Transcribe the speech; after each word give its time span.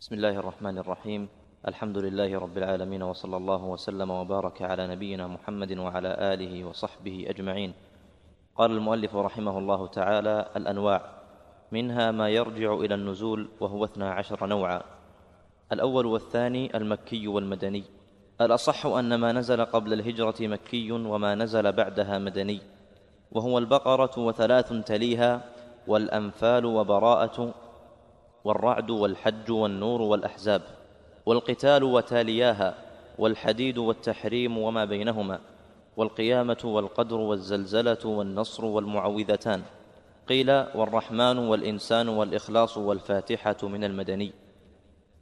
بسم 0.00 0.14
الله 0.14 0.36
الرحمن 0.40 0.78
الرحيم. 0.78 1.28
الحمد 1.68 1.98
لله 1.98 2.38
رب 2.38 2.56
العالمين 2.58 3.02
وصلى 3.02 3.36
الله 3.36 3.64
وسلم 3.64 4.10
وبارك 4.10 4.62
على 4.62 4.86
نبينا 4.96 5.26
محمد 5.26 5.78
وعلى 5.78 6.08
آله 6.32 6.64
وصحبه 6.64 7.26
أجمعين. 7.28 7.72
قال 8.56 8.70
المؤلف 8.70 9.16
رحمه 9.16 9.58
الله 9.58 9.86
تعالى 9.86 10.46
الأنواع 10.56 11.00
منها 11.72 12.10
ما 12.10 12.28
يرجع 12.28 12.72
إلى 12.74 12.94
النزول 12.94 13.48
وهو 13.60 13.84
اثنا 13.84 14.12
عشر 14.12 14.46
نوعا. 14.46 14.80
الأول 15.72 16.06
والثاني 16.06 16.76
المكي 16.76 17.28
والمدني. 17.28 17.84
الأصح 18.40 18.86
أن 18.86 19.14
ما 19.14 19.32
نزل 19.32 19.64
قبل 19.64 19.92
الهجرة 19.92 20.40
مكي 20.40 20.92
وما 20.92 21.34
نزل 21.34 21.72
بعدها 21.72 22.18
مدني. 22.18 22.60
وهو 23.32 23.58
البقرة 23.58 24.18
وثلاث 24.18 24.72
تليها 24.72 25.44
والأنفال 25.86 26.66
وبراءة 26.66 27.54
والرعد 28.44 28.90
والحج 28.90 29.50
والنور 29.50 30.02
والأحزاب 30.02 30.62
والقتال 31.26 31.84
وتالياها 31.84 32.74
والحديد 33.18 33.78
والتحريم 33.78 34.58
وما 34.58 34.84
بينهما 34.84 35.38
والقيامة 35.96 36.58
والقدر 36.64 37.16
والزلزلة 37.16 38.06
والنصر 38.06 38.64
والمعوذتان 38.64 39.62
قيل 40.28 40.50
والرحمن 40.50 41.38
والإنسان 41.38 42.08
والإخلاص 42.08 42.76
والفاتحة 42.78 43.56
من 43.62 43.84
المدني. 43.84 44.32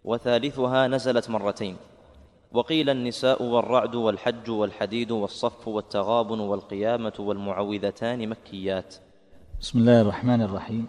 وثالثها 0.04 0.86
نزلت 0.86 1.30
مرتين 1.30 1.76
وقيل 2.52 2.90
النساء 2.90 3.42
والرعد 3.42 3.94
والحج 3.94 4.50
والحديد 4.50 5.10
والصف 5.10 5.68
والتغابن 5.68 6.40
والقيامة 6.40 7.12
والمعوذتان 7.18 8.28
مكيات. 8.28 8.94
بسم 9.60 9.78
الله 9.78 10.00
الرحمن 10.00 10.42
الرحيم. 10.42 10.86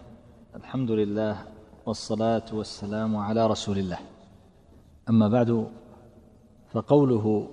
الحمد 0.55 0.91
لله 0.91 1.58
والصلاة 1.85 2.45
والسلام 2.53 3.17
على 3.17 3.47
رسول 3.47 3.77
الله. 3.77 3.97
أما 5.09 5.27
بعد 5.27 5.67
فقوله 6.71 7.49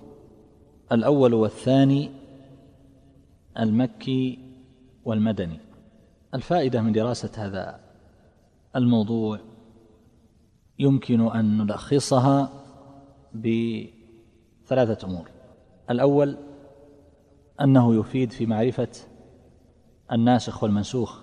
الأول 0.93 1.35
والثاني 1.35 2.10
المكي 3.59 4.38
والمدني. 5.04 5.60
الفائدة 6.35 6.82
من 6.82 6.93
دراسة 6.93 7.47
هذا 7.47 7.80
الموضوع 8.77 9.38
يمكن 10.79 11.21
أن 11.21 11.59
نلخصها 11.59 12.52
بثلاثة 13.35 15.07
أمور. 15.07 15.30
الأول 15.91 16.37
أنه 17.60 17.95
يفيد 17.95 18.32
في 18.32 18.47
معرفة 18.47 18.88
الناسخ 20.13 20.63
والمنسوخ. 20.63 21.23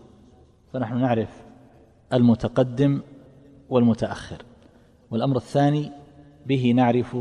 فنحن 0.74 0.98
نعرف 0.98 1.43
المتقدم 2.14 3.02
والمتأخر. 3.70 4.38
والأمر 5.12 5.38
الثاني 5.38 5.92
به 6.46 6.74
نعرف 6.76 7.18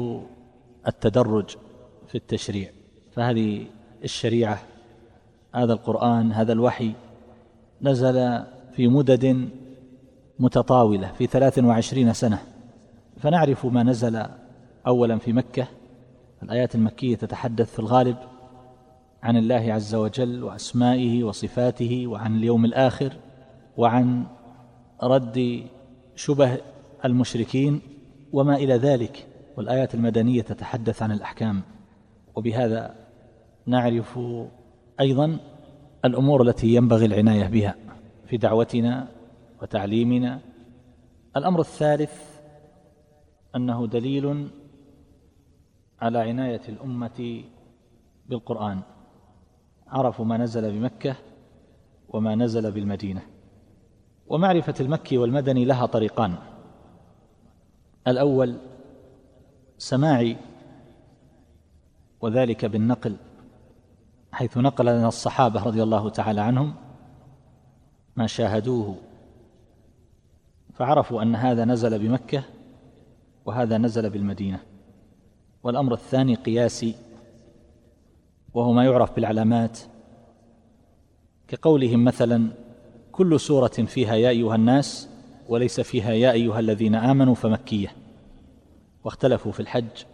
التدرج 0.86 1.56
في 2.08 2.14
التشريع. 2.14 2.70
فهذه 3.12 3.66
الشريعة 4.04 4.58
هذا 5.54 5.72
القرآن 5.72 6.32
هذا 6.32 6.52
الوحي 6.52 6.92
نزل 7.82 8.42
في 8.72 8.88
مدد 8.88 9.48
متطاولة 10.38 11.12
في 11.12 11.26
ثلاث 11.26 11.58
وعشرين 11.58 12.12
سنة. 12.12 12.38
فنعرف 13.16 13.66
ما 13.66 13.82
نزل 13.82 14.26
اولا 14.86 15.18
في 15.18 15.32
مكة. 15.32 15.66
الآيات 16.42 16.74
المكية 16.74 17.16
تتحدث 17.16 17.72
في 17.72 17.78
الغالب 17.78 18.16
عن 19.22 19.36
الله 19.36 19.72
عز 19.72 19.94
وجل 19.94 20.44
وأسمائه 20.44 21.24
وصفاته 21.24 22.06
وعن 22.06 22.36
اليوم 22.36 22.64
الآخر 22.64 23.12
وعن 23.76 24.24
رد 25.02 25.66
شبه 26.16 26.58
المشركين 27.04 27.80
وما 28.32 28.56
إلى 28.56 28.74
ذلك 28.74 29.26
والآيات 29.56 29.94
المدنية 29.94 30.42
تتحدث 30.42 31.02
عن 31.02 31.12
الأحكام. 31.12 31.62
وبهذا 32.34 32.94
نعرف 33.66 34.18
أيضا 35.00 35.38
الأمور 36.04 36.42
التي 36.42 36.74
ينبغي 36.74 37.06
العناية 37.06 37.46
بها 37.46 37.74
في 38.26 38.36
دعوتنا 38.36 39.08
وتعليمنا. 39.62 40.40
الأمر 41.36 41.60
الثالث 41.60 42.40
أنه 43.56 43.86
دليل 43.86 44.48
على 46.00 46.18
عناية 46.18 46.60
الأمة 46.68 47.44
بالقرآن. 48.28 48.80
عرفوا 49.86 50.24
ما 50.24 50.36
نزل 50.36 50.72
بمكة 50.72 51.16
وما 52.08 52.34
نزل 52.34 52.72
بالمدينة. 52.72 53.31
ومعرفة 54.32 54.74
المكي 54.80 55.18
والمدني 55.18 55.64
لها 55.64 55.86
طريقان. 55.86 56.34
الأول 58.08 58.56
سماعي 59.78 60.36
وذلك 62.20 62.64
بالنقل 62.64 63.16
حيث 64.32 64.58
نقل 64.58 64.86
لنا 64.86 65.08
الصحابة 65.08 65.62
رضي 65.62 65.82
الله 65.82 66.08
تعالى 66.08 66.40
عنهم 66.40 66.74
ما 68.16 68.26
شاهدوه 68.26 68.96
فعرفوا 70.74 71.22
أن 71.22 71.36
هذا 71.36 71.64
نزل 71.64 71.98
بمكة 71.98 72.42
وهذا 73.44 73.78
نزل 73.78 74.10
بالمدينة. 74.10 74.60
والأمر 75.62 75.92
الثاني 75.92 76.34
قياسي 76.34 76.94
وهو 78.54 78.72
ما 78.72 78.84
يعرف 78.84 79.16
بالعلامات 79.16 79.78
كقولهم 81.48 82.04
مثلا 82.04 82.61
كل 83.12 83.40
سورة 83.40 83.68
فيها 83.68 84.14
يا 84.14 84.28
أيها 84.28 84.54
الناس 84.54 85.08
وليس 85.48 85.80
فيها 85.80 86.12
يا 86.12 86.32
أيها 86.32 86.60
الذين 86.60 86.94
آمنوا 86.94 87.34
فمكية. 87.34 87.92
واختلفوا 89.04 89.52
في 89.52 89.60
الحج 89.60 90.04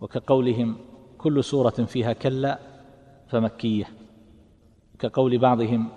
وكقولهم 0.00 0.76
كل 1.18 1.44
سورة 1.44 1.70
فيها 1.70 2.12
كلا 2.12 2.58
فمكية. 3.28 3.84
كقول 4.98 5.38
بعضهم 5.38 5.88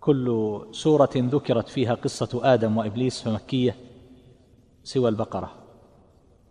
كل 0.00 0.60
سورة 0.70 1.10
ذكرت 1.16 1.68
فيها 1.68 1.94
قصة 1.94 2.40
آدم 2.54 2.76
وإبليس 2.76 3.22
فمكية 3.22 3.76
سوى 4.84 5.08
البقرة. 5.08 5.50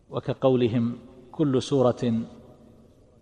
وكقولهم 0.10 0.98
كل 1.32 1.62
سورة 1.62 2.14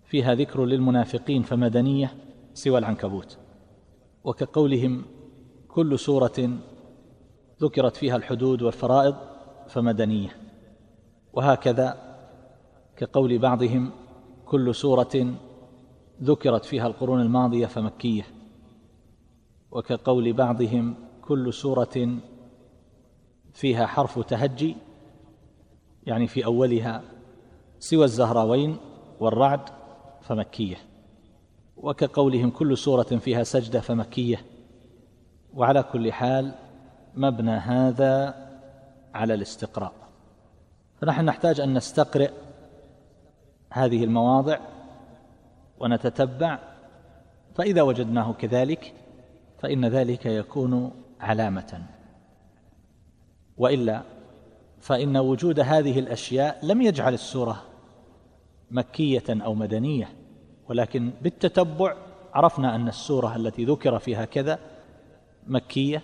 فيها 0.06 0.36
ذكر 0.36 0.66
للمنافقين 0.66 1.44
فمدنية 1.44 2.14
سوى 2.54 2.78
العنكبوت. 2.78 3.38
وكقولهم 4.24 5.06
كل 5.68 6.00
سورة 6.00 6.50
ذكرت 7.62 7.96
فيها 7.96 8.16
الحدود 8.16 8.62
والفرائض 8.62 9.16
فمدنية. 9.68 10.30
وهكذا 11.34 11.98
كقول 12.98 13.38
بعضهم 13.38 13.92
كل 14.46 14.76
سورة 14.76 15.34
ذكرت 16.24 16.66
فيها 16.66 16.88
القرون 16.88 17.22
الماضية 17.22 17.66
فمكية. 17.66 18.26
وكقول 19.72 20.34
بعضهم 20.34 20.96
كل 21.22 21.54
سورة 21.54 22.18
فيها 23.54 23.86
حرف 23.86 24.20
تهجي 24.20 24.76
يعني 26.04 26.28
في 26.28 26.46
أولها 26.46 27.02
سوى 27.80 28.06
الزهراوين 28.06 28.78
والرعد 29.20 29.70
فمكية. 30.22 30.89
وكقولهم 31.84 32.50
كل 32.50 32.78
سورة 32.78 33.04
فيها 33.04 33.44
سجدة 33.44 33.80
فمكية. 33.80 34.46
وعلى 35.54 35.84
كل 35.84 36.14
حال 36.14 36.52
مبنى 37.16 37.52
هذا 37.52 38.36
على 39.14 39.34
الاستقراء. 39.34 39.94
فنحن 41.02 41.26
نحتاج 41.26 41.60
أن 41.60 41.74
نستقرئ 41.74 42.32
هذه 43.70 44.04
المواضع 44.04 44.60
ونتتبع. 45.80 46.60
فإذا 47.56 47.82
وجدناه 47.82 48.34
كذلك 48.34 48.94
فإن 49.60 49.86
ذلك 49.86 50.26
يكون 50.26 50.92
علامة. 51.20 51.84
وإلا 53.58 54.02
فإن 54.80 55.18
وجود 55.18 55.60
هذه 55.60 56.00
الأشياء 56.00 56.66
لم 56.66 56.82
يجعل 56.82 57.14
السورة 57.14 57.64
مكية 58.72 59.24
أو 59.30 59.54
مدنية. 59.54 60.19
ولكن 60.70 61.12
بالتتبع 61.22 61.96
عرفنا 62.34 62.76
أن 62.76 62.88
السورة 62.88 63.36
التي 63.36 63.66
ذكر 63.66 64.00
فيها 64.00 64.26
كذا 64.26 64.60
مكية 65.48 66.04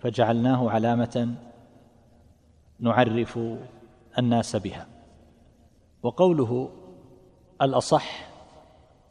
فجعلناه 0.00 0.70
علامة 0.70 1.34
نعرف 2.80 3.38
الناس 4.18 4.56
بها. 4.56 4.86
وقوله 6.02 6.70
الأصح 7.62 8.28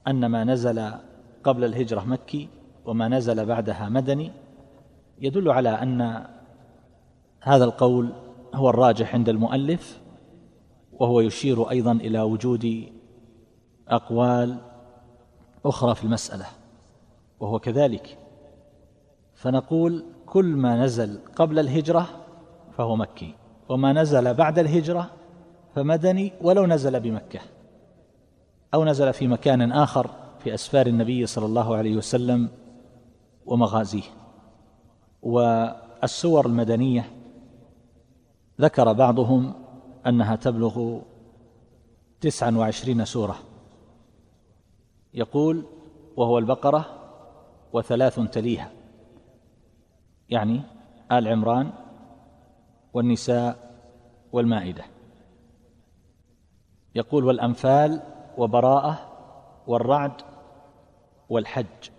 أن 0.08 0.26
ما 0.26 0.44
نزل 0.44 0.92
قبل 1.44 1.64
الهجرة 1.64 2.02
مكي 2.02 2.48
وما 2.86 3.08
نزل 3.08 3.46
بعدها 3.46 3.90
مدني 3.90 4.32
يدل 5.22 5.52
على 5.52 5.70
أن 5.70 6.26
هذا 7.42 7.64
القول 7.64 8.14
هو 8.56 8.70
الراجح 8.70 9.14
عند 9.14 9.30
المؤلف 9.30 10.02
وهو 10.92 11.22
يشير 11.22 11.70
أيضا 11.70 11.92
إلى 11.92 12.22
وجود 12.22 12.92
أقوال 13.88 14.69
أخرى 15.66 15.96
في 15.96 16.04
المسألة. 16.04 16.46
وهو 17.40 17.60
كذلك. 17.60 18.18
فنقول 19.36 20.06
كل 20.26 20.46
ما 20.46 20.84
نزل 20.84 21.20
قبل 21.36 21.60
الهجرة 21.60 22.08
فهو 22.78 22.96
مكي 22.96 23.36
وما 23.70 23.94
نزل 23.94 24.34
بعد 24.34 24.60
الهجرة 24.60 25.10
فمدني 25.76 26.34
ولو 26.42 26.66
نزل 26.66 27.00
بمكة 27.00 27.40
أو 28.74 28.86
نزل 28.86 29.14
في 29.14 29.28
مكان 29.28 29.72
آخر 29.72 30.10
في 30.44 30.54
أسفار 30.54 30.88
النبي 30.88 31.26
صلى 31.26 31.46
الله 31.46 31.76
عليه 31.76 31.98
وسلم 31.98 32.50
ومغازيه. 33.46 34.04
والسور 35.22 36.46
المدنية 36.46 37.12
ذكر 38.62 38.94
بعضهم 38.94 39.54
أنها 40.08 40.36
تبلغ 40.36 41.00
تسعا 42.22 42.52
وعشرين 42.52 43.06
سورة. 43.06 43.36
يقول 45.14 45.66
وهو 46.18 46.38
البقرة 46.38 46.86
وثلاث 47.74 48.20
تليها. 48.20 48.72
يعني 50.30 50.62
آل 51.12 51.28
عمران 51.28 51.72
والنساء 52.94 53.72
والمائدة. 54.32 54.84
يقول 56.96 57.26
والأنفال 57.26 58.02
وبراءة 58.38 59.00
والرعد 59.68 60.22
والحج. 61.30 61.90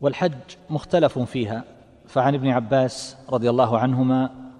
والحج 0.00 0.56
مختلف 0.70 1.18
فيها. 1.18 1.64
فعن 2.06 2.34
ابن 2.34 2.48
عباس 2.48 3.16
رضي 3.30 3.50
الله 3.50 3.78
عنهما 3.78 4.50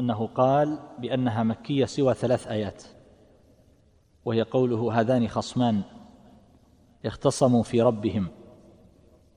أنه 0.00 0.26
قال 0.26 0.78
بأنها 0.98 1.42
مكية 1.42 1.84
سوى 1.84 2.14
ثلاث 2.14 2.48
آيات. 2.48 2.82
وهي 4.24 4.42
قوله 4.42 5.00
هذان 5.00 5.28
خصمان. 5.28 5.82
اختصموا 7.06 7.62
في 7.62 7.82
ربهم. 7.82 8.28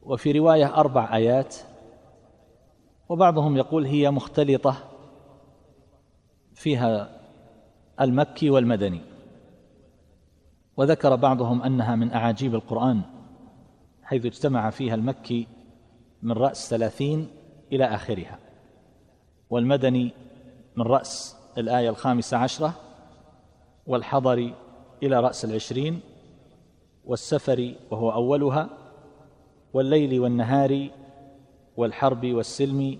وفي 0.04 0.32
رواية 0.32 0.76
أربع 0.76 1.16
آيات 1.16 1.56
وبعضهم 3.10 3.58
يقول 3.58 3.86
هي 3.86 4.12
مختلطة 4.12 4.76
فيها 6.56 7.20
المكي 8.02 8.50
والمدني. 8.50 9.02
وذكر 10.78 11.16
بعضهم 11.16 11.62
أنها 11.62 11.96
من 11.96 12.12
أعاجيب 12.12 12.56
القرآن 12.56 13.02
حيث 14.04 14.26
اجتمع 14.26 14.70
فيها 14.70 14.96
المكي 14.96 15.48
من 16.22 16.32
رأس 16.32 16.70
ثلاثين 16.70 17.28
إلى 17.72 17.86
آخرها 17.86 18.40
والمدني 19.50 20.12
من 20.76 20.86
رأس 20.86 21.38
الآية 21.58 21.90
الخامسة 21.90 22.38
عشرة 22.38 22.74
والحضر 23.88 24.54
إلى 25.04 25.20
رأس 25.20 25.46
العشرين 25.46 26.00
والسفر 27.06 27.74
وهو 27.92 28.12
أولها 28.12 28.70
والليل 29.74 30.20
والنهار 30.20 30.90
والحرب 31.78 32.26
والسلم 32.26 33.00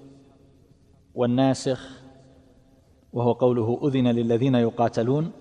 والناسخ 1.16 2.04
وهو 3.14 3.32
قوله 3.32 3.80
أذن 3.84 4.08
للذين 4.08 4.56
يقاتلون 4.56 5.32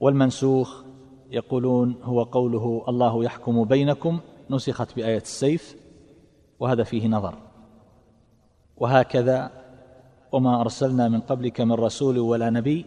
والمنسوخ 0.00 0.82
يقولون 1.30 1.96
هو 2.02 2.22
قوله 2.22 2.84
الله 2.88 3.24
يحكم 3.24 3.64
بينكم 3.64 4.20
نسخت 4.50 4.96
بآية 4.96 5.16
السيف 5.16 5.76
وهذا 6.60 6.82
فيه 6.82 7.08
نظر. 7.08 7.34
وهكذا 8.76 9.50
وما 10.32 10.60
أرسلنا 10.60 11.08
من 11.08 11.20
قبلك 11.20 11.60
من 11.60 11.72
رسول 11.72 12.18
ولا 12.18 12.50
نبي 12.50 12.86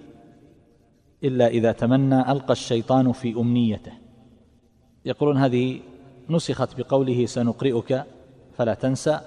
إلا 1.23 1.47
إذا 1.47 1.71
تمنى 1.71 2.31
ألقى 2.31 2.51
الشيطان 2.51 3.11
في 3.11 3.33
أمنيته. 3.33 3.91
يقولون 5.05 5.37
هذه 5.37 5.79
نسخت 6.29 6.79
بقوله 6.81 7.25
سنقرئك 7.25 8.03
فلا 8.53 8.73
تنسى 8.73 9.19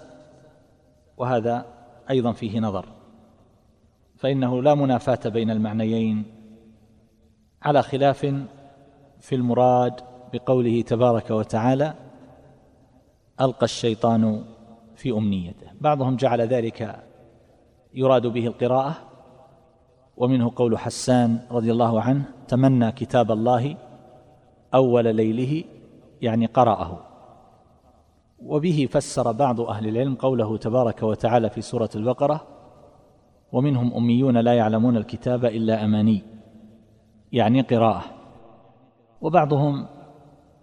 وهذا 1.17 1.67
أيضا 2.11 2.33
فيه 2.33 2.61
نظر. 2.61 2.87
فإنه 4.17 4.63
لا 4.63 4.75
منافاة 4.75 5.29
بين 5.29 5.51
المعنيين 5.51 6.25
على 7.63 7.83
خلاف 7.83 8.21
في 9.21 9.35
المراد 9.35 10.01
بقوله 10.33 10.83
تبارك 10.83 11.31
وتعالى 11.31 11.95
ألقى 13.41 13.65
الشيطان 13.65 14.45
في 14.97 15.11
أمنيته. 15.11 15.67
بعضهم 15.81 16.17
جعل 16.17 16.41
ذلك 16.41 17.05
يراد 17.95 18.27
به 18.27 18.47
القراءة 18.47 18.95
ومنه 20.17 20.53
قول 20.57 20.79
حسان 20.79 21.41
رضي 21.51 21.73
الله 21.73 22.01
عنه 22.01 22.25
تمنى 22.49 22.93
كتاب 22.93 23.33
الله 23.33 23.77
أول 24.75 25.17
ليله 25.17 25.65
يعني 26.23 26.47
قرأه. 26.47 26.99
وبه 28.43 28.89
فسر 28.91 29.33
بعض 29.33 29.61
أهل 29.61 29.89
العلم 29.89 30.15
قوله 30.15 30.57
تبارك 30.57 31.03
وتعالى 31.03 31.51
في 31.51 31.61
سورة 31.61 31.91
البقرة 31.95 32.47
ومنهم 33.53 33.95
أميون 33.95 34.37
لا 34.37 34.55
يعلمون 34.55 34.97
الكتاب 34.97 35.45
إلا 35.45 35.85
أماني. 35.85 36.23
يعني 37.33 37.61
قراءة. 37.61 38.05
وبعضهم 39.21 39.87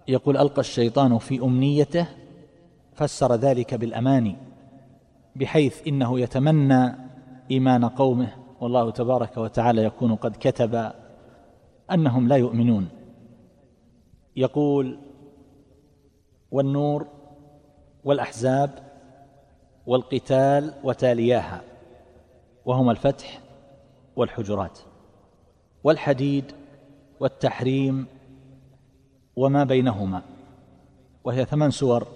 يقول 0.08 0.38
ألقى 0.38 0.60
الشيطان 0.60 1.18
في 1.18 1.44
أمنيته 1.44 2.08
فسر 2.94 3.36
ذلك 3.36 3.74
بالاماني 3.74 4.36
بحيث 5.36 5.88
إنه 5.88 6.19
يتمنى 6.19 6.96
إيمان 7.52 7.86
قومه. 7.86 8.34
والله 8.62 8.92
تبارك 8.92 9.38
وتعالى 9.38 9.84
يكون 9.84 10.16
قد 10.16 10.36
كتب 10.40 10.92
أنهم 11.92 12.28
لا 12.28 12.36
يؤمنون. 12.36 13.00
يقول 14.36 14.98
والنور 16.51 17.07
والأحزاب 18.04 18.69
والقتال 19.88 20.74
وتالياها 20.83 21.62
وهما 22.66 22.92
الفتح 22.92 23.39
والحجرات 24.16 24.80
والحديد 25.83 26.51
والتحريم 27.19 28.06
وما 29.36 29.63
بينهما 29.63 30.22
وهي 31.24 31.45
ثمان 31.45 31.72
سور 31.72 32.07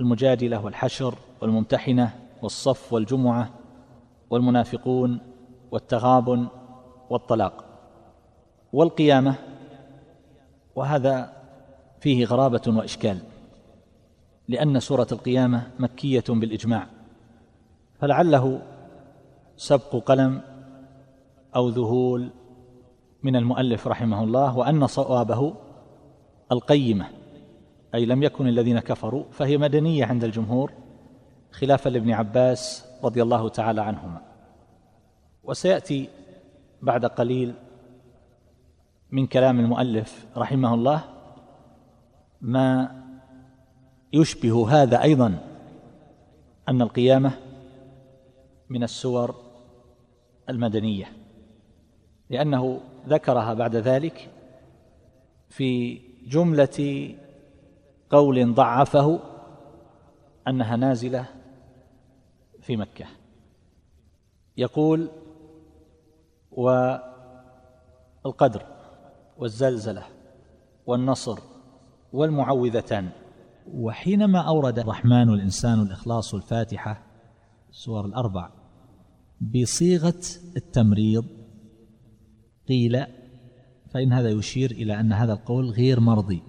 المجادلة 0.00 0.64
والحشر 0.64 1.14
والممتحنة 1.42 2.10
والصف 2.42 2.92
والجمعة 2.92 3.50
والمنافقون 4.30 5.20
والتغابن 5.70 6.46
والطلاق 7.10 7.64
والقيامة 8.72 9.34
وهذا 10.76 11.32
فيه 12.00 12.24
غرابة 12.24 12.62
وإشكال 12.66 13.18
لأن 14.48 14.80
سورة 14.80 15.06
القيامة 15.12 15.70
مكية 15.78 16.24
بالإجماع 16.28 16.86
فلعله 18.00 18.62
سبق 19.56 19.96
قلم 19.96 20.40
أو 21.56 21.68
ذهول 21.68 22.30
من 23.22 23.36
المؤلف 23.36 23.88
رحمه 23.88 24.24
الله 24.24 24.58
وأن 24.58 24.86
صوابه 24.86 25.54
القيمة 26.52 27.06
أي 27.94 28.06
لم 28.06 28.22
يكن 28.22 28.48
الذين 28.48 28.78
كفروا 28.78 29.24
فهي 29.30 29.58
مدنية 29.58 30.04
عند 30.04 30.24
الجمهور 30.24 30.72
خلافا 31.52 31.88
لابن 31.88 32.10
عباس 32.10 32.84
رضي 33.04 33.22
الله 33.22 33.48
تعالى 33.48 33.80
عنهما. 33.80 34.20
وسيأتي 35.44 36.08
بعد 36.82 37.06
قليل 37.06 37.54
من 39.12 39.26
كلام 39.26 39.60
المؤلف 39.60 40.26
رحمه 40.36 40.74
الله 40.74 41.04
ما 42.40 43.02
يشبه 44.12 44.82
هذا 44.82 45.02
أيضا 45.02 45.38
أن 46.68 46.82
القيامة 46.82 47.32
من 48.68 48.82
السور 48.82 49.34
المدنية 50.48 51.06
لأنه 52.30 52.80
ذكرها 53.08 53.54
بعد 53.54 53.76
ذلك 53.76 54.30
في 55.48 56.00
جملة 56.26 57.14
قول 58.10 58.54
ضعفه 58.54 59.20
أنها 60.48 60.76
نازلة 60.76 61.26
في 62.60 62.76
مكة. 62.76 63.06
يقول 64.56 65.08
والقدر 68.24 68.62
والزلزلة 69.42 70.04
والنصر 70.86 71.38
والمعوذتان. 72.12 73.10
وحينما 73.74 74.38
أورد 74.38 74.78
الرحمن 74.78 75.28
الإنسان 75.28 75.80
الإخلاص 75.80 76.34
الفاتحة 76.34 77.06
السور 77.70 78.04
الأربع 78.04 78.50
بصيغة 79.40 80.20
التمريض 80.56 81.24
قيل 82.68 83.04
فإن 83.90 84.12
هذا 84.12 84.30
يشير 84.30 84.70
إلى 84.70 85.00
أن 85.00 85.12
هذا 85.12 85.32
القول 85.32 85.70
غير 85.70 86.00
مرضي 86.00 86.42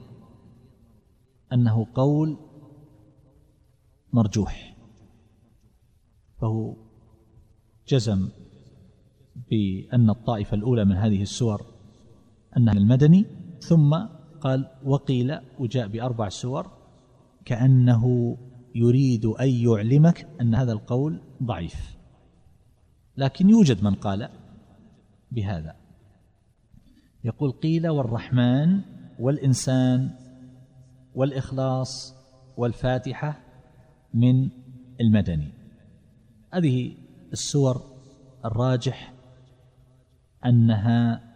أنه 1.54 1.88
قول 1.94 2.38
مرجوح 4.14 4.76
فهو 6.42 6.76
جزم 7.88 8.30
بأن 9.50 10.10
الطائفة 10.10 10.56
الأولى 10.56 10.86
من 10.86 10.96
هذه 10.96 11.22
السور 11.22 11.73
انها 12.58 12.74
المدني 12.74 13.26
ثم 13.60 13.96
قال 14.42 14.68
وقيل 14.84 15.40
وجاء 15.60 15.88
بأربع 15.88 16.30
سور 16.30 16.72
كأنه 17.46 18.38
يريد 18.76 19.26
أن 19.26 19.50
يعلمك 19.50 20.28
أن 20.42 20.56
هذا 20.56 20.72
القول 20.72 21.22
ضعيف. 21.44 21.98
لكن 23.18 23.50
يوجد 23.50 23.84
من 23.84 23.96
قال 23.96 24.30
بهذا. 25.32 25.76
يقول 27.24 27.52
قيل 27.52 27.88
والرحمن 27.88 28.82
والإنسان 29.20 30.10
والإخلاص 31.16 32.16
والفاتحة 32.58 33.40
من 34.14 34.50
المدني. 35.02 35.52
هذه 36.54 36.96
السور 37.34 37.82
الراجح 38.46 39.14
أنها 40.46 41.33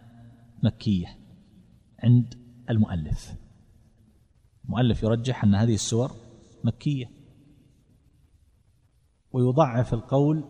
مكية 0.62 1.06
عند 2.02 2.34
المؤلف. 2.70 3.34
المؤلف 4.64 5.02
يرجح 5.02 5.44
أن 5.44 5.54
هذه 5.54 5.74
السور 5.74 6.10
مكية. 6.64 7.10
ويضعف 9.32 9.94
القول 9.94 10.44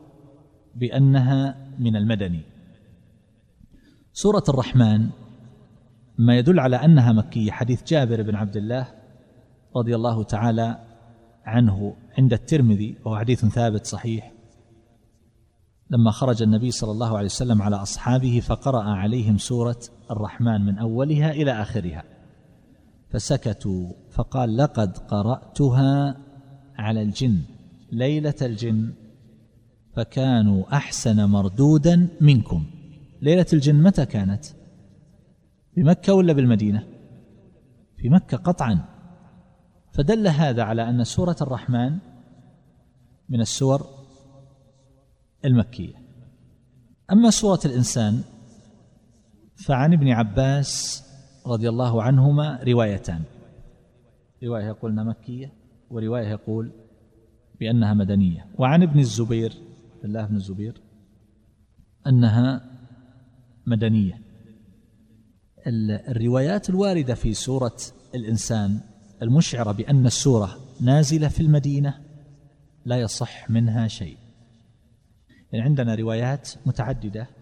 بأنها 0.74 1.68
من 1.78 1.96
المدني. 1.96 2.42
سورة 4.12 4.44
الرحمن 4.48 5.10
ما 6.18 6.38
يدل 6.38 6.60
على 6.60 6.76
أنها 6.76 7.12
مكية 7.12 7.50
حديث 7.50 7.84
جابر 7.84 8.22
بن 8.22 8.34
عبد 8.34 8.56
الله 8.56 8.94
رضي 9.76 9.94
الله 9.94 10.22
تعالى 10.22 10.84
عنه 11.44 11.96
عند 12.18 12.32
الترمذي 12.32 12.96
وهو 13.04 13.16
حديث 13.18 13.44
ثابت 13.44 13.86
صحيح. 13.86 14.32
لما 15.90 16.10
خرج 16.10 16.42
النبي 16.42 16.70
صلى 16.70 16.90
الله 16.90 17.16
عليه 17.16 17.26
وسلم 17.26 17.62
على 17.62 17.76
أصحابه 17.76 18.40
فقرأ 18.40 18.82
عليهم 18.82 19.38
سورة 19.38 19.80
الرحمن 20.10 20.60
من 20.66 20.78
أولها 20.78 21.30
إلى 21.30 21.62
آخرها. 21.62 22.04
فسكتوا 23.10 23.92
فقال 24.10 24.56
لقد 24.56 24.98
قرأتها 24.98 26.16
على 26.78 27.02
الجن 27.02 27.38
ليلة 27.92 28.34
الجن 28.42 28.92
فكانوا 29.94 30.76
أحسن 30.76 31.24
مردودا 31.24 32.08
منكم. 32.20 32.64
ليلة 33.22 33.46
الجن 33.52 33.82
متى 33.82 34.06
كانت؟ 34.06 34.44
بمكة 35.76 36.14
ولا 36.14 36.32
بالمدينة؟ 36.32 36.86
في 37.96 38.08
مكة 38.08 38.36
قطعا. 38.36 38.84
فدل 39.92 40.28
هذا 40.28 40.62
على 40.62 40.88
أن 40.88 41.04
سورة 41.04 41.36
الرحمن 41.40 41.98
من 43.28 43.40
السور 43.40 43.86
المكية. 45.44 45.94
أما 47.12 47.30
سورة 47.30 47.60
الإنسان 47.64 48.22
فعن 49.68 49.92
ابن 49.92 50.08
عباس 50.08 51.02
رضي 51.46 51.68
الله 51.68 52.02
عنهما 52.02 52.60
روايتان. 52.62 53.22
رواية 54.44 54.66
يقول 54.66 54.90
أنها 54.92 55.04
مكية 55.04 55.52
ورواية 55.90 56.28
يقول 56.28 56.72
بأنها 57.60 57.94
مدنية. 57.94 58.46
وعن 58.58 58.82
ابن 58.82 58.98
الزبير 58.98 59.52
الله 60.04 60.26
بن 60.26 60.36
الزبير 60.36 60.80
أنها 62.06 62.64
مدنية. 63.66 64.20
الروايات 66.08 66.70
الواردة 66.70 67.14
في 67.14 67.34
سورة 67.34 67.76
الإنسان 68.14 68.80
المشعرة 69.22 69.72
بأن 69.72 70.06
السورة 70.06 70.56
نازلة 70.80 71.28
في 71.28 71.40
المدينة 71.40 71.94
لا 72.84 73.00
يصح 73.00 73.50
منها 73.50 73.88
شيء. 73.88 74.16
يعني 75.52 75.64
عندنا 75.64 75.94
روايات 75.94 76.50
متعددة 76.66 77.37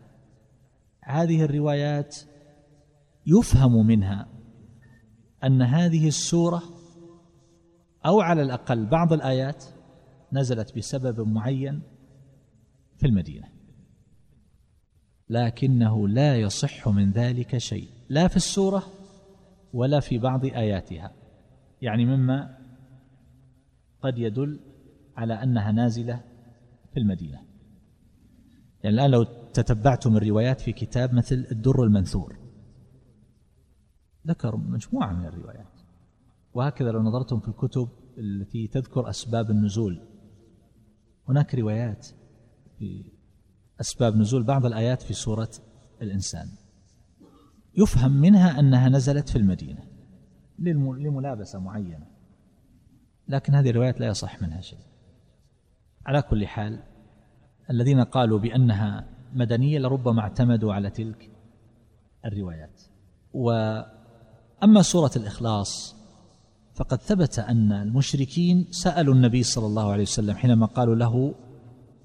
هذه 1.07 1.43
الروايات 1.43 2.17
يفهم 3.27 3.87
منها 3.87 4.29
أن 5.45 5.63
هذه 5.63 6.09
السورة 6.09 6.63
أو 8.07 8.21
على 8.21 8.43
الأقل 8.43 8.87
بعض 8.87 9.13
الآيات 9.13 9.65
نزلت 10.33 10.77
بسبب 10.77 11.29
معين 11.29 11.83
في 12.99 13.07
المدينة. 13.07 13.49
لكنه 15.29 16.09
لا 16.09 16.37
يصح 16.37 16.89
من 16.89 17.11
ذلك 17.11 17.59
شيء 17.59 17.89
لا 18.09 18.29
في 18.29 18.37
السورة 18.37 18.83
ولا 19.73 20.01
في 20.01 20.19
بعض 20.19 20.45
آياتها. 20.45 21.13
يعني 21.83 22.05
مما 22.05 22.59
قد 24.03 24.19
يدل 24.19 24.61
على 25.17 25.35
أنها 25.43 25.73
نازلة 25.73 26.21
في 26.95 27.01
المدينة. 27.01 27.39
يعني 28.85 28.95
الآن 28.97 29.11
لو 29.11 29.23
تتبعتم 29.57 30.17
الروايات 30.17 30.61
في 30.61 30.73
كتاب 30.73 31.15
مثل 31.15 31.47
الدر 31.51 31.83
المنثور. 31.83 32.39
ذكر 34.27 34.57
مجموعة 34.57 35.13
من 35.13 35.27
الروايات. 35.27 35.81
وهكذا 36.55 36.91
لو 36.91 37.03
نظرتم 37.03 37.41
في 37.41 37.49
الكتب 37.49 37.89
التي 38.19 38.67
تذكر 38.67 39.11
أسباب 39.11 39.51
النزول. 39.51 40.01
هناك 41.29 41.55
روايات 41.55 42.07
في 42.79 43.05
أسباب 43.81 44.17
نزول 44.17 44.43
بعض 44.43 44.67
الآيات 44.67 45.03
في 45.03 45.15
سورة 45.15 45.51
الإنسان. 46.03 46.49
يفهم 47.77 48.13
منها 48.13 48.61
أنها 48.61 48.89
نزلت 48.89 49.29
في 49.29 49.39
المدينة 49.39 49.85
لملابسة 50.59 51.59
معينة. 51.59 52.07
لكن 53.29 53.55
هذه 53.55 53.71
الروايات 53.71 54.01
لا 54.01 54.07
يصح 54.07 54.43
منها 54.43 54.61
شيء. 54.61 54.79
على 56.07 56.23
كل 56.23 56.47
حال 56.47 56.83
الذين 57.71 58.01
قالوا 58.01 58.39
بأنها 58.39 59.16
مدنية 59.37 59.79
لربما 59.79 60.21
اعتمدوا 60.21 60.75
على 60.75 60.91
تلك 60.91 61.31
الروايات. 62.25 62.83
وأما 63.33 64.83
سورة 64.83 65.11
الإخلاص 65.17 65.97
فقد 66.75 67.01
ثبت 67.01 67.39
أن 67.39 67.73
المشركين 67.73 68.67
سألوا 68.71 69.15
النبي 69.15 69.43
صلى 69.43 69.67
الله 69.67 69.93
عليه 69.93 70.03
وسلم 70.03 70.35
حينما 70.35 70.67
قالوا 70.67 70.95
له 70.95 71.35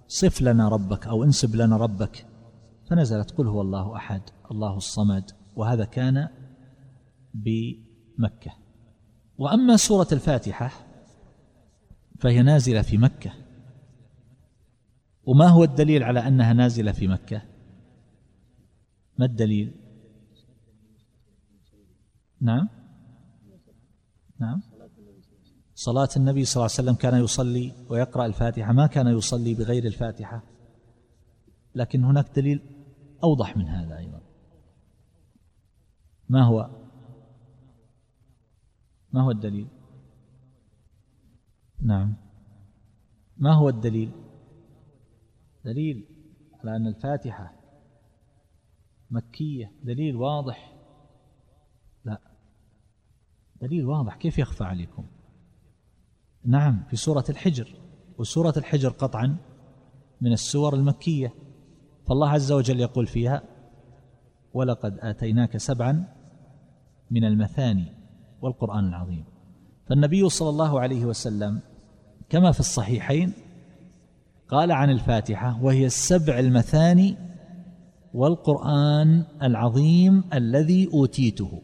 صف 0.07 0.41
لنا 0.41 0.69
ربك 0.69 1.07
أو 1.07 1.23
انسب 1.23 1.55
لنا 1.55 1.77
ربك. 1.77 2.25
فنزلت 2.89 3.31
قل 3.31 3.47
هو 3.47 3.61
الله 3.61 3.95
أحد 3.95 4.21
الله 4.51 4.77
الصمد. 4.77 5.31
وهذا 5.55 5.85
كان 5.85 6.27
بمكة. 7.33 8.51
وأما 9.37 9.77
سورة 9.77 10.07
الفاتحة 10.11 10.71
فهي 12.19 12.41
نازلة 12.41 12.81
في 12.81 12.97
مكة. 12.97 13.31
وما 15.25 15.47
هو 15.47 15.63
الدليل 15.63 16.03
على 16.03 16.27
أنها 16.27 16.53
نازلة 16.53 16.91
في 16.91 17.07
مكة؟ 17.07 17.41
ما 19.17 19.25
الدليل؟ 19.25 19.75
نعم. 22.41 22.69
نعم. 24.39 24.61
صلاة 25.75 26.09
النبي 26.17 26.45
صلى 26.45 26.61
الله 26.61 26.71
عليه 26.77 26.89
وسلم 26.89 26.95
كان 26.95 27.23
يصلي 27.23 27.73
ويقرأ 27.89 28.25
الفاتحة 28.25 28.73
ما 28.73 28.87
كان 28.87 29.07
يصلي 29.07 29.53
بغير 29.53 29.85
الفاتحة. 29.85 30.43
لكن 31.75 32.03
هناك 32.03 32.35
دليل 32.35 32.61
أوضح 33.23 33.57
من 33.57 33.67
هذا 33.67 33.97
أيضا. 33.97 34.21
ما 36.29 36.43
هو؟ 36.43 36.69
ما 39.13 39.21
هو 39.21 39.31
الدليل؟ 39.31 39.67
نعم. 41.79 42.13
ما 43.37 43.53
هو 43.53 43.69
الدليل؟ 43.69 44.11
دليل 45.65 46.05
على 46.59 46.75
أن 46.75 46.87
الفاتحة 46.87 47.53
مكية. 49.11 49.71
دليل 49.83 50.15
واضح؟ 50.15 50.73
لا. 52.05 52.21
دليل 53.61 53.85
واضح. 53.85 54.15
كيف 54.15 54.39
يخفى 54.39 54.63
عليكم؟ 54.63 55.05
نعم 56.45 56.83
في 56.89 56.95
سورة 56.95 57.25
الحجر 57.29 57.75
وسورة 58.17 58.53
الحجر 58.57 58.89
قطعا 58.89 59.37
من 60.21 60.33
السور 60.33 60.73
المكية. 60.73 61.33
فالله 62.07 62.29
عز 62.29 62.51
وجل 62.51 62.79
يقول 62.79 63.07
فيها 63.07 63.43
ولقد 64.53 64.99
آتيناك 64.99 65.57
سبعا 65.57 66.07
من 67.11 67.23
المثاني 67.23 67.85
والقرآن 68.41 68.87
العظيم 68.87 69.23
فالنبي 69.87 70.29
صلى 70.29 70.49
الله 70.49 70.79
عليه 70.79 71.05
وسلم 71.05 71.61
كما 72.29 72.51
في 72.51 72.59
الصحيحين 72.59 73.33
قال 74.51 74.71
عن 74.71 74.89
الفاتحة 74.89 75.63
وهي 75.63 75.85
السبع 75.85 76.39
المثاني 76.39 77.17
والقرآن 78.13 79.25
العظيم 79.41 80.23
الذي 80.33 80.89
أوتيته. 80.93 81.61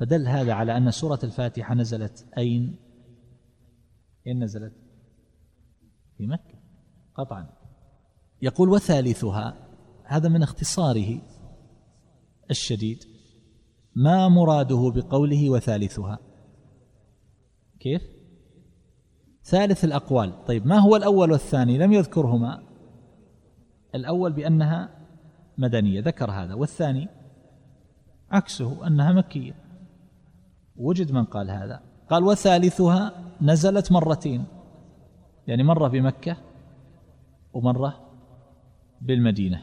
فدل 0.00 0.28
هذا 0.28 0.52
على 0.52 0.76
أن 0.76 0.90
سورة 0.90 1.18
الفاتحة 1.24 1.74
نزلت 1.74 2.26
أين؟ 2.38 2.76
أين 4.26 4.44
نزلت؟ 4.44 4.72
في 6.18 6.26
مكة 6.26 6.58
قطعا. 7.14 7.48
يقول 8.42 8.68
وثالثها 8.68 9.68
هذا 10.04 10.28
من 10.28 10.42
اختصاره 10.42 11.20
الشديد 12.50 13.04
ما 13.94 14.28
مراده 14.28 14.92
بقوله 14.94 15.50
وثالثها؟ 15.50 16.18
كيف؟ 17.80 18.17
ثالث 19.48 19.84
الأقوال. 19.84 20.44
طيب 20.46 20.66
ما 20.66 20.78
هو 20.78 20.96
الأول 20.96 21.32
والثاني؟ 21.32 21.78
لم 21.78 21.92
يذكرهما. 21.92 22.62
الأول 23.94 24.32
بأنها 24.32 24.88
مدنية 25.58 26.00
ذكر 26.00 26.30
هذا. 26.30 26.54
والثاني 26.54 27.08
عكسه 28.30 28.86
أنها 28.86 29.12
مكية. 29.12 29.54
وجد 30.76 31.12
من 31.12 31.24
قال 31.24 31.50
هذا. 31.50 31.80
قال 32.10 32.24
وثالثها 32.24 33.12
نزلت 33.42 33.92
مرتين. 33.92 34.44
يعني 35.46 35.62
مرة 35.62 35.88
بمكة 35.88 36.36
ومرة 37.52 38.00
بالمدينة. 39.00 39.62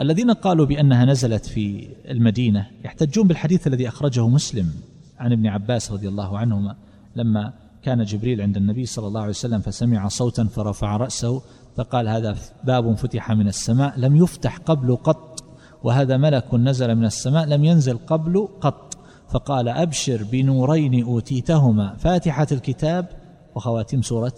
الذين 0.00 0.30
قالوا 0.30 0.66
بأنها 0.66 1.04
نزلت 1.04 1.46
في 1.46 1.88
المدينة 2.10 2.70
يحتجون 2.84 3.28
بالحديث 3.28 3.66
الذي 3.66 3.88
أخرجه 3.88 4.28
مسلم 4.28 4.72
عن 5.18 5.32
ابن 5.32 5.46
عباس 5.46 5.92
رضي 5.92 6.08
الله 6.08 6.38
عنهما 6.38 6.76
لما 7.16 7.65
كان 7.82 8.04
جبريل 8.04 8.40
عند 8.40 8.56
النبي 8.56 8.86
صلى 8.86 9.06
الله 9.06 9.20
عليه 9.20 9.30
وسلم 9.30 9.60
فسمع 9.60 10.08
صوتا 10.08 10.44
فرفع 10.44 10.96
رأسه 10.96 11.42
فقال 11.76 12.08
هذا 12.08 12.36
باب 12.64 12.94
فتح 12.94 13.32
من 13.32 13.48
السماء 13.48 13.98
لم 13.98 14.16
يفتح 14.16 14.56
قبل 14.56 14.96
قط 14.96 15.44
وهذا 15.82 16.16
ملك 16.16 16.54
نزل 16.54 16.94
من 16.94 17.04
السماء 17.04 17.46
لم 17.46 17.64
ينزل 17.64 17.98
قبل 17.98 18.48
قط. 18.60 18.96
فقال 19.28 19.68
أبشر 19.68 20.24
بنورين 20.32 21.04
أوتيتهما 21.04 21.96
فاتحة 21.96 22.46
الكتاب 22.52 23.08
وخواتيم 23.54 24.02
سورة 24.02 24.34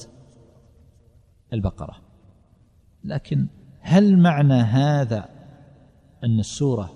البقرة. 1.53 1.97
لكن 3.05 3.47
هل 3.81 4.19
معنى 4.19 4.55
هذا 4.55 5.29
أن 6.25 6.41
السورة 6.41 6.91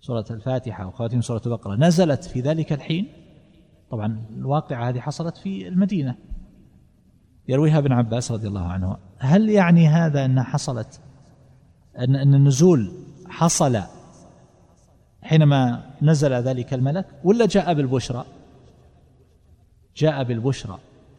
سورة 0.00 0.24
الفاتحة 0.30 0.86
وخواتيم 0.86 1.20
سورة 1.20 1.42
البقرة 1.46 1.76
نزلت 1.76 2.24
في 2.24 2.40
ذلك 2.40 2.72
الحين؟ 2.72 3.06
طبعا 3.90 4.24
الواقعة 4.36 4.88
هذه 4.88 5.00
حصلت 5.00 5.36
في 5.36 5.68
المدينة. 5.68 6.14
يرويها 7.48 7.78
ابن 7.78 7.92
عباس 7.92 8.32
رضي 8.32 8.48
الله 8.48 8.66
عنه. 8.66 8.96
هل 9.18 9.48
يعني 9.48 9.88
هذا 9.88 10.24
أنها 10.24 10.44
حصلت؟ 10.44 11.00
أن 11.98 12.16
أن 12.16 12.34
النزول 12.34 12.92
حصل 13.28 13.80
حينما 15.22 15.90
نزل 16.02 16.32
ذلك 16.32 16.74
الملك؟ 16.74 17.06
ولا 17.24 17.46
جاء 17.46 17.74
بالبشرى؟ 17.74 18.24
جاء 19.96 20.24
بالبشرى. 20.24 20.78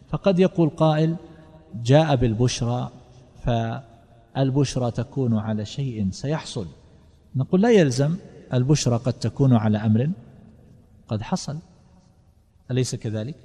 فقد 0.10 0.40
يقول 0.40 0.70
قائل 0.70 1.16
جاء 1.76 2.16
بالبشرى 2.16 2.92
فالبشرى 3.44 4.92
تكون 4.92 5.38
على 5.38 5.66
شيء 5.66 6.10
سيحصل. 6.12 6.68
نقول 7.36 7.62
لا 7.62 7.70
يلزم 7.70 8.16
البشرى 8.54 8.98
قد 8.98 9.14
تكون 9.14 9.54
على 9.54 9.78
أمر 9.78 10.10
قد 11.08 11.22
حصل. 11.22 11.60
أليس 12.72 12.96
كذلك؟ 12.96 13.36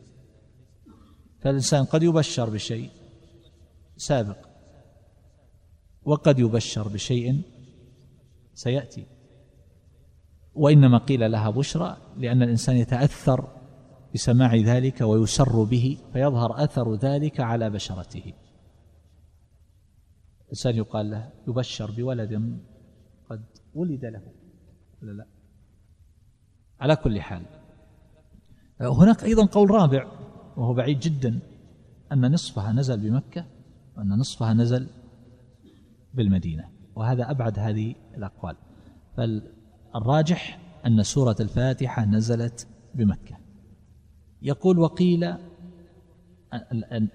فالإنسان 1.41 1.85
قد 1.85 2.03
يبشر 2.03 2.51
بشيء 2.51 2.91
سابق 3.97 4.47
وقد 6.03 6.39
يبشر 6.39 6.89
بشيء 6.89 7.43
سيأتي. 8.55 9.07
وإنما 10.55 10.99
قيل 10.99 11.33
لها 11.33 11.51
بشرى 11.51 11.97
لأن 12.17 12.43
الإنسان 12.43 12.77
يتأثر 12.77 13.49
بسماع 14.15 14.55
ذلك 14.55 15.01
ويسر 15.01 15.65
به 15.65 15.99
فيظهر 16.13 16.65
أثر 16.65 16.95
ذلك 16.95 17.41
على 17.41 17.71
بشرته. 17.71 18.33
الإنسان 20.45 20.77
يقال 20.77 21.11
له 21.11 21.33
يبشر 21.49 21.91
بولد 21.91 22.61
قد 23.31 23.45
ولد 23.75 24.05
له. 24.05 24.23
ولا 25.03 25.13
لا. 25.13 25.27
على 26.81 26.97
كل 26.97 27.21
حال 27.21 27.64
هناك 28.81 29.25
أيضا 29.25 29.47
قول 29.47 29.71
رابع 29.71 30.07
وهو 30.57 30.75
بعيد 30.75 31.01
جدا 31.01 31.41
أن 32.13 32.33
نصفها 32.33 32.73
نزل 32.73 33.01
بمكة 33.01 33.47
وأن 33.97 34.09
نصفها 34.09 34.53
نزل 34.53 34.89
بالمدينة 36.15 36.69
وهذا 36.97 37.31
أبعد 37.31 37.59
هذه 37.59 37.95
الأقوال. 38.17 38.57
فالراجح 39.17 40.61
أن 40.87 41.03
سورة 41.03 41.37
الفاتحة 41.41 42.05
نزلت 42.05 42.69
بمكة. 42.95 43.37
يقول 44.43 44.79
وقيل 44.79 45.35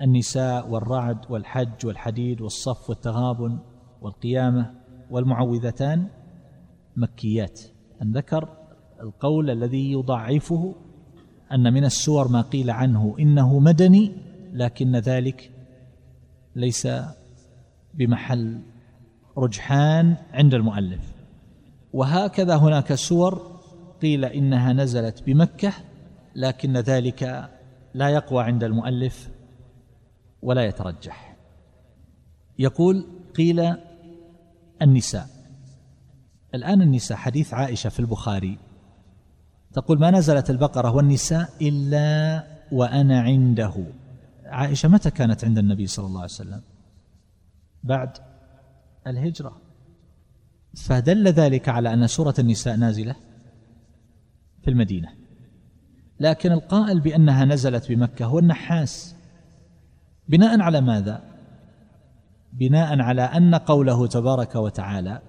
النساء 0.02 0.70
والرعد 0.70 1.32
والحج 1.32 1.86
والحديد 1.86 2.42
والصف 2.42 2.90
والتغابن 2.90 3.60
والقيامة 4.02 4.74
والمعوذتان 5.10 6.08
مكيات. 6.96 7.62
أن 8.02 8.12
ذكر 8.12 8.58
القول 9.02 9.50
الذي 9.50 9.92
يضعفه 9.92 10.76
أن 11.54 11.74
من 11.74 11.86
السور 11.86 12.28
ما 12.28 12.42
قيل 12.42 12.70
عنه 12.70 13.16
إنه 13.20 13.60
مدني 13.60 14.12
لكن 14.54 14.96
ذلك 14.96 15.52
ليس 16.56 16.88
بمحل 17.94 18.62
رجحان 19.38 20.18
عند 20.34 20.54
المؤلف. 20.54 21.02
وهكذا 21.94 22.56
هناك 22.56 22.94
سور 22.94 23.60
قيل 24.02 24.26
إنها 24.26 24.74
نزلت 24.74 25.24
بمكة 25.24 25.74
لكن 26.36 26.78
ذلك 26.78 27.50
لا 27.94 28.10
يقوى 28.10 28.44
عند 28.44 28.64
المؤلف 28.64 29.30
ولا 30.42 30.66
يترجح. 30.66 31.36
يقول 32.60 33.06
قيل 33.36 33.76
النساء. 34.82 35.28
الآن 36.56 36.82
النساء 36.82 37.18
حديث 37.18 37.54
عائشة 37.54 37.90
في 37.90 38.00
البخاري. 38.00 38.58
تقول 39.74 40.00
ما 40.00 40.12
نزلت 40.12 40.50
البقرة 40.50 40.96
والنساء 40.96 41.50
إلا 41.62 42.44
وأنا 42.72 43.22
عنده. 43.22 43.74
عائشة 44.46 44.90
متى 44.90 45.12
كانت 45.12 45.46
عند 45.46 45.58
النبي 45.58 45.88
صلى 45.88 46.06
الله 46.06 46.22
عليه 46.22 46.32
وسلم؟ 46.32 46.62
بعد 47.84 48.10
الهجرة. 49.08 49.62
فدل 50.76 51.28
ذلك 51.28 51.70
على 51.70 51.94
أن 51.94 52.08
سورة 52.08 52.34
النساء 52.40 52.76
نازلة 52.76 53.16
في 54.62 54.70
المدينة. 54.70 55.10
لكن 56.20 56.52
القائل 56.52 57.00
بأنها 57.00 57.46
نزلت 57.46 57.90
بمكة 57.90 58.26
هو 58.26 58.40
النحاس. 58.40 59.16
بناء 60.28 60.62
على 60.62 60.82
ماذا؟ 60.82 61.24
بناء 62.54 63.00
على 63.02 63.22
أن 63.22 63.56
قوله 63.56 64.08
تبارك 64.08 64.56
وتعالى 64.56 65.22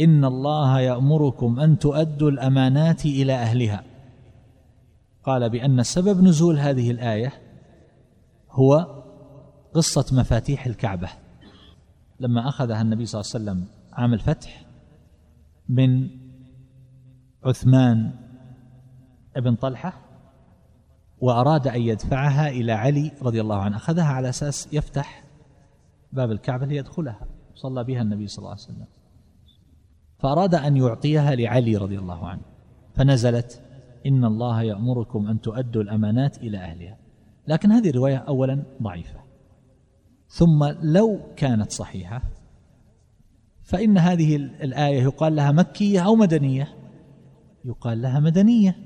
إن 0.00 0.24
الله 0.24 0.80
يأمركم 0.80 1.60
أن 1.60 1.78
تؤدوا 1.78 2.30
الأمانات 2.30 3.04
إلى 3.06 3.32
أهلها. 3.32 3.84
قال 5.24 5.50
بأن 5.50 5.82
سبب 5.82 6.20
نزول 6.20 6.58
هذه 6.58 6.90
الآية 6.90 7.32
هو 8.50 9.02
قصة 9.74 10.06
مفاتيح 10.12 10.66
الكعبة. 10.66 11.08
لما 12.20 12.48
أخذها 12.48 12.82
النبي 12.82 13.06
صلى 13.06 13.20
الله 13.20 13.30
عليه 13.34 13.44
وسلم 13.44 13.66
عام 13.92 14.14
الفتح 14.14 14.64
من 15.68 16.10
عثمان 17.44 18.12
بن 19.36 19.54
طلحة 19.54 20.00
وأراد 21.20 21.68
أن 21.68 21.80
يدفعها 21.80 22.48
إلى 22.48 22.72
علي 22.72 23.12
رضي 23.22 23.40
الله 23.40 23.56
عنه. 23.56 23.76
أخذها 23.76 24.04
على 24.04 24.28
أساس 24.28 24.68
يفتح 24.72 25.24
باب 26.12 26.30
الكعبة 26.30 26.66
ليدخلها. 26.66 27.26
صلى 27.54 27.84
بها 27.84 28.02
النبي 28.02 28.26
صلى 28.26 28.38
الله 28.38 28.50
عليه 28.50 28.60
وسلم. 28.62 28.86
فأراد 30.24 30.54
أن 30.54 30.76
يعطيها 30.76 31.34
لعلي 31.34 31.76
رضي 31.76 31.98
الله 31.98 32.26
عنه 32.26 32.42
فنزلت 32.94 33.62
إن 34.06 34.24
الله 34.24 34.62
يأمركم 34.62 35.26
أن 35.26 35.40
تؤدوا 35.40 35.82
الأمانات 35.82 36.38
إلى 36.38 36.58
أهلها. 36.58 36.98
لكن 37.48 37.72
هذه 37.72 37.90
الرواية 37.90 38.16
أولا 38.16 38.62
ضعيفة. 38.82 39.20
ثم 40.28 40.64
لو 40.82 41.20
كانت 41.36 41.70
صحيحة 41.70 42.22
فإن 43.62 43.98
هذه 43.98 44.36
الآية 44.36 45.02
يقال 45.02 45.36
لها 45.36 45.52
مكية 45.52 46.00
أو 46.00 46.16
مدنية. 46.16 46.68
يقال 47.64 48.02
لها 48.02 48.20
مدنية 48.20 48.76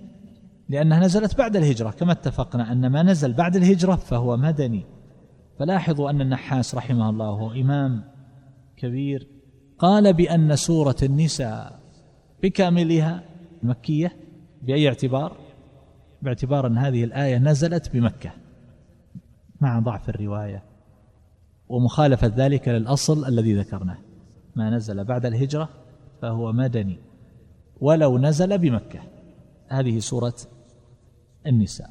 لأنها 0.69 1.01
نزلت 1.01 1.39
بعد 1.39 1.57
الهجرة. 1.57 1.91
كما 1.91 2.13
اتفقنا 2.13 2.73
أن 2.73 2.87
ما 2.87 3.03
نزل 3.03 3.33
بعد 3.33 3.57
الهجرة 3.57 3.97
فهو 3.97 4.37
مدني. 4.37 4.85
فلاحظوا 5.59 6.11
أن 6.11 6.21
النحاس 6.21 6.75
رحمه 6.75 7.11
الله 7.11 7.27
هو 7.27 7.53
إمام 7.53 8.05
كبير. 8.77 9.38
قال 9.79 10.13
بأن 10.13 10.57
سورة 10.57 10.97
النساء 11.03 11.81
بكاملها 12.43 13.25
مكية 13.63 14.17
بأي 14.63 14.89
اعتبار؟ 14.89 15.37
باعتبار 16.23 16.67
أن 16.67 16.79
هذه 16.79 17.05
الآية 17.05 17.39
نزلت 17.39 17.93
بمكة 17.93 18.31
مع 19.61 19.79
ضعف 19.79 20.09
الرواية. 20.09 20.65
ومخالفة 21.69 22.33
ذلك 22.37 22.69
للأصل 22.69 23.29
الذي 23.29 23.55
ذكرناه. 23.55 23.99
ما 24.57 24.71
نزل 24.71 25.05
بعد 25.05 25.27
الهجرة 25.27 25.69
فهو 26.23 26.53
مدني. 26.53 26.99
ولو 27.81 28.19
نزل 28.19 28.59
بمكة. 28.59 29.01
هذه 29.69 29.99
سورة 29.99 30.35
النساء. 31.47 31.91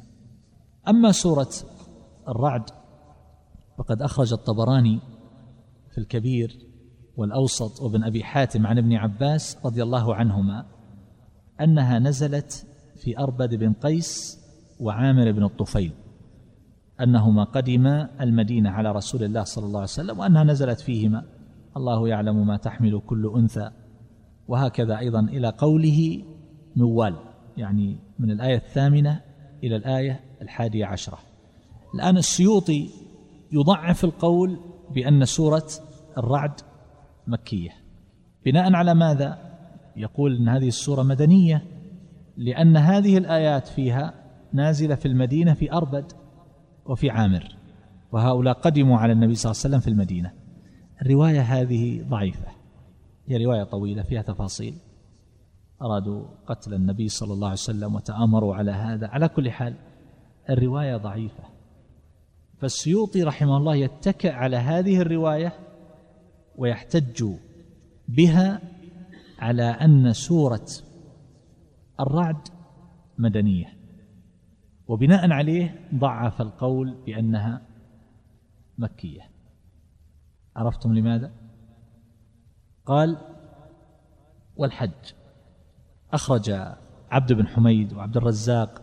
أما 0.88 1.12
سورة 1.12 1.50
الرعد 2.28 2.70
فقد 3.78 4.02
أخرج 4.02 4.32
الطبراني 4.32 5.00
في 5.90 5.98
الكبير 5.98 6.67
والأوسط 7.18 7.82
وابن 7.82 8.04
أبي 8.04 8.24
حاتم 8.24 8.66
عن 8.66 8.78
ابن 8.78 8.92
عباس 8.92 9.58
رضي 9.64 9.82
الله 9.82 10.14
عنهما 10.14 10.66
أنها 11.60 11.98
نزلت 11.98 12.66
في 12.96 13.18
أربد 13.18 13.54
بن 13.54 13.72
قيس 13.72 14.38
وعامر 14.80 15.32
بن 15.32 15.44
الطفيل 15.44 15.92
أنهما 17.00 17.44
قدما 17.44 18.10
المدينة 18.20 18.70
على 18.70 18.92
رسول 18.92 19.24
الله 19.24 19.44
صلى 19.44 19.66
الله 19.66 19.78
عليه 19.78 19.88
وسلم 19.88 20.18
وأنها 20.18 20.44
نزلت 20.44 20.80
فيهما. 20.80 21.24
الله 21.76 22.08
يعلم 22.08 22.46
ما 22.46 22.56
تحمل 22.56 23.00
كل 23.06 23.32
أنثى. 23.36 23.70
وهكذا 24.48 24.98
أيضا 24.98 25.20
إلى 25.20 25.48
قوله 25.48 26.22
موال 26.76 27.16
يعني 27.56 27.98
من 28.18 28.30
الآية 28.30 28.56
الثامنة 28.56 29.20
إلى 29.64 29.76
الآية 29.76 30.20
الحادية 30.42 30.86
عشرة. 30.86 31.18
الآن 31.94 32.16
السيوطي 32.16 32.90
يضعف 33.52 34.04
القول 34.04 34.60
بأن 34.94 35.24
سورة 35.24 35.66
الرعد 36.18 36.60
مكية. 37.28 37.70
بناء 38.44 38.74
على 38.74 38.94
ماذا؟ 38.94 39.38
يقول 39.96 40.36
إن 40.36 40.48
هذه 40.48 40.68
السورة 40.68 41.02
مدنية 41.02 41.64
لأن 42.36 42.76
هذه 42.76 43.18
الآيات 43.18 43.68
فيها 43.68 44.14
نازلة 44.52 44.94
في 44.94 45.06
المدينة 45.06 45.54
في 45.54 45.72
أربد 45.72 46.12
وفي 46.86 47.10
عامر 47.10 47.56
وهؤلاء 48.12 48.54
قدموا 48.54 48.98
على 48.98 49.12
النبي 49.12 49.34
صلى 49.34 49.50
الله 49.50 49.62
عليه 49.64 49.68
وسلم 49.68 49.80
في 49.80 49.88
المدينة. 49.88 50.32
الرواية 51.02 51.40
هذه 51.40 52.02
ضعيفة. 52.02 52.48
هي 53.26 53.44
رواية 53.44 53.64
طويلة 53.64 54.02
فيها 54.02 54.22
تفاصيل. 54.22 54.74
أرادوا 55.82 56.24
قتل 56.46 56.74
النبي 56.74 57.08
صلى 57.08 57.32
الله 57.32 57.46
عليه 57.46 57.58
وسلم 57.58 57.94
وتآمروا 57.94 58.54
على 58.54 58.70
هذا. 58.70 59.06
على 59.06 59.28
كل 59.28 59.50
حال 59.50 59.74
الرواية 60.50 60.96
ضعيفة. 60.96 61.44
فالسيوطي 62.58 63.22
رحمه 63.22 63.56
الله 63.56 63.76
يتكئ 63.76 64.30
على 64.30 64.56
هذه 64.56 65.00
الرواية 65.00 65.52
ويحتج 66.58 67.24
بها 68.08 68.60
على 69.38 69.62
أن 69.62 70.12
سورة 70.12 70.66
الرعد 72.00 72.48
مدنية. 73.18 73.78
وبناء 74.86 75.30
عليه 75.30 75.88
ضعف 75.94 76.40
القول 76.40 76.94
بأنها 77.06 77.62
مكية. 78.78 79.30
عرفتم 80.56 80.94
لماذا؟ 80.94 81.32
قال 82.86 83.18
والحج. 84.56 85.12
أخرج 86.12 86.50
عبد 87.10 87.32
بن 87.32 87.46
حميد 87.46 87.92
وعبد 87.92 88.16
الرزاق 88.16 88.82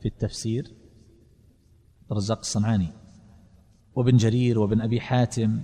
في 0.00 0.08
التفسير. 0.08 0.74
الرزاق 2.12 2.38
الصنعاني. 2.38 2.92
وابن 3.94 4.16
جرير 4.16 4.58
وابن 4.58 4.80
أبي 4.80 5.00
حاتم 5.00 5.62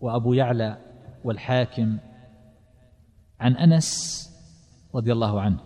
وأبو 0.00 0.32
يعلى 0.32 0.78
والحاكم 1.24 1.98
عن 3.40 3.56
أنس 3.56 4.22
رضي 4.94 5.12
الله 5.12 5.40
عنه 5.40 5.60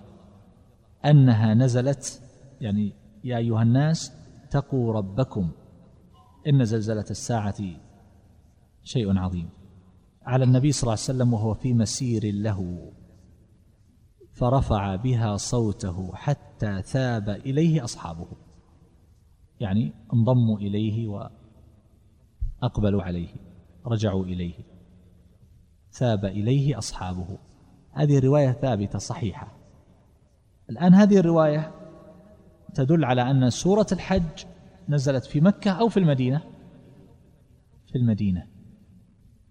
أنها 1.05 1.55
نزلت 1.55 2.23
يعني 2.61 2.93
يا 3.25 3.37
أيها 3.37 3.63
الناس 3.63 4.13
اتقوا 4.45 4.93
ربكم 4.93 5.51
إن 6.47 6.65
زلزلة 6.65 7.05
الساعة 7.11 7.63
شيء 8.83 9.19
عظيم. 9.19 9.49
على 10.23 10.45
النبي 10.45 10.73
صلى 10.73 10.83
الله 10.83 10.93
عليه 10.93 11.03
وسلم 11.03 11.35
وهو 11.35 11.55
في 11.55 11.75
مسير 11.75 12.35
له 12.35 12.93
فرفع 14.33 14.97
بها 14.97 15.37
صوته 15.37 16.15
حتى 16.15 16.83
ثاب 16.83 17.29
إليه 17.29 17.85
أصحابه. 17.85 18.29
يعني 19.61 19.93
انضموا 20.15 20.59
إليه 20.59 21.29
وأقبلوا 22.63 23.03
عليه. 23.03 23.50
رجعوا 23.87 24.25
إليه. 24.25 24.55
ثاب 25.93 26.25
إليه 26.25 26.79
أصحابه. 26.79 27.39
هذه 27.93 28.19
رواية 28.19 28.53
ثابتة 28.53 28.99
صحيحة. 28.99 29.53
الآن 30.71 30.95
هذه 30.95 31.19
الرواية 31.19 31.73
تدل 32.75 33.05
على 33.05 33.31
أن 33.31 33.51
سورة 33.51 33.87
الحج 33.93 34.45
نزلت 34.89 35.25
في 35.25 35.41
مكة 35.41 35.71
أو 35.71 35.89
في 35.89 35.97
المدينة. 35.97 36.43
في 37.87 37.99
المدينة. 37.99 38.47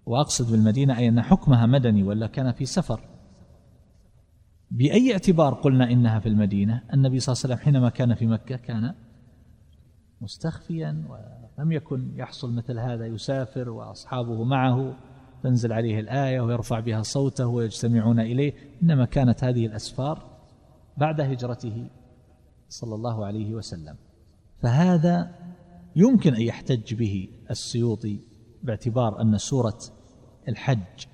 وأقصد 0.06 0.52
بالمدينة 0.52 0.98
أي 0.98 1.10
أن 1.10 1.22
حكمها 1.22 1.66
مدني 1.66 2.04
ولا 2.04 2.28
كان 2.28 2.52
في 2.52 2.66
سفر. 2.66 3.10
بأي 4.72 5.12
اعتبار 5.12 5.54
قلنا 5.54 5.92
إنها 5.92 6.20
في 6.20 6.30
المدينة؟ 6.30 6.84
النبي 6.94 7.20
صلى 7.20 7.34
الله 7.34 7.44
عليه 7.44 7.54
وسلم 7.56 7.66
حينما 7.66 7.90
كان 7.90 8.16
في 8.16 8.28
مكة 8.28 8.56
كان 8.56 8.96
مستخفيا 10.22 11.06
ولم 11.60 11.72
يكن 11.72 12.12
يحصل 12.16 12.54
مثل 12.54 12.80
هذا 12.80 13.06
يسافر 13.06 13.70
وأصحابه 13.70 14.44
معه 14.44 14.96
تنزل 15.44 15.74
عليه 15.74 16.00
الآية 16.00 16.42
ويرفع 16.42 16.80
بها 16.80 17.02
صوته 17.02 17.48
ويجتمعون 17.48 18.20
إليه. 18.20 18.54
إنما 18.84 19.06
كانت 19.06 19.44
هذه 19.44 19.66
الأسفار 19.66 20.40
بعد 20.98 21.22
هجرته 21.22 21.90
صلى 22.70 22.96
الله 22.96 23.26
عليه 23.26 23.54
وسلم. 23.54 23.96
فهذا 24.62 25.36
يمكن 25.96 26.36
أن 26.36 26.42
يحتج 26.42 26.94
به 26.94 27.30
السيوطي 27.52 28.20
باعتبار 28.64 29.22
أن 29.22 29.38
سورة 29.38 29.80
الحج 30.48 31.06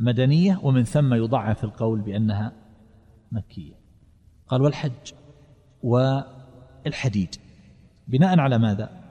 مدنية 0.00 0.60
ومن 0.62 0.84
ثم 0.84 1.14
يضعف 1.14 1.64
القول 1.64 2.00
بأنها 2.00 2.52
مكية. 3.32 3.74
قال 4.48 4.62
والحج 4.62 5.12
والحديد. 5.82 7.34
بناء 8.08 8.38
على 8.38 8.58
ماذا؟ 8.58 9.07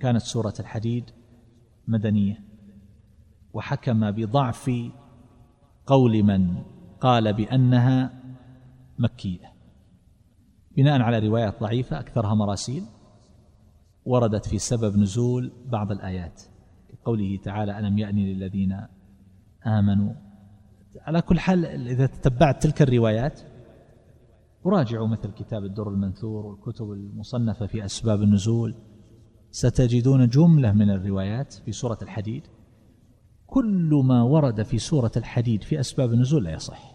كانت 0.00 0.22
سورة 0.22 0.54
الحديد 0.60 1.04
مدنية. 1.88 2.44
وحكم 3.52 4.10
بضعف 4.10 4.70
قول 5.86 6.22
من 6.22 6.62
قال 7.00 7.32
بأنها 7.32 8.22
مكية. 8.98 9.52
بناء 10.76 11.00
على 11.00 11.28
روايات 11.28 11.60
ضعيفة 11.60 12.00
أكثرها 12.00 12.34
مراسيل 12.34 12.84
وردت 14.04 14.46
في 14.46 14.58
سبب 14.58 14.96
نزول 14.96 15.52
بعض 15.66 15.92
الآيات. 15.92 16.42
قوله 17.04 17.36
تعالى 17.36 17.78
ألم 17.78 17.98
يأني 17.98 18.34
للذين 18.34 18.86
آمنوا؟ 19.66 20.12
على 21.00 21.22
كل 21.22 21.40
حال 21.40 21.64
إذا 21.88 22.06
تتبعت 22.06 22.62
تلك 22.62 22.82
الروايات 22.82 23.40
وراجعوا 24.64 25.08
مثل 25.08 25.32
كتاب 25.32 25.64
الدر 25.64 25.88
المنثور 25.88 26.46
والكتب 26.46 26.90
المصنفة 26.90 27.66
في 27.66 27.84
أسباب 27.84 28.22
النزول. 28.22 28.74
ستجدون 29.50 30.28
جملة 30.28 30.72
من 30.72 30.90
الروايات 30.90 31.52
في 31.52 31.72
سورة 31.72 31.98
الحديد. 32.02 32.42
كل 33.46 34.02
ما 34.04 34.22
ورد 34.22 34.62
في 34.62 34.78
سورة 34.78 35.12
الحديد 35.16 35.62
في 35.62 35.80
أسباب 35.80 36.12
النزول 36.12 36.44
لا 36.44 36.52
يصح. 36.52 36.94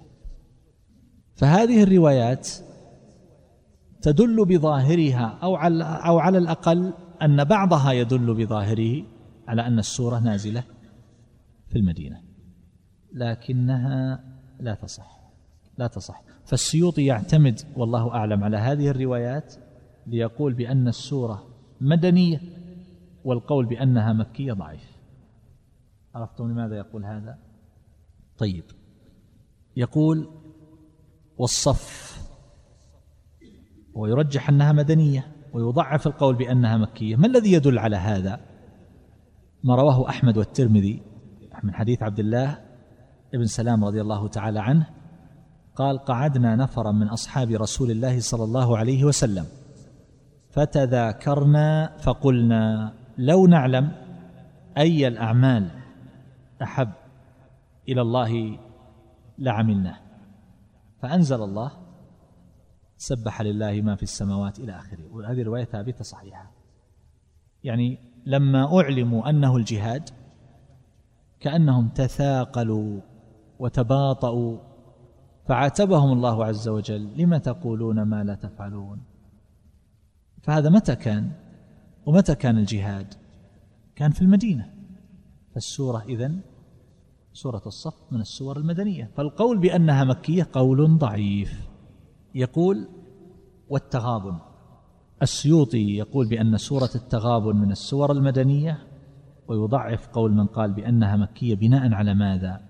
فهذه 1.35 1.83
الروايات 1.83 2.49
تدل 4.01 4.45
بظاهرها 4.45 5.39
أو 5.43 5.55
على, 5.55 5.83
أو 5.83 6.19
على 6.19 6.37
الأقل 6.37 6.93
أن 7.21 7.43
بعضها 7.43 7.91
يدل 7.91 8.33
بظاهره 8.33 9.03
على 9.47 9.67
أن 9.67 9.79
السورة 9.79 10.19
نازلة 10.19 10.63
في 11.67 11.75
المدينة. 11.75 12.21
لكنها 13.13 14.23
لا 14.59 14.75
تصح. 14.75 15.19
لا 15.77 15.87
تصح. 15.87 16.23
فالسيوطي 16.45 17.05
يعتمد 17.05 17.59
والله 17.77 18.11
أعلم 18.11 18.43
على 18.43 18.57
هذه 18.57 18.89
الروايات 18.89 19.55
ليقول 20.07 20.53
بأن 20.53 20.87
السورة 20.87 21.54
مدنية 21.81 22.41
والقول 23.23 23.65
بأنها 23.65 24.13
مكية 24.13 24.53
ضعيف. 24.53 24.95
عرفتم 26.15 26.51
لماذا 26.51 26.75
يقول 26.75 27.05
هذا؟ 27.05 27.37
طيب 28.37 28.63
يقول 29.77 30.29
والصف 31.37 32.15
ويرجح 33.93 34.49
أنها 34.49 34.71
مدنية 34.71 35.35
ويضعف 35.53 36.07
القول 36.07 36.35
بأنها 36.35 36.77
مكية. 36.77 37.15
ما 37.15 37.27
الذي 37.27 37.53
يدل 37.53 37.79
على 37.79 37.95
هذا؟ 37.95 38.39
ما 39.63 39.75
رواه 39.75 40.09
أحمد 40.09 40.37
والترمذي 40.37 41.01
من 41.63 41.73
حديث 41.73 42.03
عبد 42.03 42.19
الله 42.19 42.57
ابن 43.33 43.45
سلام 43.45 43.85
رضي 43.85 44.01
الله 44.01 44.27
تعالى 44.27 44.59
عنه 44.59 44.87
قال 45.75 45.97
قعدنا 45.97 46.55
نفرا 46.55 46.91
من 46.91 47.07
أصحاب 47.07 47.51
رسول 47.51 47.91
الله 47.91 48.19
صلى 48.19 48.43
الله 48.43 48.77
عليه 48.77 49.03
وسلم. 49.03 49.45
فتذاكرنا 50.55 51.97
فقلنا 51.97 52.93
لو 53.17 53.47
نعلم 53.47 53.91
أي 54.77 55.07
الأعمال 55.07 55.71
أحب 56.61 56.91
إلى 57.89 58.01
الله 58.01 58.59
لعملناه. 59.37 59.97
فأنزل 61.01 61.43
الله 61.43 61.71
سبح 62.97 63.41
لله 63.41 63.81
ما 63.81 63.95
في 63.95 64.03
السماوات 64.03 64.59
إلى 64.59 64.71
آخره. 64.71 65.15
وهذه 65.15 65.43
رواية 65.43 65.63
ثابتة 65.63 66.03
صحيحة. 66.03 66.51
يعني 67.63 67.99
لما 68.25 68.81
أعلموا 68.81 69.29
أنه 69.29 69.57
الجهاد 69.57 70.09
كأنهم 71.39 71.89
تثاقلوا 71.89 73.01
وتباطؤوا 73.59 74.59
فعاتبهم 75.47 76.11
الله 76.11 76.45
عز 76.45 76.67
وجل. 76.67 77.17
لم 77.17 77.37
تقولون 77.37 78.01
ما 78.01 78.23
لا 78.23 78.35
تفعلون؟ 78.35 79.14
فهذا 80.45 80.69
متى 80.69 80.95
كان؟ 80.95 81.31
ومتى 82.05 82.35
كان 82.35 82.57
الجهاد؟ 82.57 83.13
كان 83.95 84.11
في 84.11 84.21
المدينة. 84.21 84.69
فالسورة 85.53 86.03
إذن 86.09 86.39
سورة 87.33 87.61
الصف 87.65 87.93
من 88.11 88.21
السور 88.21 88.57
المدنية. 88.57 89.11
فالقول 89.17 89.57
بأنها 89.57 90.03
مكية 90.03 90.47
قول 90.53 90.97
ضعيف. 90.97 91.69
يقول 92.35 92.87
والتغابن. 93.69 94.39
السيوطي 95.21 95.97
يقول 95.97 96.27
بأن 96.27 96.57
سورة 96.57 96.89
التغابن 96.95 97.55
من 97.55 97.71
السور 97.71 98.11
المدنية 98.11 98.87
ويضعف 99.47 100.07
قول 100.07 100.31
من 100.31 100.45
قال 100.47 100.73
بأنها 100.73 101.15
مكية 101.15 101.55
بناء 101.55 101.93
على 101.93 102.13
ماذا؟ 102.13 102.61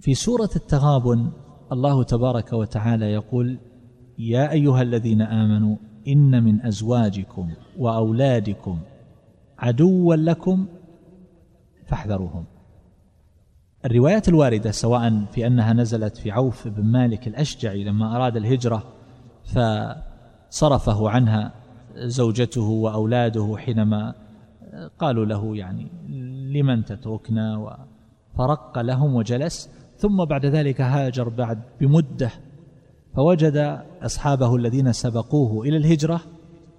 في 0.00 0.14
سورة 0.14 0.50
التغابن 0.56 1.32
الله 1.72 2.04
تبارك 2.04 2.52
وتعالى 2.52 3.12
يقول 3.12 3.58
يا 4.18 4.50
أيها 4.50 4.82
الذين 4.82 5.22
آمنوا 5.22 5.76
إن 6.08 6.44
من 6.44 6.66
أزواجكم 6.66 7.50
وأولادكم 7.78 8.78
عدوا 9.58 10.16
لكم 10.16 10.66
فاحذروهم. 11.86 12.44
الروايات 13.84 14.28
الواردة 14.28 14.70
سواء 14.70 15.24
في 15.32 15.46
أنها 15.46 15.72
نزلت 15.72 16.16
في 16.16 16.30
عوف 16.30 16.68
بن 16.68 16.84
مالك 16.84 17.28
الأشجعي 17.28 17.84
لما 17.84 18.16
أراد 18.16 18.36
الهجرة 18.36 18.82
فصرفه 19.44 21.10
عنها 21.10 21.52
زوجته 21.96 22.62
وأولاده 22.62 23.56
حينما 23.58 24.14
قالوا 24.98 25.24
له 25.24 25.56
يعني 25.56 25.86
لمن 26.52 26.84
تتركنا 26.84 27.76
فرق 28.38 28.78
لهم 28.78 29.14
وجلس 29.14 29.70
ثم 29.96 30.24
بعد 30.24 30.46
ذلك 30.46 30.80
هاجر 30.80 31.28
بعد 31.28 31.62
بمدة 31.80 32.30
فوجد 33.16 33.82
أصحابه 34.02 34.56
الذين 34.56 34.92
سبقوه 34.92 35.66
إلى 35.66 35.76
الهجرة 35.76 36.20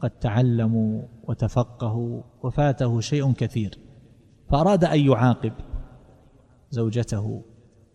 قد 0.01 0.09
تعلموا 0.09 1.01
وتفقهوا 1.23 2.21
وفاته 2.43 2.99
شيء 2.99 3.33
كثير 3.33 3.77
فأراد 4.49 4.83
أن 4.83 4.99
يعاقب 4.99 5.53
زوجته 6.71 7.41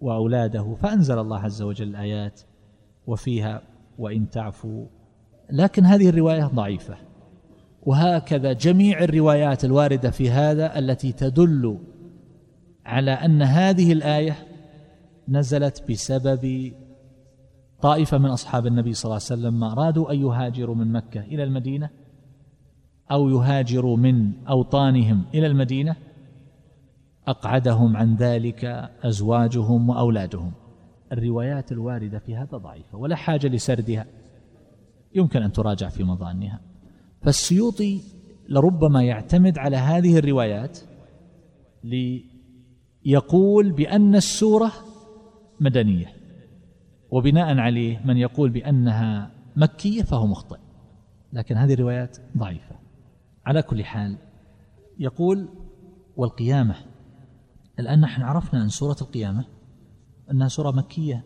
وأولاده 0.00 0.74
فأنزل 0.82 1.18
الله 1.18 1.38
عز 1.38 1.62
وجل 1.62 1.88
الآيات 1.88 2.40
وفيها 3.06 3.62
وإن 3.98 4.30
تعفوا. 4.30 4.86
لكن 5.50 5.84
هذه 5.84 6.08
الرواية 6.08 6.44
ضعيفة 6.44 6.96
وهكذا 7.82 8.52
جميع 8.52 9.04
الروايات 9.04 9.64
الواردة 9.64 10.10
في 10.10 10.30
هذا 10.30 10.78
التي 10.78 11.12
تدل 11.12 11.78
على 12.86 13.10
أن 13.10 13.42
هذه 13.42 13.92
الآية 13.92 14.36
نزلت 15.28 15.90
بسبب 15.90 16.72
طائفة 17.82 18.18
من 18.18 18.30
أصحاب 18.30 18.66
النبي 18.66 18.92
صلى 18.92 19.04
الله 19.04 19.22
عليه 19.30 19.40
وسلم 19.40 19.60
ما 19.60 19.72
أرادوا 19.72 20.12
أن 20.12 20.20
يهاجروا 20.20 20.74
من 20.74 20.92
مكة 20.92 21.20
إلى 21.20 21.44
المدينة 21.44 21.90
أو 23.10 23.28
يهاجروا 23.28 23.96
من 23.96 24.32
أوطانهم 24.46 25.24
إلى 25.34 25.46
المدينة 25.46 25.96
أقعدهم 27.26 27.96
عن 27.96 28.14
ذلك 28.14 28.64
أزواجهم 29.02 29.90
وأولادهم. 29.90 30.52
الروايات 31.12 31.72
الواردة 31.72 32.18
في 32.18 32.36
هذا 32.36 32.56
ضعيفة 32.56 32.98
ولا 32.98 33.16
حاجة 33.16 33.46
لسردها. 33.46 34.06
يمكن 35.14 35.42
أن 35.42 35.52
تراجع 35.52 35.88
في 35.88 36.04
مظانها. 36.04 36.60
فالسيوطي 37.22 38.00
لربما 38.48 39.02
يعتمد 39.02 39.58
على 39.58 39.76
هذه 39.76 40.18
الروايات 40.18 40.78
ليقول 43.04 43.72
بأن 43.72 44.14
السورة 44.14 44.72
مدنية. 45.60 46.15
وبناء 47.10 47.58
عليه 47.58 48.00
من 48.04 48.16
يقول 48.16 48.50
بأنها 48.50 49.30
مكية 49.56 50.02
فهو 50.02 50.26
مخطئ. 50.26 50.58
لكن 51.32 51.56
هذه 51.56 51.74
الروايات 51.74 52.18
ضعيفة. 52.36 52.76
على 53.46 53.62
كل 53.62 53.84
حال 53.84 54.18
يقول 54.98 55.48
والقيامة 56.16 56.74
الآن 57.78 58.00
نحن 58.00 58.22
عرفنا 58.22 58.62
أن 58.62 58.68
سورة 58.68 58.96
القيامة 59.02 59.44
أنها 60.30 60.48
سورة 60.48 60.70
مكية 60.70 61.24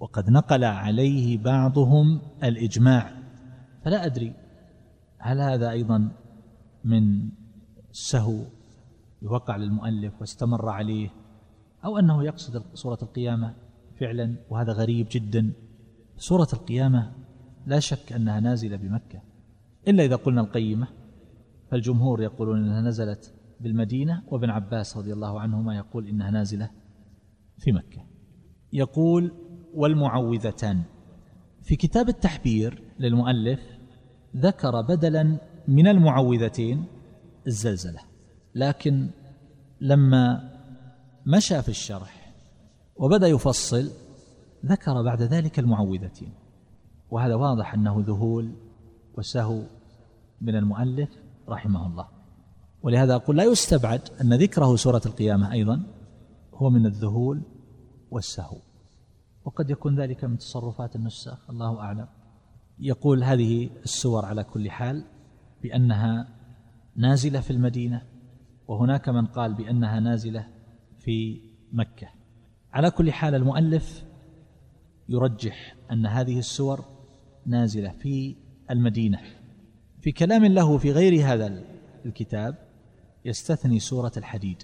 وقد 0.00 0.30
نقل 0.30 0.64
عليه 0.64 1.38
بعضهم 1.38 2.20
الإجماع. 2.44 3.12
فلا 3.84 4.06
أدري 4.06 4.34
هل 5.18 5.40
هذا 5.40 5.70
أيضا 5.70 6.10
من 6.84 7.28
سهو 7.92 8.44
يوقع 9.22 9.56
للمؤلف 9.56 10.20
واستمر 10.20 10.68
عليه 10.68 11.10
أو 11.84 11.98
أنه 11.98 12.24
يقصد 12.24 12.62
سورة 12.74 12.98
القيامة 13.02 13.54
فعلا 14.00 14.34
وهذا 14.50 14.72
غريب 14.72 15.06
جدا. 15.10 15.52
سورة 16.16 16.48
القيامة 16.52 17.12
لا 17.66 17.80
شك 17.80 18.12
أنها 18.12 18.40
نازلة 18.40 18.76
بمكة. 18.76 19.22
إلا 19.88 20.04
إذا 20.04 20.16
قلنا 20.16 20.40
القيمة 20.40 20.88
فالجمهور 21.70 22.22
يقولون 22.22 22.58
أنها 22.58 22.80
نزلت 22.80 23.34
بالمدينة 23.60 24.22
وابن 24.28 24.50
عباس 24.50 24.96
رضي 24.96 25.12
الله 25.12 25.40
عنهما 25.40 25.76
يقول 25.76 26.06
إنها 26.06 26.30
نازلة 26.30 26.70
في 27.58 27.72
مكة. 27.72 28.06
يقول 28.72 29.32
والمعوذتان. 29.74 30.82
في 31.62 31.76
كتاب 31.76 32.08
التحبير 32.08 32.82
للمؤلف 32.98 33.60
ذكر 34.36 34.80
بدلا 34.80 35.38
من 35.68 35.86
المعوذتين 35.86 36.84
الزلزلة 37.46 38.00
لكن 38.54 39.10
لما 39.80 40.50
مشى 41.26 41.62
في 41.62 41.68
الشرح 41.68 42.17
وبدأ 42.98 43.26
يفصل 43.26 43.90
ذكر 44.66 45.02
بعد 45.02 45.22
ذلك 45.22 45.58
المعوذتين. 45.58 46.32
وهذا 47.10 47.34
واضح 47.34 47.74
أنه 47.74 48.04
ذهول 48.06 48.52
وسهو 49.18 49.62
من 50.40 50.56
المؤلف 50.56 51.08
رحمه 51.48 51.86
الله. 51.86 52.08
ولهذا 52.82 53.14
أقول 53.14 53.36
لا 53.36 53.44
يستبعد 53.44 54.00
أن 54.20 54.34
ذكره 54.34 54.76
سورة 54.76 55.02
القيامة 55.06 55.52
أيضا 55.52 55.82
هو 56.54 56.70
من 56.70 56.86
الذهول 56.86 57.42
والسهو. 58.10 58.56
وقد 59.44 59.70
يكون 59.70 60.00
ذلك 60.00 60.24
من 60.24 60.38
تصرفات 60.38 60.96
النساخ 60.96 61.50
الله 61.50 61.80
أعلم. 61.80 62.06
يقول 62.78 63.24
هذه 63.24 63.70
السور 63.84 64.24
على 64.24 64.44
كل 64.44 64.70
حال 64.70 65.04
بأنها 65.62 66.28
نازلة 66.96 67.40
في 67.40 67.50
المدينة 67.50 68.02
وهناك 68.68 69.08
من 69.08 69.26
قال 69.26 69.54
بأنها 69.54 70.00
نازلة 70.00 70.46
في 70.98 71.40
مكة. 71.72 72.17
على 72.72 72.90
كل 72.90 73.12
حال 73.12 73.34
المؤلف 73.34 74.04
يرجح 75.08 75.76
أن 75.92 76.06
هذه 76.06 76.38
السور 76.38 76.84
نازلة 77.46 77.90
في 77.90 78.36
المدينة. 78.70 79.20
في 80.00 80.12
كلام 80.12 80.44
له 80.44 80.78
في 80.78 80.92
غير 80.92 81.24
هذا 81.24 81.64
الكتاب 82.06 82.54
يستثني 83.24 83.78
سورة 83.78 84.12
الحديد. 84.16 84.62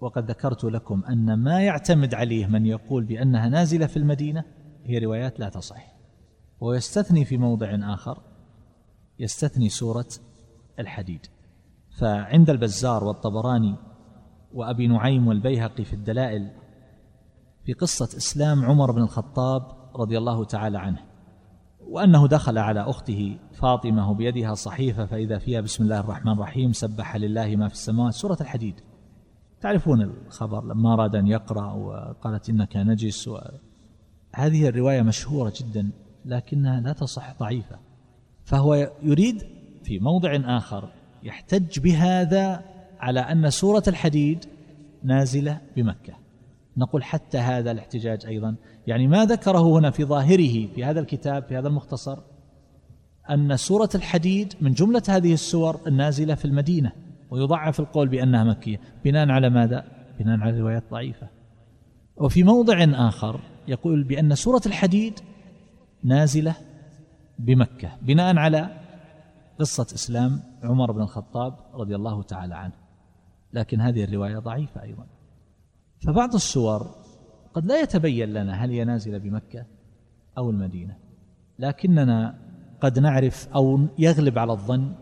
وقد 0.00 0.30
ذكرت 0.30 0.64
لكم 0.64 1.04
أن 1.04 1.34
ما 1.34 1.62
يعتمد 1.62 2.14
عليه 2.14 2.46
من 2.46 2.66
يقول 2.66 3.04
بأنها 3.04 3.48
نازلة 3.48 3.86
في 3.86 3.96
المدينة 3.96 4.44
هي 4.84 4.98
روايات 4.98 5.40
لا 5.40 5.48
تصح. 5.48 5.94
ويستثني 6.60 7.24
في 7.24 7.36
موضع 7.36 7.94
آخر 7.94 8.22
يستثني 9.18 9.68
سورة 9.68 10.08
الحديد. 10.78 11.26
فعند 11.98 12.50
البزار 12.50 13.04
والطبراني 13.04 13.76
وأبي 14.54 14.86
نعيم 14.86 15.26
والبيهقي 15.28 15.84
في 15.84 15.92
الدلائل 15.92 16.50
في 17.64 17.72
قصة 17.72 18.16
إسلام 18.16 18.64
عمر 18.64 18.92
بن 18.92 19.02
الخطاب 19.02 19.62
رضي 19.96 20.18
الله 20.18 20.44
تعالى 20.44 20.78
عنه 20.78 20.98
وأنه 21.88 22.28
دخل 22.28 22.58
على 22.58 22.80
أخته 22.80 23.38
فاطمة 23.52 24.14
بيدها 24.14 24.54
صحيفة 24.54 25.06
فإذا 25.06 25.38
فيها 25.38 25.60
بسم 25.60 25.84
الله 25.84 26.00
الرحمن 26.00 26.32
الرحيم 26.32 26.72
سبح 26.72 27.16
لله 27.16 27.56
ما 27.56 27.68
في 27.68 27.74
السماوات 27.74 28.14
سورة 28.14 28.36
الحديد. 28.40 28.74
تعرفون 29.60 30.02
الخبر 30.02 30.64
لما 30.64 30.92
أراد 30.92 31.16
أن 31.16 31.26
يقرأ 31.26 31.72
وقالت 31.72 32.48
إنك 32.48 32.76
نجس 32.76 33.28
و... 33.28 33.38
هذه 34.34 34.68
الرواية 34.68 35.02
مشهورة 35.02 35.52
جدا 35.60 35.90
لكنها 36.24 36.80
لا 36.80 36.92
تصح 36.92 37.38
ضعيفة. 37.38 37.78
فهو 38.44 38.92
يريد 39.02 39.42
في 39.84 39.98
موضع 39.98 40.56
آخر 40.56 40.88
يحتج 41.22 41.78
بهذا 41.80 42.62
على 43.00 43.20
أن 43.20 43.50
سورة 43.50 43.82
الحديد 43.88 44.44
نازلة 45.02 45.60
بمكة. 45.76 46.23
نقول 46.76 47.04
حتى 47.04 47.38
هذا 47.38 47.70
الاحتجاج 47.70 48.26
أيضا. 48.26 48.56
يعني 48.86 49.06
ما 49.08 49.24
ذكره 49.24 49.78
هنا 49.78 49.90
في 49.90 50.04
ظاهره 50.04 50.66
في 50.74 50.84
هذا 50.84 51.00
الكتاب 51.00 51.42
في 51.42 51.58
هذا 51.58 51.68
المختصر 51.68 52.18
أن 53.30 53.56
سورة 53.56 53.88
الحديد 53.94 54.54
من 54.60 54.72
جملة 54.72 55.02
هذه 55.08 55.32
السور 55.32 55.80
النازلة 55.86 56.34
في 56.34 56.44
المدينة 56.44 56.92
ويضعف 57.30 57.80
القول 57.80 58.08
بأنها 58.08 58.44
مكية. 58.44 58.80
بناء 59.04 59.30
على 59.30 59.50
ماذا؟ 59.50 59.84
بناء 60.18 60.40
على 60.40 60.60
روايات 60.60 60.90
ضعيفة. 60.90 61.28
وفي 62.16 62.42
موضع 62.42 62.86
آخر 63.08 63.40
يقول 63.68 64.04
بأن 64.04 64.34
سورة 64.34 64.60
الحديد 64.66 65.20
نازلة 66.04 66.54
بمكة 67.38 67.90
بناء 68.02 68.36
على 68.36 68.70
قصة 69.58 69.86
إسلام 69.94 70.40
عمر 70.62 70.92
بن 70.92 71.00
الخطاب 71.00 71.54
رضي 71.74 71.94
الله 71.94 72.22
تعالى 72.22 72.54
عنه. 72.54 72.74
لكن 73.52 73.80
هذه 73.80 74.04
الرواية 74.04 74.38
ضعيفة 74.38 74.82
أيضا. 74.82 75.06
فبعض 75.98 76.34
السور 76.34 77.04
قد 77.54 77.66
لا 77.66 77.80
يتبين 77.80 78.28
لنا 78.28 78.52
هل 78.52 78.70
هي 78.70 78.84
نازلة 78.84 79.18
بمكة 79.18 79.66
أو 80.38 80.50
المدينة 80.50 80.96
لكننا 81.58 82.38
قد 82.80 82.98
نعرف 82.98 83.48
أو 83.48 83.88
يغلب 83.98 84.38
على 84.38 84.52
الظن 84.52 84.94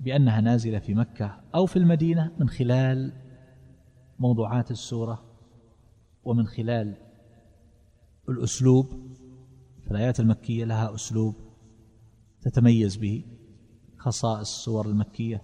بأنها 0.00 0.40
نازلة 0.40 0.78
في 0.78 0.94
مكة 0.94 1.40
أو 1.54 1.66
في 1.66 1.76
المدينة 1.76 2.32
من 2.38 2.48
خلال 2.48 3.12
موضوعات 4.18 4.70
السورة 4.70 5.22
ومن 6.24 6.46
خلال 6.46 6.94
الأسلوب 8.28 8.86
فالآيات 9.86 10.20
المكية 10.20 10.64
لها 10.64 10.94
أسلوب 10.94 11.34
تتميز 12.40 12.96
به 12.96 13.24
خصائص 13.98 14.40
السور 14.40 14.86
المكية. 14.86 15.42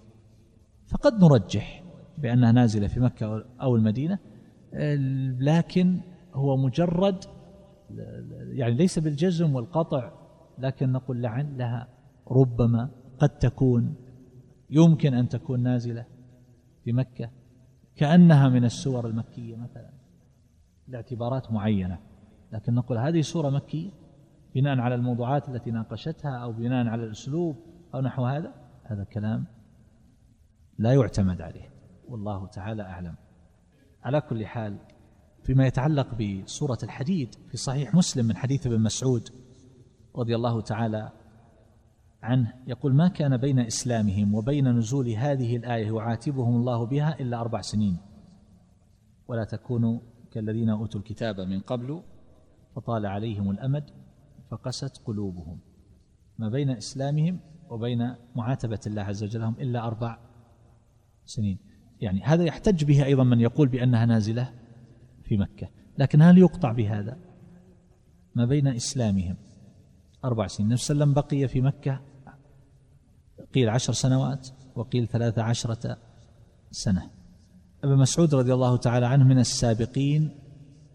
فقد 0.87 1.23
نرجح 1.23 1.83
بأنها 2.17 2.51
نازلة 2.51 2.87
في 2.87 2.99
مكة 2.99 3.45
أو 3.61 3.75
المدينة 3.75 4.19
لكن 5.39 5.99
هو 6.33 6.57
مجرد 6.57 7.25
يعني 8.51 8.73
ليس 8.73 8.99
بالجزم 8.99 9.55
والقطع 9.55 10.11
لكن 10.57 10.91
نقول 10.91 11.21
لعلها 11.21 11.87
ربما 12.31 12.89
قد 13.19 13.29
تكون 13.29 13.95
يمكن 14.69 15.13
أن 15.13 15.29
تكون 15.29 15.59
نازلة 15.63 16.05
في 16.83 16.93
مكة 16.93 17.29
كأنها 17.95 18.49
من 18.49 18.65
السور 18.65 19.07
المكية 19.07 19.55
مثلا 19.55 19.89
لاعتبارات 20.87 21.51
معينة. 21.51 21.99
لكن 22.51 22.73
نقول 22.73 22.97
هذه 22.97 23.21
سورة 23.21 23.49
مكية 23.49 23.91
بناء 24.55 24.79
على 24.79 24.95
الموضوعات 24.95 25.49
التي 25.49 25.71
ناقشتها 25.71 26.37
أو 26.37 26.51
بناء 26.51 26.87
على 26.87 27.03
الأسلوب 27.03 27.55
أو 27.95 28.01
نحو 28.01 28.25
هذا 28.25 28.53
هذا 28.83 29.03
كلام 29.03 29.45
لا 30.77 30.93
يعتمد 30.93 31.41
عليه. 31.41 31.69
والله 32.07 32.47
تعالى 32.47 32.83
أعلم. 32.83 33.15
على 34.03 34.21
كل 34.21 34.45
حال 34.45 34.77
فيما 35.43 35.67
يتعلق 35.67 36.07
بسورة 36.15 36.77
الحديد 36.83 37.35
في 37.49 37.57
صحيح 37.57 37.95
مسلم 37.95 38.25
من 38.25 38.35
حديث 38.35 38.67
ابن 38.67 38.81
مسعود 38.81 39.29
رضي 40.15 40.35
الله 40.35 40.61
تعالى 40.61 41.11
عنه 42.23 42.53
يقول 42.67 42.95
ما 42.95 43.07
كان 43.07 43.37
بين 43.37 43.59
إسلامهم 43.59 44.35
وبين 44.35 44.77
نزول 44.77 45.09
هذه 45.09 45.55
الآية 45.55 45.87
يعاتبهم 45.87 46.55
الله 46.55 46.85
بها 46.85 47.19
إلا 47.19 47.41
أربع 47.41 47.61
سنين. 47.61 47.97
ولا 49.27 49.43
تكونوا 49.43 49.99
كالذين 50.31 50.69
أوتوا 50.69 50.99
الكتاب 50.99 51.39
من 51.39 51.59
قبل 51.59 52.03
فطال 52.75 53.05
عليهم 53.05 53.51
الأمد 53.51 53.89
فقست 54.51 55.01
قلوبهم. 55.05 55.59
ما 56.37 56.49
بين 56.49 56.69
إسلامهم 56.69 57.39
وبين 57.69 58.15
معاتبة 58.35 58.79
الله 58.87 59.01
عز 59.01 59.23
وجل 59.23 59.39
لهم 59.39 59.55
إلا 59.59 59.87
أربع 59.87 60.19
سنين. 61.25 61.68
يعني 62.01 62.23
هذا 62.23 62.43
يحتج 62.43 62.83
به 62.83 63.05
أيضا 63.05 63.23
من 63.23 63.39
يقول 63.39 63.67
بأنها 63.67 64.05
نازلة 64.05 64.53
في 65.23 65.37
مكة. 65.37 65.69
لكن 65.97 66.21
هل 66.21 66.37
يقطع 66.37 66.71
بهذا؟ 66.71 67.17
ما 68.35 68.45
بين 68.45 68.67
إسلامهم. 68.67 69.35
أربع 70.25 70.47
سنين. 70.47 70.67
عليه 70.67 70.73
وسلم 70.73 71.13
بقي 71.13 71.47
في 71.47 71.61
مكة 71.61 72.01
قيل 73.53 73.69
عشر 73.69 73.93
سنوات 73.93 74.49
وقيل 74.75 75.07
ثلاث 75.07 75.39
عشرة 75.39 75.97
سنة. 76.71 77.09
ابن 77.83 77.97
مسعود 77.97 78.35
رضي 78.35 78.53
الله 78.53 78.77
تعالى 78.77 79.05
عنه 79.05 79.23
من 79.23 79.39
السابقين 79.39 80.31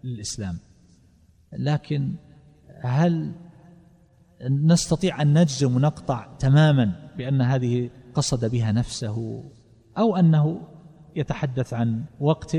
للإسلام. 0.05 0.59
لكن 1.53 2.15
هل 2.85 3.35
نستطيع 4.51 5.23
أن 5.23 5.39
نجزم 5.39 5.77
ونقطع 5.77 6.37
تماما 6.39 7.11
بأن 7.17 7.43
هذه 7.43 7.91
قصد 8.15 8.51
بها 8.51 8.73
نفسه 8.73 9.45
أو 9.99 10.17
أنه 10.17 10.74
يتحدث 11.17 11.75
عن 11.75 12.05
وقت 12.21 12.57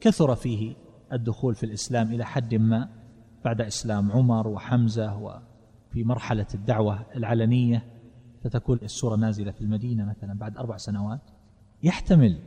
كثر 0.00 0.34
فيه 0.34 0.74
الدخول 1.12 1.54
في 1.54 1.66
الإسلام 1.66 2.12
إلى 2.12 2.24
حد 2.24 2.54
ما 2.54 2.88
بعد 3.44 3.60
إسلام 3.60 4.12
عمر 4.12 4.48
وحمزة 4.48 5.16
وفي 5.16 6.04
مرحلة 6.04 6.46
الدعوة 6.54 7.06
العلنية. 7.16 7.84
فتكون 8.44 8.78
السورة 8.82 9.16
نازلة 9.16 9.50
في 9.50 9.60
المدينة 9.60 10.04
مثلا 10.04 10.38
بعد 10.38 10.56
أربع 10.56 10.76
سنوات. 10.76 11.20
يحتمل 11.82 12.38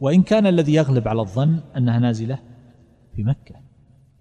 وإن 0.00 0.22
كان 0.22 0.46
الذي 0.46 0.74
يغلب 0.74 1.08
على 1.08 1.20
الظن 1.20 1.60
أنها 1.76 1.98
نازلة 1.98 2.38
في 3.16 3.24
مكة 3.24 3.54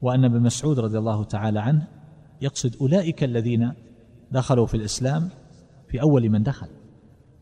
وأن 0.01 0.25
ابن 0.25 0.41
مسعود 0.41 0.79
رضي 0.79 0.97
الله 0.97 1.23
تعالى 1.23 1.59
عنه 1.59 1.87
يقصد 2.41 2.75
أولئك 2.81 3.23
الذين 3.23 3.73
دخلوا 4.31 4.65
في 4.65 4.77
الإسلام 4.77 5.29
في 5.87 6.01
أول 6.01 6.29
من 6.29 6.43
دخل 6.43 6.67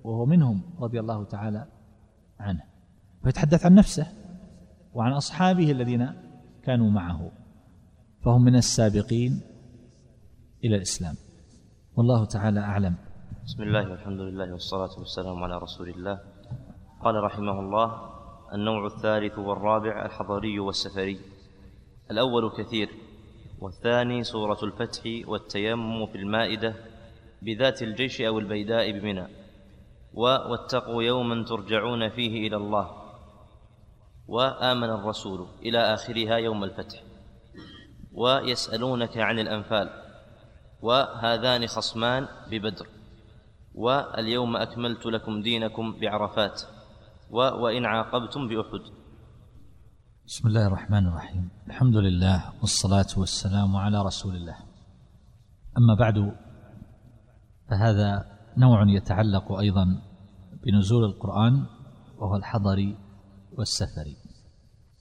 وهو 0.03 0.25
منهم 0.25 0.61
رضي 0.79 0.99
الله 0.99 1.23
تعالى 1.23 1.67
عنه. 2.39 2.72
فيتحدث 3.23 3.65
عن 3.65 3.75
نفسه 3.75 4.07
وعن 4.93 5.11
أصحابه 5.11 5.71
الذين 5.71 6.13
كانوا 6.63 6.91
معه 6.91 7.31
فهم 8.25 8.43
من 8.43 8.55
السابقين 8.55 9.41
إلى 10.63 10.75
الإسلام. 10.75 11.15
والله 11.97 12.25
تعالى 12.25 12.59
أعلم. 12.59 12.95
بسم 13.45 13.63
الله 13.63 13.91
والحمد 13.91 14.19
لله 14.19 14.51
والصلاة 14.51 14.99
والسلام 14.99 15.43
على 15.43 15.57
رسول 15.57 15.89
الله. 15.89 16.19
قال 17.03 17.15
رحمه 17.15 17.59
الله 17.59 18.13
النوع 18.53 18.85
الثالث 18.85 19.39
والرابع 19.39 20.05
الحضري 20.05 20.59
والسفري. 20.59 21.19
الأول 22.11 22.51
كثير 22.57 22.89
والثاني 23.59 24.23
سورة 24.23 24.59
الفتح 24.63 25.03
والتيمم 25.27 26.05
في 26.05 26.17
المائدة 26.17 26.75
بذات 27.41 27.81
الجيش 27.81 28.21
أو 28.21 28.39
البيداء 28.39 28.99
بمنى. 28.99 29.27
واتقوا 30.13 31.03
يوما 31.03 31.45
ترجعون 31.45 32.09
فيه 32.09 32.47
إلى 32.47 32.55
الله. 32.55 33.02
وآمن 34.27 34.89
الرسول 34.89 35.47
إلى 35.61 35.93
آخرها 35.93 36.35
يوم 36.37 36.63
الفتح 36.63 37.03
ويسألونك 38.13 39.17
عن 39.17 39.39
الأنفال 39.39 39.89
وهذان 40.81 41.67
خصمان 41.67 42.27
ببدر 42.51 42.87
واليوم 43.75 44.55
أكملت 44.55 45.05
لكم 45.05 45.41
دينكم 45.41 45.99
بعرفات 45.99 46.61
وإن 47.31 47.85
عاقبتم 47.85 48.47
بأحد. 48.47 48.83
بسم 50.25 50.47
الله 50.47 50.67
الرحمن 50.67 51.07
الرحيم. 51.07 51.49
الحمد 51.67 51.95
لله 51.95 52.53
والصلاة 52.61 53.11
والسلام 53.17 53.75
على 53.75 54.01
رسول 54.01 54.35
الله. 54.35 54.57
أما 55.77 55.95
بعد 55.99 56.35
فهذا 57.69 58.25
نوع 58.57 58.83
يتعلق 58.87 59.51
أيضا 59.51 59.85
بنزول 60.65 61.03
القرآن 61.03 61.65
وهو 62.17 62.35
الحضري 62.35 62.97
والسفري 63.57 64.17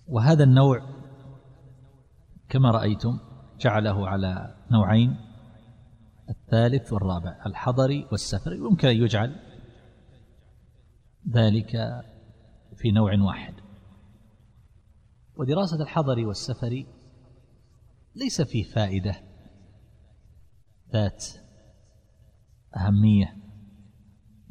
وهذا 0.08 0.44
النوع 0.44 0.80
كما 2.48 2.70
رأيتم 2.70 3.18
جعله 3.60 4.08
على 4.08 4.54
نوعين 4.70 5.16
الثالث 6.28 6.92
والرابع 6.92 7.42
الحضري 7.46 8.08
والسفري 8.12 8.56
يمكن 8.56 8.88
أن 8.88 8.96
يجعل 8.96 9.36
ذلك 11.28 11.70
في 12.76 12.90
نوع 12.90 13.20
واحد. 13.20 13.54
ودراسة 15.36 15.82
الحضر 15.82 16.26
والسفر 16.26 16.84
ليس 18.14 18.42
فيه 18.42 18.62
فائدة 18.62 19.14
ذات 20.92 21.24
أهمية 22.76 23.36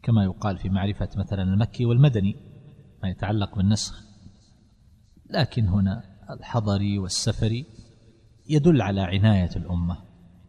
كما 0.03 0.23
يقال 0.23 0.57
في 0.57 0.69
معرفة 0.69 1.09
مثلا 1.17 1.43
المكي 1.43 1.85
والمدني. 1.85 2.50
ما 3.03 3.09
يتعلق 3.09 3.55
بالنسخ. 3.55 4.03
لكن 5.29 5.67
هنا 5.67 6.03
الحضري 6.29 6.99
والسفري 6.99 7.65
يدل 8.49 8.81
على 8.81 9.01
عناية 9.01 9.49
الأمة. 9.55 9.97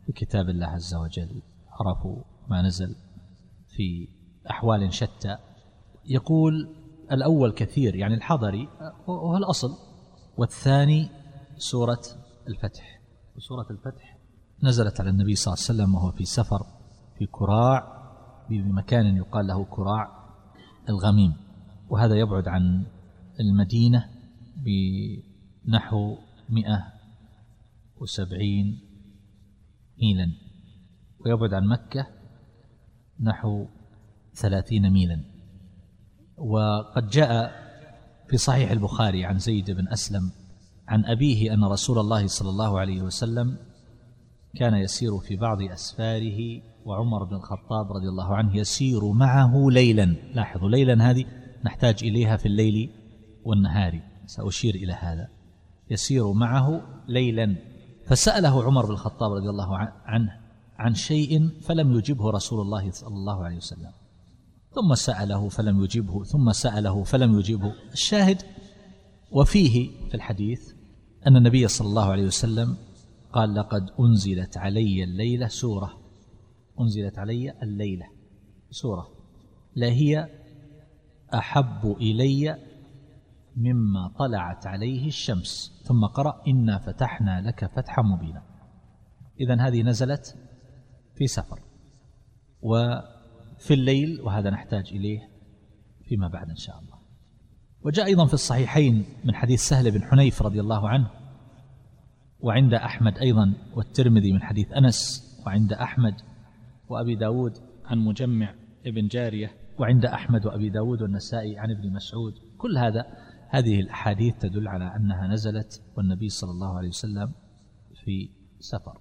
بكتاب 0.09 0.49
الله 0.49 0.67
عز 0.67 0.95
وجل 0.95 1.43
عرفوا 1.71 2.23
ما 2.49 2.63
نزل 2.63 2.97
في 3.69 4.09
أحوال 4.51 4.95
شتى. 4.95 5.39
يقول 6.05 6.77
الأول 7.13 7.53
كثير 7.53 7.97
يعني 7.97 8.15
الحضري 8.15 8.69
وهو 9.07 9.37
الأصل. 9.37 9.71
والثاني 10.37 11.11
سورة 11.57 12.01
الفتح. 12.49 13.01
وسورة 13.37 13.67
الفتح 13.71 14.19
نزلت 14.63 15.01
على 15.01 15.11
النبي 15.11 15.35
صلى 15.35 15.55
الله 15.55 15.65
عليه 15.65 15.75
وسلم 15.83 15.95
وهو 15.95 16.11
في 16.11 16.25
سفر 16.25 16.67
في 17.19 17.27
كراع 17.27 18.03
بمكان 18.51 19.17
يقال 19.17 19.47
له 19.47 19.65
كراع 19.65 20.09
الغميم. 20.89 21.42
وهذا 21.93 22.15
يبعد 22.15 22.49
عن 22.49 22.85
المدينة 23.41 24.09
بنحو 24.57 26.17
مئة 26.49 26.93
وسبعين 28.01 28.81
ميلا 30.03 30.33
ويبعد 31.21 31.55
عن 31.55 31.67
مكة 31.67 32.07
نحو 33.21 33.67
ثلاثين 34.35 34.91
ميلا. 34.91 35.25
وقد 36.37 37.09
جاء 37.09 37.53
في 38.29 38.37
صحيح 38.37 38.71
البخاري 38.71 39.25
عن 39.25 39.39
زيد 39.39 39.71
بن 39.71 39.89
أسلم 39.89 40.33
عن 40.89 41.05
أبيه 41.05 41.55
أن 41.55 41.65
رسول 41.65 41.99
الله 41.99 42.27
صلى 42.27 42.51
الله 42.51 42.81
عليه 42.81 43.03
وسلم 43.03 43.59
كان 44.57 44.75
يسير 44.75 45.19
في 45.19 45.37
بعض 45.37 45.63
أسفاره 45.63 46.63
وعمر 46.85 47.25
بن 47.25 47.37
الخطاب 47.37 47.93
رضي 47.93 48.09
الله 48.09 48.37
عنه 48.37 48.57
يسير 48.57 49.13
معه 49.13 49.71
ليلا. 49.71 50.05
لاحظوا 50.35 50.71
ليلا 50.71 51.11
هذه؟ 51.11 51.42
نحتاج 51.65 51.97
إليها 52.03 52.37
في 52.37 52.47
الليل 52.47 52.91
والنهار. 53.45 54.01
سأشير 54.27 54.75
إلى 54.75 54.93
هذا. 54.93 55.29
يسير 55.91 56.33
معه 56.33 56.83
ليلا. 57.09 57.57
فسأله 58.07 58.65
عمر 58.65 58.87
بن 58.87 58.93
الخطاب 58.93 59.33
رضي 59.33 59.49
الله 59.51 59.77
عنه 60.05 60.41
عن 60.79 60.95
شيء 60.95 61.49
فلم 61.61 61.93
يجبه 61.99 62.31
رسول 62.31 62.61
الله 62.61 62.91
صلى 62.91 63.15
الله 63.15 63.45
عليه 63.45 63.57
وسلم. 63.57 63.93
ثم 64.71 64.95
سأله 64.95 65.49
فلم 65.49 65.85
يجبه 65.85 66.25
ثم 66.25 66.53
سأله 66.53 67.03
فلم 67.03 67.39
يجبه. 67.39 67.73
الشاهد 67.93 68.43
وفيه 69.33 69.91
في 70.09 70.15
الحديث 70.15 70.73
أن 71.27 71.37
النبي 71.37 71.69
صلى 71.69 71.89
الله 71.89 72.05
عليه 72.05 72.25
وسلم 72.25 72.77
قال 73.33 73.55
لقد 73.55 73.91
أنزلت 74.01 74.57
علي 74.57 75.05
الليلة 75.05 75.49
سورة. 75.49 75.99
أنزلت 76.81 77.19
علي 77.19 77.63
الليلة 77.63 78.07
سورة. 78.71 79.09
لا 79.75 79.87
هي 79.87 80.29
أحب 81.35 81.97
إلي 82.01 82.59
مما 83.57 84.09
طلعت 84.19 84.67
عليه 84.67 85.07
الشمس. 85.07 85.83
ثم 85.85 86.07
قرأ 86.07 86.43
إنا 86.49 86.79
فتحنا 86.79 87.41
لك 87.41 87.67
فتحا 87.67 88.03
مبينا. 88.03 88.43
إذا 89.41 89.61
هذه 89.61 89.83
نزلت 89.83 90.37
في 91.15 91.27
سفر 91.27 91.61
و 92.63 93.01
في 93.59 93.75
الليل 93.75 94.21
وهذا 94.21 94.51
نحتاج 94.51 94.89
إليه 94.93 95.21
فيما 96.09 96.29
بعد 96.29 96.49
إن 96.49 96.57
شاء 96.57 96.79
الله. 96.79 96.99
وجاء 97.85 98.07
أيضا 98.07 98.27
في 98.27 98.35
الصحيحين 98.35 99.05
من 99.25 99.35
حديث 99.35 99.61
سهل 99.61 99.91
بن 99.91 100.03
حنيف 100.03 100.43
رضي 100.43 100.61
الله 100.61 100.89
عنه 100.89 101.11
وعند 102.41 102.75
أحمد 102.75 103.19
أيضا 103.19 103.55
والترمذي 103.75 104.33
من 104.33 104.43
حديث 104.43 104.73
أنس 104.73 105.23
وعند 105.47 105.73
أحمد 105.73 106.15
وأبي 106.89 107.15
داود 107.15 107.53
عن 107.85 107.99
مجمع 107.99 108.55
ابن 108.87 109.09
جارية 109.09 109.51
وعند 109.79 110.05
أحمد 110.05 110.47
وأبي 110.47 110.71
داود 110.71 111.03
والنسائي 111.03 111.59
عن 111.59 111.71
ابن 111.71 111.93
مسعود 111.93 112.35
كل 112.59 112.79
هذا 112.79 113.07
هذه 113.49 113.81
الأحاديث 113.81 114.39
تدل 114.39 114.69
على 114.69 114.97
أنها 114.97 115.27
نزلت 115.27 115.83
والنبي 115.97 116.29
صلى 116.29 116.51
الله 116.51 116.77
عليه 116.77 116.89
وسلم 116.89 117.33
في 118.05 118.31
سفر. 118.61 118.99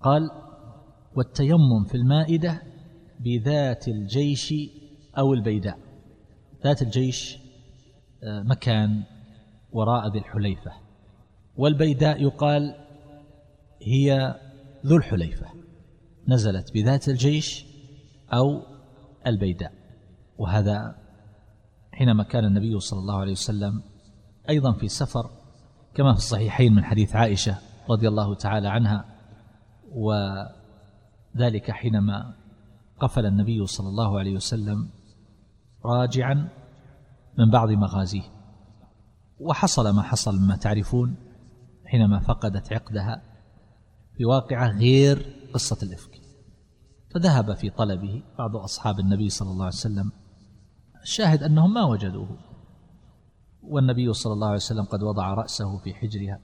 قال 0.00 0.30
والتيمم 1.16 1.84
في 1.84 1.94
المائدة 1.94 2.62
بذات 3.20 3.88
الجيش 3.88 4.54
أو 5.18 5.34
البيداء. 5.34 5.78
ذات 6.64 6.82
الجيش 6.82 7.38
آه، 8.22 8.42
مكان 8.42 9.02
وراء 9.72 10.12
ذي 10.12 10.18
الحليفة. 10.18 10.72
والبيداء 11.56 12.22
يقال 12.22 12.74
هي 13.82 14.34
ذو 14.86 14.96
الحليفة. 14.96 15.46
نزلت 16.28 16.72
بذات 16.74 17.08
الجيش 17.08 17.66
أو 18.32 18.62
البيداء. 19.26 19.85
وهذا 20.38 20.94
حينما 21.92 22.22
كان 22.22 22.44
النبي 22.44 22.80
صلى 22.80 23.00
الله 23.00 23.20
عليه 23.20 23.32
وسلم 23.32 23.82
أيضا 24.48 24.72
في 24.72 24.88
سفر 24.88 25.30
كما 25.94 26.12
في 26.12 26.18
الصحيحين 26.18 26.74
من 26.74 26.84
حديث 26.84 27.16
عائشة 27.16 27.58
رضي 27.90 28.08
الله 28.08 28.34
تعالى 28.34 28.68
عنها 28.68 29.04
وذلك 29.92 31.70
حينما 31.70 32.34
قفل 33.00 33.26
النبي 33.26 33.66
صلى 33.66 33.88
الله 33.88 34.18
عليه 34.18 34.34
وسلم 34.34 34.88
راجعا 35.84 36.48
من 37.38 37.50
بعض 37.50 37.70
مغازيه. 37.70 38.22
وحصل 39.40 39.96
ما 39.96 40.02
حصل 40.02 40.38
مما 40.38 40.56
تعرفون 40.56 41.16
حينما 41.84 42.20
فقدت 42.20 42.72
عقدها 42.72 43.22
في 44.16 44.24
واقعة 44.24 44.68
غير 44.68 45.36
قصة 45.54 45.78
الإفك. 45.82 46.20
فذهب 47.14 47.54
في 47.54 47.70
طلبه 47.70 48.22
بعض 48.38 48.56
أصحاب 48.56 49.00
النبي 49.00 49.28
صلى 49.28 49.50
الله 49.50 49.64
عليه 49.64 49.74
وسلم 49.74 50.12
الشاهد 51.06 51.42
أنهم 51.42 51.74
ما 51.74 51.84
وجدوه. 51.84 52.38
والنبي 53.62 54.12
صلى 54.12 54.32
الله 54.32 54.46
عليه 54.46 54.56
وسلم 54.56 54.84
قد 54.84 55.02
وضع 55.02 55.34
رأسه 55.34 55.78
في 55.78 55.94
حجرها. 55.94 56.40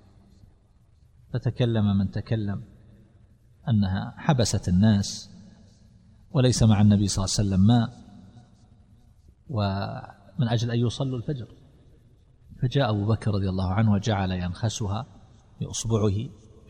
فتكلم 1.32 1.98
من 1.98 2.10
تكلم 2.10 2.64
أنها 3.68 4.14
حبست 4.16 4.68
الناس 4.68 5.30
وليس 6.30 6.62
مع 6.62 6.80
النبي 6.80 7.06
صلى 7.06 7.24
الله 7.24 7.34
عليه 7.38 7.48
وسلم 7.48 7.66
ماء. 7.66 8.02
ومن 9.48 10.48
أجل 10.48 10.70
أن 10.70 10.78
يصلوا 10.78 11.18
الفجر. 11.18 11.48
فجاء 12.62 12.90
أبو 12.90 13.06
بكر 13.06 13.30
رضي 13.30 13.48
الله 13.48 13.72
عنه 13.72 13.92
وجعل 13.92 14.30
ينخسها 14.30 15.06
بإصبعه 15.60 16.16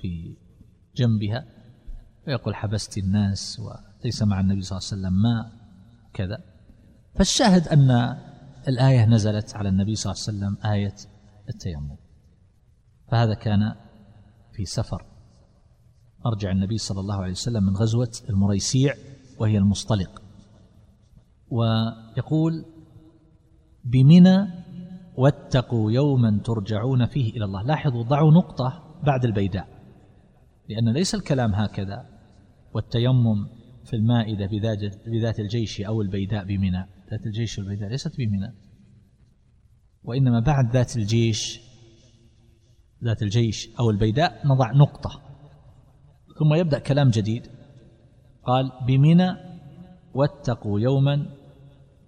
في 0.01 0.36
جنبها. 0.97 1.45
ويقول 2.26 2.55
حبست 2.55 2.99
الناس 2.99 3.61
وليس 3.61 4.22
مع 4.22 4.40
النبي 4.40 4.61
صلى 4.61 4.78
الله 4.78 4.88
عليه 4.88 5.01
وسلم 5.01 5.22
ماء. 5.22 5.53
كذا. 6.14 6.51
فالشاهد 7.14 7.68
أن 7.68 8.16
الآية 8.68 9.06
نزلت 9.06 9.56
على 9.56 9.68
النبي 9.68 9.94
صلى 9.94 10.12
الله 10.12 10.22
عليه 10.28 10.38
وسلم 10.38 10.72
آية 10.72 10.94
التيمم. 11.48 11.96
فهذا 13.10 13.34
كان 13.34 13.74
في 14.52 14.64
سفر. 14.64 15.06
أرجع 16.26 16.50
النبي 16.50 16.78
صلى 16.78 17.00
الله 17.00 17.14
عليه 17.14 17.32
وسلم 17.32 17.64
من 17.64 17.76
غزوة 17.76 18.10
المريسيع 18.30 18.94
وهي 19.38 19.58
المصطلق. 19.58 20.22
ويقول 21.50 22.64
بمنى 23.84 24.46
واتقوا 25.16 25.92
يوما 25.92 26.40
ترجعون 26.44 27.06
فيه 27.06 27.30
إلى 27.30 27.44
الله. 27.44 27.62
لاحظوا 27.62 28.02
ضعوا 28.02 28.32
نقطة 28.32 28.98
بعد 29.02 29.24
البيداء. 29.24 29.68
لأن 30.68 30.88
ليس 30.88 31.14
الكلام 31.14 31.54
هكذا. 31.54 32.06
والتيمم 32.74 33.46
في 33.84 33.96
المائدة 33.96 34.46
بذات 35.06 35.40
الجيش 35.40 35.80
أو 35.80 36.02
البيداء 36.02 36.44
بمنى. 36.44 36.88
ذات 37.12 37.26
الجيش 37.26 37.58
والبيداء 37.58 37.88
ليست 37.88 38.16
بمنى. 38.18 38.54
وإنما 40.02 40.40
بعد 40.40 40.72
ذات 40.72 40.96
الجيش 40.96 41.60
ذات 43.04 43.22
الجيش 43.22 43.68
أو 43.80 43.90
البيداء 43.90 44.46
نضع 44.46 44.72
نقطة. 44.72 45.10
ثم 46.38 46.54
يبدأ 46.54 46.78
كلام 46.78 47.10
جديد. 47.10 47.46
قال 48.44 48.72
بمنى 48.86 49.36
واتقوا 50.14 50.80
يوما 50.80 51.26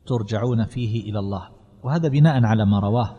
ترجعون 0.06 0.64
فيه 0.64 1.10
إلى 1.10 1.18
الله. 1.18 1.48
وهذا 1.84 2.08
بناء 2.08 2.44
على 2.44 2.66
ما 2.66 2.78
رواه 2.78 3.16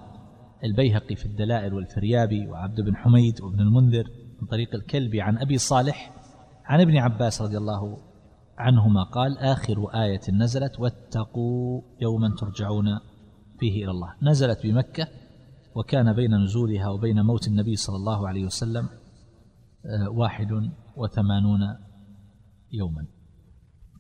البيهقي 0.64 1.16
في 1.16 1.26
الدلائل 1.26 1.74
والفريابي 1.74 2.48
وعبد 2.48 2.82
بن 2.82 2.96
حميد 2.96 3.42
وابن 3.42 3.60
المنذر 3.60 4.04
من 4.42 4.48
طريق 4.48 4.76
الكلبي 4.76 5.22
عن 5.22 5.38
أبي 5.38 5.58
صالح 5.58 6.12
عن 6.66 6.82
ابن 6.82 6.98
عباس 6.98 7.42
رضي 7.42 7.58
الله 7.58 7.98
عنهما 8.58 9.04
قال 9.04 9.38
آخر 9.38 9.88
آية 10.04 10.22
نزلت 10.34 10.80
واتقوا 10.80 11.82
يوما 12.02 12.36
ترجعون 12.36 13.00
فيه 13.60 13.84
إلى 13.84 13.92
الله. 13.92 14.16
نزلت 14.22 14.64
بمكة 14.64 15.08
وكان 15.76 16.14
بين 16.14 16.44
نزولها 16.44 16.90
وبين 16.90 17.22
موت 17.22 17.48
النبي 17.48 17.76
صلى 17.76 17.96
الله 17.96 18.28
عليه 18.28 18.46
وسلم 18.46 18.90
آه، 19.86 20.10
واحد 20.10 20.72
وثمانون 20.96 21.60
يوما. 22.72 23.08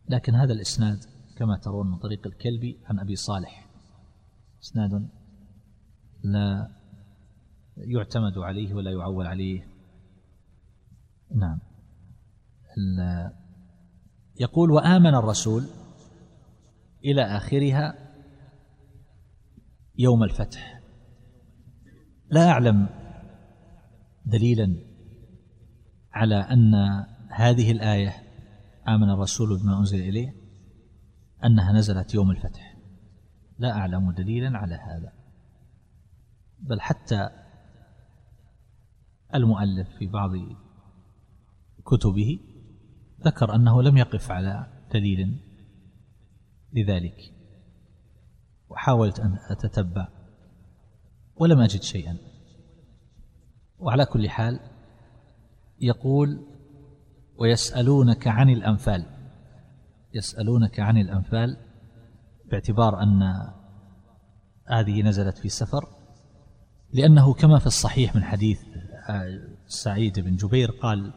لكن 0.10 0.36
هذا 0.36 0.53
الإسناد 0.53 0.99
كما 1.38 1.58
ترون 1.58 1.91
من 1.91 1.97
طريق 1.97 2.28
الكلبي 2.28 2.80
عن 2.86 2.99
أبي 2.99 3.16
صالح. 3.16 3.70
إسناد 4.64 5.10
لا 6.24 6.72
يعتمد 7.78 8.38
عليه 8.38 8.74
ولا 8.74 8.91
يعول 8.91 9.26
عليه. 9.28 9.68
نعم. 11.36 11.60
يقول 14.39 14.71
وآمن 14.71 15.15
الرسول 15.15 15.67
إلى 17.05 17.21
آخرها 17.21 17.95
يوم 19.97 20.23
الفتح. 20.23 20.81
لا 22.29 22.49
أعلم 22.49 22.89
دليلا 24.25 24.75
على 26.13 26.36
أن 26.36 26.73
هذه 27.29 27.71
الآية 27.71 28.13
آمن 28.88 29.09
الرسول 29.09 29.59
بما 29.59 29.79
أنزل 29.79 29.99
إليه 29.99 30.36
أنها 31.45 31.73
نزلت 31.73 32.13
يوم 32.13 32.31
الفتح. 32.31 32.77
لا 33.59 33.71
أعلم 33.71 34.11
دليلا 34.11 34.57
على 34.57 34.75
هذا. 34.75 35.13
بل 36.59 36.81
حتى 36.81 37.29
المؤلف 39.36 39.89
في 39.97 40.07
بعض 40.07 40.31
كتبه 41.86 42.39
ذكر 43.26 43.55
أنه 43.55 43.82
لم 43.82 43.97
يقف 43.97 44.32
على 44.32 44.67
دليل 44.93 45.39
لذلك 46.73 47.17
وحاولت 48.69 49.19
أن 49.19 49.38
أتتبع 49.49 50.07
ولم 51.36 51.59
أجد 51.59 51.82
شيئا. 51.82 52.17
وعلى 53.78 54.05
كل 54.05 54.30
حال 54.30 54.59
يقول 55.82 56.47
ويسألونك 57.38 58.28
عن 58.28 58.49
الأنفال. 58.49 59.05
يسألونك 60.13 60.80
عن 60.80 60.97
الأنفال 60.97 61.57
باعتبار 62.51 63.03
أن 63.03 63.21
هذه 64.67 65.01
نزلت 65.01 65.38
في 65.38 65.49
سفر 65.49 65.88
لأنه 66.93 67.34
كما 67.34 67.59
في 67.59 67.65
الصحيح 67.65 68.15
من 68.15 68.23
حديث 68.23 68.61
سعيد 69.67 70.19
بن 70.19 70.36
جبير 70.36 70.71
قال 70.71 71.13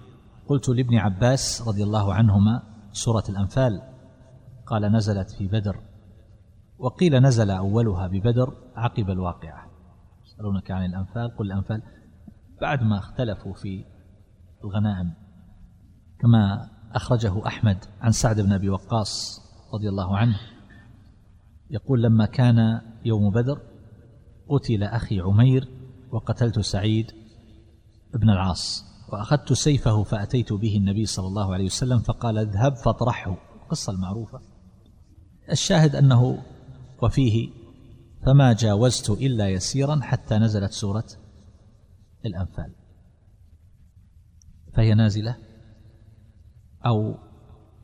قلت 0.48 0.68
لابن 0.68 0.96
عباس 0.96 1.62
رضي 1.68 1.82
الله 1.82 2.14
عنهما 2.14 2.62
سورة 2.92 3.24
الأنفال 3.28 3.82
قال 4.66 4.92
نزلت 4.92 5.30
في 5.30 5.48
بدر 5.48 5.80
وقيل 6.78 7.20
نزل 7.22 7.50
أولها 7.50 8.06
ببدر 8.06 8.56
عقب 8.76 9.10
الواقعة. 9.10 9.70
يسألونك 10.26 10.70
عن 10.70 10.84
الأنفال 10.84 11.36
قل 11.36 11.46
الأنفال 11.46 11.82
بعد 12.60 12.82
ما 12.82 12.98
اختلفوا 12.98 13.52
في 13.52 13.84
الغنائم 14.64 15.12
كما 16.20 16.70
أخرجه 16.92 17.46
أحمد 17.46 17.84
عن 18.00 18.12
سعد 18.12 18.40
بن 18.40 18.52
أبي 18.52 18.68
وقاص 18.68 19.40
رضي 19.74 19.88
الله 19.88 20.16
عنه. 20.16 20.36
يقول 21.70 22.02
لما 22.02 22.26
كان 22.26 22.80
يوم 23.04 23.30
بدر 23.30 23.60
قتل 24.48 24.82
أخي 24.82 25.20
عمير 25.20 25.68
وقتلت 26.10 26.60
سعيد 26.60 27.12
بن 28.14 28.30
العاص. 28.30 28.87
وأخذت 29.12 29.52
سيفه 29.52 30.02
فأتيت 30.02 30.52
به 30.52 30.76
النبي 30.76 31.06
صلى 31.06 31.26
الله 31.26 31.54
عليه 31.54 31.64
وسلم 31.64 31.98
فقال 31.98 32.38
اذهب 32.38 32.76
فاطرحه. 32.76 33.36
القصة 33.62 33.92
المعروفة. 33.92 34.40
الشاهد 35.50 35.96
أنه 35.96 36.42
وفيه 37.02 37.50
فما 38.26 38.52
جاوزت 38.52 39.10
إلا 39.10 39.48
يسيرا 39.48 40.00
حتى 40.02 40.34
نزلت 40.38 40.72
سورة 40.72 41.04
الأنفال. 42.26 42.74
فهي 44.74 44.94
نازلة 44.94 45.36
أو 46.86 47.14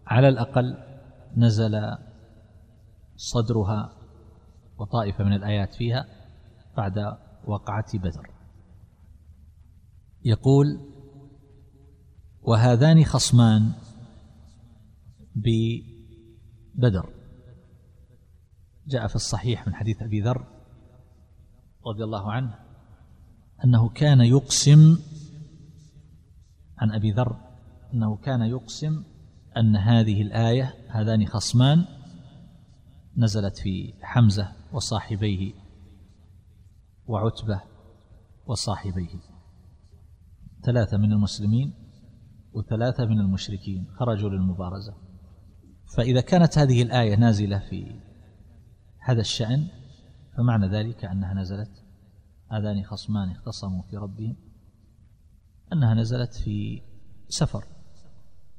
على 0.07 0.29
الأقل 0.29 0.77
نزل 1.37 1.97
صدرها 3.16 3.93
وطائفة 4.79 5.25
من 5.25 5.33
الآيات 5.33 5.75
فيها 5.75 6.07
بعد 6.77 7.16
وقعة 7.47 7.99
بدر. 7.99 8.31
يقول 10.25 10.93
وهذان 12.45 13.05
خصمان 13.05 13.72
ببدر. 15.34 17.09
جاء 18.86 19.07
في 19.07 19.16
الصحيح 19.16 19.66
من 19.66 19.74
حديث 19.74 20.03
أبي 20.03 20.20
ذر 20.20 20.47
رضي 21.86 22.05
الله 22.05 22.32
عنه 22.32 22.59
أنه 23.64 23.88
كان 23.88 24.20
يقسم 24.20 24.99
عن 26.78 26.92
أبي 26.92 27.11
ذر 27.12 27.36
أنه 27.95 28.16
كان 28.16 28.42
يقسم 28.42 29.05
أن 29.57 29.76
هذه 29.76 30.22
الآية 30.22 30.74
هذان 30.88 31.26
خصمان 31.26 31.84
نزلت 33.16 33.59
في 33.59 33.95
حمزة 34.03 34.53
وصاحبيه 34.72 35.53
وعتبة 37.07 37.61
وصاحبيه. 38.47 39.20
ثلاثة 40.64 40.97
من 40.97 41.12
المسلمين 41.12 41.84
وثلاثة 42.55 43.05
من 43.05 43.21
المشركين 43.21 43.87
خرجوا 43.99 44.31
للمبارزة. 44.31 44.95
فإذا 45.97 46.21
كانت 46.21 46.59
هذه 46.59 46.83
الآية 46.83 47.17
نازلة 47.17 47.59
في 47.59 48.01
هذا 48.99 49.21
الشأن 49.21 49.69
فمعنى 50.37 50.69
ذلك 50.69 51.05
أنها 51.05 51.35
نزلت. 51.35 51.85
هذان 52.51 52.85
خصمان 52.85 53.31
اختصموا 53.31 53.83
في 53.83 53.97
ربهم 53.97 54.37
أنها 55.73 55.95
نزلت 55.95 56.35
في 56.35 56.83
سفر 57.29 57.61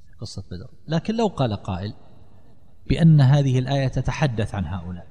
في 0.06 0.14
قصة 0.22 0.44
بدر. 0.52 0.70
لكن 0.88 1.16
لو 1.16 1.28
قال 1.28 1.56
قائل 1.56 1.94
بأن 2.90 3.22
هذه 3.22 3.60
الآية 3.60 3.88
تتحدث 3.88 4.56
عن 4.56 4.66
هؤلاء 4.66 5.08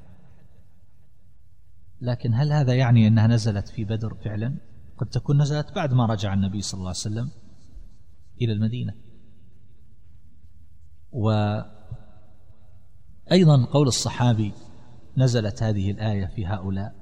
لكن 2.01 2.35
هل 2.35 2.53
هذا 2.53 2.75
يعني 2.75 3.09
أنها 3.09 3.27
نزلت 3.27 3.69
في 3.69 3.85
بدر 3.85 4.15
فعلا؟ 4.15 4.57
قد 4.99 5.07
تكون 5.07 5.43
نزلت 5.43 5.73
بعد 5.75 5.93
ما 5.93 6.07
رجع 6.07 6.35
النبي 6.35 6.63
صلى 6.63 6.79
الله 6.79 6.89
عليه 6.89 6.99
وسلم 6.99 7.31
إلى 8.41 8.53
المدينة. 8.53 8.95
وأيضا 11.13 11.75
قول 13.65 13.89
الصحابي 13.89 14.53
نزلت 15.17 15.63
هذه 15.63 15.91
الآية 15.91 16.27
في 16.27 16.47
هؤلاء. 16.47 16.95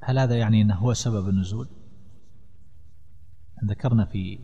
هل 0.00 0.18
هذا 0.18 0.38
يعني 0.38 0.62
أنه 0.62 0.74
هو 0.74 0.94
سبب 0.94 1.28
النزول؟ 1.28 1.68
ذكرنا 3.64 4.04
في 4.04 4.38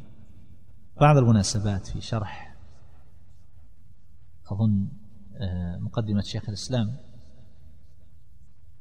بعض 1.00 1.16
المناسبات 1.16 1.86
في 1.86 2.00
شرح 2.00 2.56
أظن 4.52 4.88
آه، 5.36 5.78
مقدمة 5.78 6.20
شيخ 6.20 6.48
الإسلام 6.48 6.96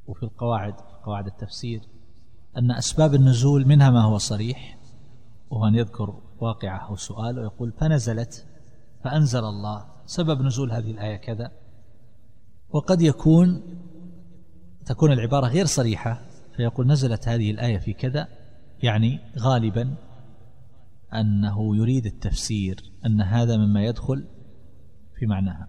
وفي 0.08 0.24
القواعد 0.24 0.74
قواعد 1.04 1.28
التفسير 1.28 1.82
أن 2.58 2.72
أسباب 2.72 3.14
النزول 3.14 3.68
منها 3.68 3.90
ما 3.90 4.02
هو 4.02 4.18
صريح. 4.18 4.77
وهو 5.50 5.68
أن 5.68 5.76
يذكر 5.76 6.22
واقعة 6.40 6.78
أو 6.78 6.96
سؤال 6.96 7.40
ويقول 7.40 7.72
فنزلت 7.72 8.46
فأنزل 9.04 9.40
الله 9.40 9.86
سبب 10.06 10.42
نزول 10.42 10.72
هذه 10.72 10.92
الآية 10.92 11.18
كذا. 11.18 11.52
وقد 12.70 13.02
يكون 13.02 13.62
تكون 14.86 15.12
العبارة 15.12 15.48
غير 15.48 15.66
صريحة 15.66 16.22
فيقول 16.56 16.88
نزلت 16.88 17.28
هذه 17.28 17.52
الآية 17.52 17.78
في 17.78 17.94
كذا. 17.94 18.28
يعني 18.84 19.20
غالبا 19.40 19.96
أنه 21.14 21.76
يريد 21.76 22.06
التفسير 22.06 22.92
أن 23.06 23.22
هذا 23.22 23.58
مما 23.58 23.84
يدخل 23.84 24.28
في 25.20 25.26
معناها. 25.26 25.68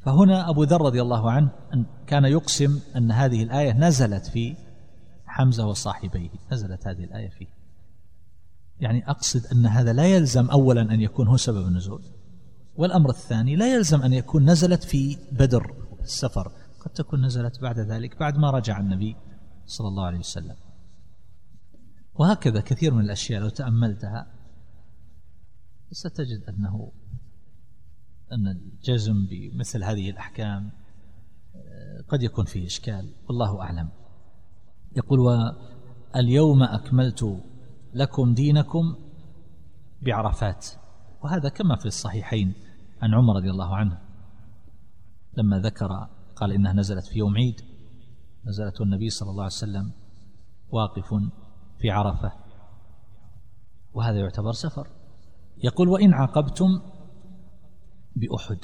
فهنا 0.00 0.50
أبو 0.50 0.62
ذر 0.62 0.82
رضي 0.82 1.02
الله 1.02 1.30
عنه 1.30 1.50
أن 1.74 1.86
كان 2.06 2.24
يقسم 2.24 2.80
أن 2.96 3.12
هذه 3.12 3.42
الآية 3.42 3.72
نزلت 3.72 4.26
في 4.26 4.56
حمزة 5.26 5.66
وصاحبيه. 5.66 6.30
نزلت 6.52 6.86
هذه 6.86 7.04
الآية 7.04 7.28
فيه 7.28 7.59
يعني 8.80 9.10
أقصد 9.10 9.46
أن 9.46 9.66
هذا 9.66 9.92
لا 9.92 10.06
يلزم 10.06 10.50
أولا 10.50 10.82
أن 10.82 11.00
يكون 11.00 11.28
هو 11.28 11.36
سبب 11.36 11.66
النزول. 11.66 12.02
والأمر 12.76 13.10
الثاني 13.10 13.56
لا 13.56 13.74
يلزم 13.74 14.02
أن 14.02 14.12
يكون 14.12 14.50
نزلت 14.50 14.84
في 14.84 15.16
بدر 15.32 15.74
السفر. 16.00 16.52
قد 16.80 16.90
تكون 16.90 17.24
نزلت 17.24 17.60
بعد 17.60 17.78
ذلك 17.78 18.18
بعد 18.18 18.38
ما 18.38 18.50
رجع 18.50 18.80
النبي 18.80 19.16
صلى 19.66 19.88
الله 19.88 20.06
عليه 20.06 20.18
وسلم. 20.18 20.56
وهكذا 22.14 22.60
كثير 22.60 22.94
من 22.94 23.04
الأشياء 23.04 23.40
لو 23.40 23.48
تأملتها 23.48 24.26
ستجد 25.92 26.44
أنه 26.48 26.92
أن 28.32 28.48
الجزم 28.48 29.26
بمثل 29.26 29.84
هذه 29.84 30.10
الأحكام 30.10 30.70
آه، 31.54 32.04
قد 32.08 32.22
يكون 32.22 32.44
فيه 32.44 32.66
إشكال 32.66 33.14
والله 33.28 33.60
أعلم. 33.60 33.88
يقول 34.96 35.20
واليوم 35.20 36.62
أكملت 36.62 37.42
لكم 37.94 38.34
دينكم 38.34 38.96
بعرفات. 40.02 40.66
وهذا 41.22 41.48
كما 41.48 41.76
في 41.76 41.86
الصحيحين 41.86 42.54
عن 43.02 43.14
عمر 43.14 43.36
رضي 43.36 43.50
الله 43.50 43.76
عنه. 43.76 44.00
لما 45.36 45.58
ذكر 45.58 46.08
قال 46.36 46.52
إنها 46.52 46.72
نزلت 46.72 47.06
في 47.06 47.18
يوم 47.18 47.36
عيد. 47.36 47.60
نزلت 48.46 48.80
النبي 48.80 49.10
صلى 49.10 49.30
الله 49.30 49.42
عليه 49.42 49.52
وسلم 49.52 49.92
واقف 50.70 51.14
في 51.78 51.90
عرفة. 51.90 52.32
وهذا 53.92 54.18
يعتبر 54.18 54.52
سفر. 54.52 54.88
يقول 55.64 55.88
وإن 55.88 56.14
عاقبتم 56.14 56.80
بأحد. 58.16 58.58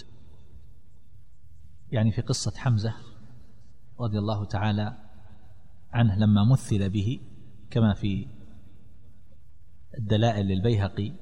يعني 1.91 2.13
في 2.13 2.23
قصة 2.23 2.53
حمزة 2.57 2.95
رضي 4.01 4.19
الله 4.19 4.45
تعالى 4.45 4.97
عنه 5.93 6.17
لما 6.17 6.45
مثل 6.53 6.91
به 6.91 7.21
كما 7.71 7.95
في 7.95 8.27
الدلائل 9.99 10.47
للبيهقي 10.47 11.13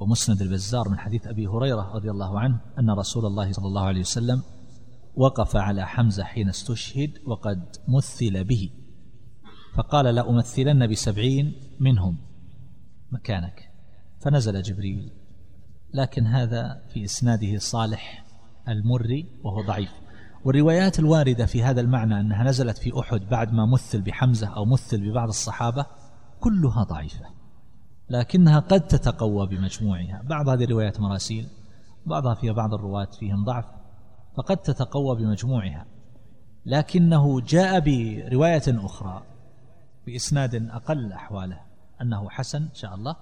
ومسند 0.00 0.42
البزار 0.42 0.88
من 0.88 0.98
حديث 0.98 1.26
أبي 1.26 1.46
هريرة 1.46 1.94
رضي 1.94 2.10
الله 2.10 2.40
عنه 2.40 2.60
أن 2.78 2.90
رسول 2.90 3.26
الله 3.26 3.52
صلى 3.52 3.66
الله 3.66 3.82
عليه 3.82 4.00
وسلم 4.00 4.42
وقف 5.16 5.56
على 5.56 5.86
حمزة 5.86 6.24
حين 6.24 6.48
استشهد 6.48 7.10
وقد 7.26 7.76
مثل 7.88 8.44
به 8.44 8.70
فقال 9.74 10.14
لأمثلن 10.14 10.86
بسبعين 10.86 11.52
منهم 11.80 12.18
مكانك. 13.12 13.70
فنزل 14.20 14.62
جبريل 14.62 15.12
لكن 15.94 16.26
هذا 16.26 16.82
في 16.88 17.04
إسناده 17.04 17.58
صالح 17.58 18.24
المري 18.68 19.26
وهو 19.44 19.62
ضعيف. 19.66 19.90
والروايات 20.44 20.98
الواردة 20.98 21.46
في 21.46 21.62
هذا 21.62 21.80
المعنى 21.80 22.20
أنها 22.20 22.44
نزلت 22.44 22.78
في 22.78 23.00
أحد 23.00 23.20
بعد 23.20 23.52
ما 23.52 23.66
مثل 23.66 24.02
بحمزة 24.02 24.46
أو 24.46 24.64
مثل 24.64 25.10
ببعض 25.10 25.28
الصحابة 25.28 25.86
كلها 26.40 26.84
ضعيفة. 26.84 27.26
لكنها 28.10 28.60
قد 28.60 28.86
تتقوى 28.86 29.46
بمجموعها. 29.46 30.22
بعض 30.24 30.48
هذه 30.48 30.64
الروايات 30.64 31.00
مراسيل 31.00 31.48
بعضها 32.06 32.34
فيها 32.34 32.52
بعض 32.52 32.74
الرواة 32.74 33.08
فيهم 33.20 33.44
ضعف 33.44 33.64
فقد 34.36 34.56
تتقوى 34.56 35.16
بمجموعها. 35.16 35.86
لكنه 36.66 37.40
جاء 37.40 37.80
برواية 37.80 38.62
أخرى 38.68 39.22
بإسناد 40.06 40.54
أقل 40.54 41.12
أحواله 41.12 41.60
أنه 42.02 42.30
حسن 42.30 42.62
إن 42.62 42.74
شاء 42.74 42.94
الله 42.94 43.16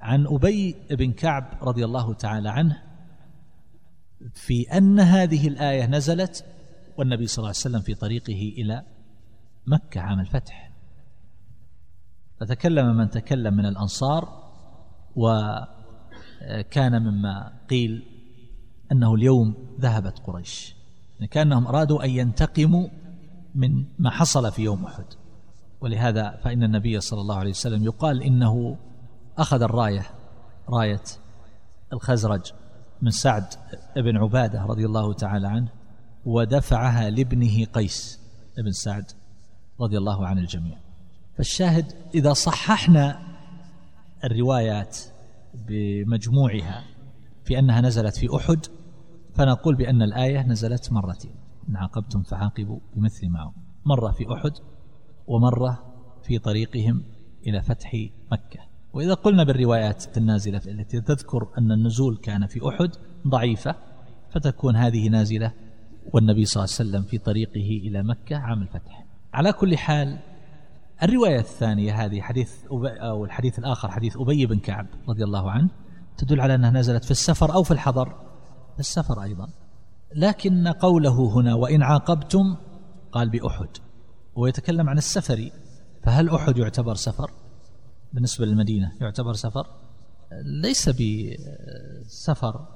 عن 0.00 0.26
أبي 0.26 0.76
بن 0.90 1.12
كعب 1.12 1.44
رضي 1.62 1.84
الله 1.84 2.14
تعالى 2.14 2.48
عنه 2.48 2.82
في 4.34 4.62
أن 4.62 5.00
هذه 5.00 5.48
الآية 5.48 5.86
نزلت 5.86 6.44
والنبي 6.96 7.26
صلى 7.26 7.38
الله 7.38 7.48
عليه 7.48 7.58
وسلم 7.58 7.80
في 7.80 7.94
طريقه 7.94 8.52
إلى 8.58 8.82
مكة 9.66 10.00
عام 10.00 10.20
الفتح. 10.20 10.69
فتكلم 12.40 12.96
من 12.96 13.10
تكلم 13.10 13.54
من 13.54 13.66
الأنصار 13.66 14.28
وكان 15.16 17.02
مما 17.02 17.52
قيل 17.70 18.02
أنه 18.92 19.14
اليوم 19.14 19.54
ذهبت 19.80 20.18
قريش. 20.18 20.74
يعني 21.14 21.26
كأنهم 21.26 21.66
أرادوا 21.66 22.04
أن 22.04 22.10
ينتقموا 22.10 22.88
من 23.54 23.84
ما 23.98 24.10
حصل 24.10 24.52
في 24.52 24.62
يوم 24.62 24.84
أحد. 24.84 25.04
ولهذا 25.80 26.40
فإن 26.44 26.62
النبي 26.62 27.00
صلى 27.00 27.20
الله 27.20 27.36
عليه 27.36 27.50
وسلم 27.50 27.84
يقال 27.84 28.22
إنه 28.22 28.76
أخذ 29.38 29.62
الراية 29.62 30.06
راية 30.68 31.02
الخزرج 31.92 32.52
من 33.02 33.10
سعد 33.10 33.44
بن 33.96 34.16
عبادة 34.16 34.64
رضي 34.64 34.86
الله 34.86 35.12
تعالى 35.12 35.48
عنه 35.48 35.68
ودفعها 36.24 37.10
لابنه 37.10 37.64
قيس 37.64 38.20
بن 38.56 38.72
سعد 38.72 39.04
رضي 39.80 39.98
الله 39.98 40.26
عن 40.26 40.38
الجميع. 40.38 40.78
فالشاهد 41.40 41.84
إذا 42.14 42.32
صححنا 42.32 43.18
الروايات 44.24 44.98
بمجموعها 45.68 46.84
في 47.44 47.58
أنها 47.58 47.80
نزلت 47.80 48.16
في 48.16 48.36
أحد 48.36 48.66
فنقول 49.34 49.74
بأن 49.74 50.02
الآية 50.02 50.42
نزلت 50.42 50.92
مرتين. 50.92 51.34
إن 51.68 51.76
عاقبتم 51.76 52.22
فعاقبوا 52.22 52.78
بمثل 52.96 53.28
ما 53.28 53.52
مرة 53.84 54.12
في 54.12 54.32
أحد 54.34 54.52
ومرة 55.26 55.78
في 56.22 56.38
طريقهم 56.38 57.04
إلى 57.46 57.62
فتح 57.62 57.94
مكة. 58.32 58.60
وإذا 58.92 59.14
قلنا 59.14 59.44
بالروايات 59.44 60.18
النازلة 60.18 60.62
التي 60.66 61.00
تذكر 61.00 61.48
أن 61.58 61.72
النزول 61.72 62.16
كان 62.16 62.46
في 62.46 62.68
أحد 62.68 62.90
ضعيفة 63.26 63.74
فتكون 64.30 64.76
هذه 64.76 65.08
نازلة 65.08 65.52
والنبي 66.12 66.44
صلى 66.44 66.64
الله 66.64 66.76
عليه 66.78 66.90
وسلم 66.90 67.02
في 67.02 67.18
طريقه 67.18 67.88
إلى 67.88 68.02
مكة 68.02 68.36
عام 68.36 68.62
الفتح. 68.62 69.06
على 69.34 69.52
كل 69.52 69.76
حال 69.76 70.18
الرواية 71.02 71.38
الثانية 71.38 72.04
هذه 72.04 72.20
حديث 72.20 72.52
أو 73.00 73.24
الحديث 73.24 73.58
الآخر 73.58 73.90
حديث 73.90 74.16
أبي 74.16 74.46
بن 74.46 74.58
كعب 74.58 74.86
رضي 75.08 75.24
الله 75.24 75.50
عنه 75.50 75.70
تدل 76.16 76.40
على 76.40 76.54
أنها 76.54 76.70
نزلت 76.70 77.04
في 77.04 77.10
السفر 77.10 77.54
أو 77.54 77.62
في 77.62 77.70
الحضر. 77.70 78.08
في 78.74 78.80
السفر 78.80 79.22
أيضا. 79.22 79.48
لكن 80.14 80.68
قوله 80.68 81.34
هنا 81.34 81.54
وإن 81.54 81.82
عاقبتم 81.82 82.56
قال 83.12 83.30
بأحد. 83.30 83.68
ويتكلم 84.34 84.88
عن 84.88 84.98
السفر 84.98 85.50
فهل 86.02 86.30
أحد 86.30 86.58
يعتبر 86.58 86.94
سفر؟ 86.94 87.30
بالنسبة 88.12 88.46
للمدينة 88.46 88.92
يعتبر 89.00 89.32
سفر؟ 89.32 89.66
ليس 90.44 90.88
بسفر. 90.88 92.66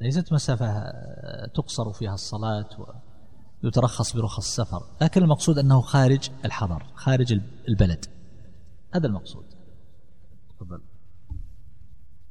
ليست 0.00 0.32
مسافة 0.32 0.92
تقصر 1.54 1.92
فيها 1.92 2.14
الصلاة 2.14 2.68
ويترخص 3.64 4.16
برخص 4.16 4.38
السفر 4.38 4.82
لكن 5.02 5.22
المقصود 5.22 5.58
أنه 5.58 5.80
خارج 5.80 6.30
الحضر 6.44 6.82
خارج 6.94 7.32
البلد. 7.68 8.04
هذا 8.94 9.06
المقصود. 9.06 9.44
تفضل. 10.50 10.80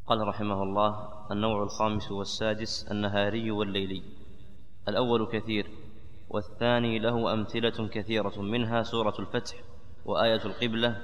قال 0.07 0.27
رحمه 0.27 0.63
الله 0.63 1.07
النوع 1.31 1.63
الخامس 1.63 2.11
والسادس 2.11 2.87
النهاري 2.91 3.51
والليلي. 3.51 4.03
الأول 4.87 5.27
كثير 5.31 5.67
والثاني 6.29 6.99
له 6.99 7.33
أمثلة 7.33 7.87
كثيرة 7.87 8.41
منها 8.41 8.83
سورة 8.83 9.13
الفتح 9.19 9.55
وآية 10.05 10.45
القبلة 10.45 11.01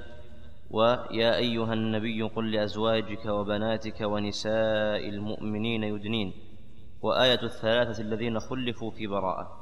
ويا 0.70 1.36
أيها 1.36 1.72
النبي 1.72 2.22
قل 2.22 2.52
لأزواجك 2.52 3.26
وبناتك 3.26 4.00
ونساء 4.00 5.08
المؤمنين 5.08 5.84
يدنين 5.84 6.32
وآية 7.02 7.42
الثلاثة 7.42 8.02
الذين 8.02 8.40
خلفوا 8.40 8.90
في 8.90 9.06
براءة 9.06 9.57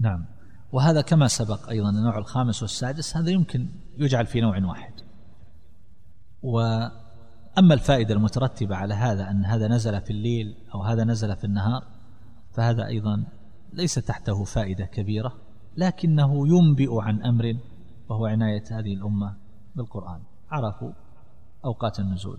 نعم. 0.00 0.24
وهذا 0.72 1.00
كما 1.00 1.28
سبق 1.28 1.68
أيضا 1.68 1.90
النوع 1.90 2.18
الخامس 2.18 2.62
والسادس 2.62 3.16
هذا 3.16 3.30
يمكن 3.30 3.68
يجعل 3.98 4.26
في 4.26 4.40
نوع 4.40 4.64
واحد. 4.64 4.92
وأما 6.42 7.74
الفائدة 7.74 8.14
المترتبة 8.14 8.76
على 8.76 8.94
هذا 8.94 9.30
أن 9.30 9.44
هذا 9.44 9.68
نزل 9.68 10.00
في 10.00 10.10
الليل 10.10 10.56
أو 10.74 10.82
هذا 10.82 11.04
نزل 11.04 11.36
في 11.36 11.44
النهار 11.44 11.84
فهذا 12.52 12.86
أيضا 12.86 13.24
ليس 13.72 13.94
تحته 13.94 14.44
فائدة 14.44 14.84
كبيرة 14.84 15.34
لكنه 15.76 16.48
ينبئ 16.48 17.00
عن 17.00 17.22
أمر 17.22 17.58
وهو 18.08 18.26
عناية 18.26 18.64
هذه 18.70 18.94
الأمة 18.94 19.36
بالقرآن. 19.76 20.20
عرفوا 20.50 20.92
أوقات 21.64 22.00
النزول. 22.00 22.38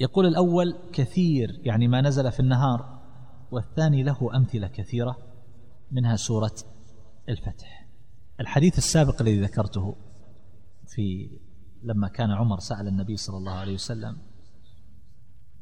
يقول 0.00 0.26
الأول 0.26 0.76
كثير 0.92 1.60
يعني 1.64 1.88
ما 1.88 2.00
نزل 2.00 2.32
في 2.32 2.40
النهار 2.40 2.98
والثاني 3.50 4.02
له 4.02 4.36
أمثلة 4.36 4.66
كثيرة. 4.68 5.16
منها 5.90 6.16
سورة 6.16 6.54
الفتح. 7.28 7.88
الحديث 8.40 8.78
السابق 8.78 9.22
الذي 9.22 9.40
ذكرته 9.40 9.96
في 10.86 11.30
لما 11.82 12.08
كان 12.08 12.30
عمر 12.30 12.58
سأل 12.58 12.88
النبي 12.88 13.16
صلى 13.16 13.36
الله 13.36 13.52
عليه 13.52 13.74
وسلم 13.74 14.16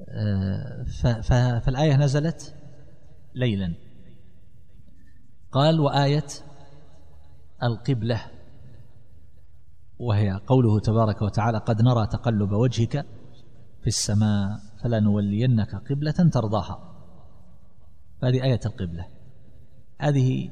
آه، 0.09 0.85
فالآية 1.59 1.97
نزلت 1.97 2.55
ليلا. 3.35 3.75
قال 5.53 5.81
وآية 5.81 6.27
القبلة. 7.63 8.21
وهي 9.99 10.41
قوله 10.47 10.81
تبارك 10.81 11.23
وتعالى 11.23 11.59
قد 11.59 11.83
نرى 11.83 12.07
تقلب 12.07 12.53
وجهك 12.53 13.07
في 13.81 13.87
السماء 13.87 14.61
فلنولينك 14.83 15.75
قبلة 15.75 16.31
ترضاها. 16.33 16.93
هذه 18.23 18.43
آية 18.43 18.61
القبلة. 18.67 19.22
هذه 20.03 20.49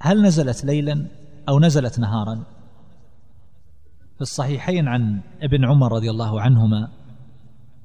هل 0.00 0.22
نزلت 0.22 0.64
ليلا 0.64 1.06
أو 1.48 1.60
نزلت 1.60 1.98
نهارا؟ 1.98 2.44
في 4.14 4.20
الصحيحين 4.20 4.88
عن 4.88 5.20
ابن 5.42 5.64
عمر 5.64 5.92
رضي 5.92 6.10
الله 6.10 6.40
عنهما 6.40 6.88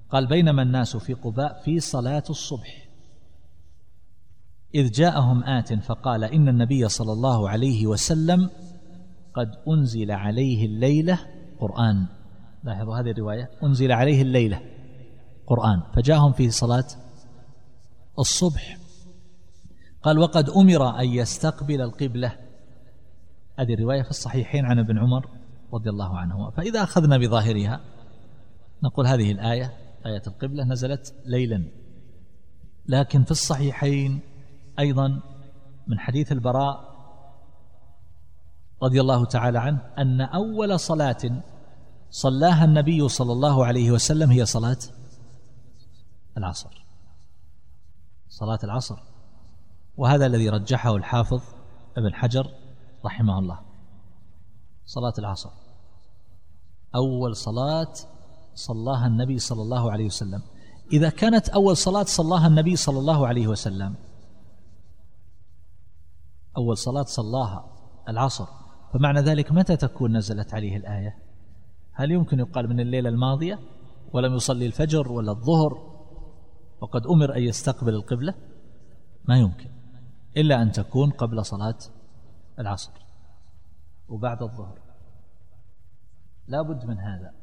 قال 0.09 0.27
بينما 0.27 0.61
الناس 0.61 0.97
في 0.97 1.13
قباء 1.13 1.61
في 1.65 1.79
صلاة 1.79 2.23
الصبح 2.29 2.87
إذ 4.75 4.91
جاءهم 4.91 5.43
آت 5.43 5.73
فقال 5.73 6.23
إن 6.23 6.49
النبي 6.49 6.89
صلى 6.89 7.11
الله 7.11 7.49
عليه 7.49 7.87
وسلم 7.87 8.49
قد 9.33 9.51
أنزل 9.67 10.11
عليه 10.11 10.65
الليلة 10.65 11.19
قرآن. 11.59 12.05
لاحظوا 12.63 12.95
هذه 12.99 13.11
الرواية 13.11 13.49
أنزل 13.63 13.91
عليه 13.91 14.21
الليلة 14.21 14.61
قرآن. 15.47 15.81
فجاءهم 15.95 16.31
في 16.31 16.49
صلاة 16.49 16.85
الصبح. 18.19 18.77
قال 20.03 20.19
وقد 20.19 20.49
أمر 20.49 20.99
أن 20.99 21.05
يستقبل 21.05 21.81
القبلة. 21.81 22.37
هذه 23.59 23.73
الرواية 23.73 24.01
في 24.01 24.09
الصحيحين 24.09 24.65
عن 24.65 24.79
ابن 24.79 24.97
عمر 24.97 25.29
رضي 25.73 25.89
الله 25.89 26.17
عنه 26.17 26.49
فإذا 26.49 26.83
أخذنا 26.83 27.17
بظاهرها 27.17 27.81
نقول 28.83 29.07
هذه 29.07 29.31
الآية 29.31 29.73
آية 30.05 30.21
القبلة 30.27 30.63
نزلت 30.63 31.15
ليلا. 31.25 31.63
لكن 32.85 33.23
في 33.23 33.31
الصحيحين 33.31 34.19
أيضا 34.79 35.19
من 35.87 35.99
حديث 35.99 36.31
البراء 36.31 36.93
رضي 38.83 39.01
الله 39.01 39.25
تعالى 39.25 39.59
عنه 39.59 39.81
أن 39.97 40.21
أول 40.21 40.79
صلاة 40.79 41.41
صلاها 42.09 42.65
النبي 42.65 43.09
صلى 43.09 43.31
الله 43.31 43.65
عليه 43.65 43.91
وسلم 43.91 44.31
هي 44.31 44.45
صلاة 44.45 44.77
العصر. 46.37 46.85
صلاة 48.29 48.59
العصر. 48.63 49.12
وهذا 49.97 50.25
الذي 50.25 50.49
رجحه 50.49 50.95
الحافظ 50.95 51.41
ابن 51.97 52.13
حجر 52.13 52.47
رحمه 53.05 53.39
الله. 53.39 53.59
صلاة 54.85 55.13
العصر. 55.19 55.49
أول 56.95 57.35
صلاة 57.35 57.93
صلاها 58.55 59.07
النبي 59.07 59.39
صلى 59.39 59.61
الله 59.61 59.91
عليه 59.91 60.05
وسلم. 60.05 60.41
إذا 60.93 61.09
كانت 61.09 61.49
أول 61.49 61.77
صلاة 61.77 62.03
صلاها 62.03 62.47
النبي 62.47 62.75
صلى 62.75 62.99
الله 62.99 63.27
عليه 63.27 63.47
وسلم 63.47 63.95
أول 66.57 66.77
صلاة 66.77 67.03
صلاها 67.03 67.65
العصر 68.09 68.47
فمعنى 68.93 69.19
ذلك 69.19 69.51
متى 69.51 69.75
تكون 69.75 70.17
نزلت 70.17 70.53
عليه 70.53 70.77
الآية؟ 70.77 71.17
هل 71.93 72.11
يمكن 72.11 72.39
يقال 72.39 72.69
من 72.69 72.79
الليلة 72.79 73.09
الماضية 73.09 73.59
ولم 74.13 74.35
يصلي 74.35 74.65
الفجر 74.65 75.11
ولا 75.11 75.31
الظهر 75.31 75.93
وقد 76.81 77.07
أمر 77.07 77.35
أن 77.37 77.41
يستقبل 77.41 77.93
القبلة؟ 77.93 78.33
ما 79.25 79.37
يمكن. 79.37 79.69
إلا 80.37 80.61
أن 80.61 80.71
تكون 80.71 81.11
قبل 81.11 81.45
صلاة 81.45 81.77
العصر 82.59 82.91
وبعد 84.09 84.43
الظهر. 84.43 84.79
لا 86.47 86.61
بد 86.61 86.85
من 86.85 86.99
هذا. 86.99 87.33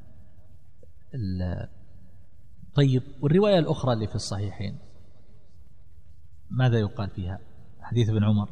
طيب 2.75 3.03
والرواية 3.21 3.59
الأخرى 3.59 3.93
اللي 3.93 4.07
في 4.07 4.15
الصحيحين 4.15 4.79
ماذا 6.51 6.79
يقال 6.79 7.11
فيها؟ 7.11 7.39
حديث 7.81 8.09
ابن 8.09 8.25
عمر. 8.25 8.51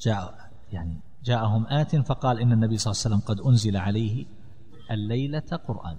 جاء 0.00 0.50
يعني 0.72 1.00
جاءهم 1.22 1.66
آت 1.66 1.96
فقال 1.96 2.40
إن 2.40 2.52
النبي 2.52 2.78
صلى 2.78 2.90
الله 2.92 3.02
عليه 3.04 3.16
وسلم 3.16 3.28
قد 3.28 3.40
أنزل 3.46 3.76
عليه 3.76 4.26
الليلة 4.90 5.40
قرآن. 5.40 5.98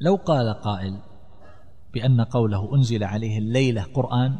لو 0.00 0.16
قال 0.16 0.54
قائل 0.54 1.02
بأن 1.92 2.20
قوله 2.20 2.74
أنزل 2.74 3.04
عليه 3.04 3.38
الليلة 3.38 3.82
قرآن 3.82 4.38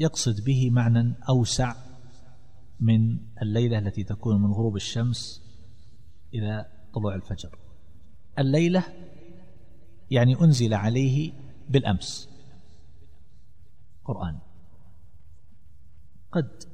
يقصد 0.00 0.44
به 0.44 0.70
معنى 0.70 1.14
أوسع 1.28 1.74
من 2.80 3.18
الليلة 3.42 3.78
التي 3.78 4.04
تكون 4.04 4.42
من 4.42 4.52
غروب 4.52 4.76
الشمس 4.76 5.42
إلى 6.34 6.66
طلوع 6.94 7.14
الفجر. 7.14 7.58
الليلة 8.38 8.84
يعني 10.10 10.40
أنزل 10.40 10.74
عليه 10.74 11.32
بالأمس 11.68 12.28
قرآن. 14.04 14.38
قد 16.32 16.64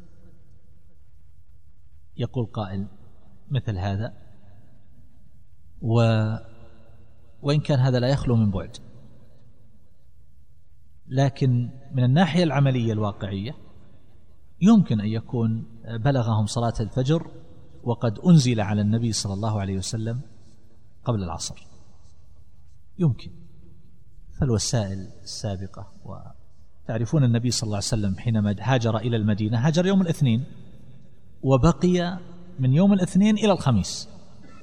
يقول 2.16 2.47
قائل 2.47 2.86
مثل 3.51 3.78
هذا 3.78 4.14
و 5.82 6.01
وإن 7.43 7.61
كان 7.61 7.78
هذا 7.78 8.01
لا 8.01 8.09
يخلو 8.09 8.36
من 8.36 8.51
بعد. 8.51 8.76
لكن 11.09 11.70
من 11.93 12.05
الناحية 12.05 12.45
العملية 12.45 12.93
الواقعية 12.93 13.55
يمكن 14.61 15.01
أن 15.01 15.07
يكون 15.07 15.66
بلغهم 16.05 16.47
صلاة 16.47 16.74
الفجر 16.80 17.30
وقد 17.82 18.18
أنزل 18.18 18.61
على 18.61 18.80
النبي 18.80 19.12
صلى 19.12 19.34
الله 19.34 19.61
عليه 19.61 19.76
وسلم 19.76 20.20
قبل 21.05 21.22
العصر. 21.22 21.66
يمكن. 22.99 23.30
فالوسائل 24.41 25.09
السابقة 25.22 25.93
وتعرفون 26.05 27.24
النبي 27.24 27.51
صلى 27.51 27.66
الله 27.66 27.76
عليه 27.76 27.86
وسلم 27.86 28.18
حينما 28.18 28.57
هاجر 28.61 28.97
إلى 28.97 29.16
المدينة 29.16 29.66
هاجر 29.66 29.86
يوم 29.86 30.03
الاثنين 30.03 30.45
وبقي 31.43 32.18
من 32.59 32.72
يوم 32.72 32.93
الاثنين 32.93 33.39
إلى 33.39 33.53
الخميس 33.53 34.09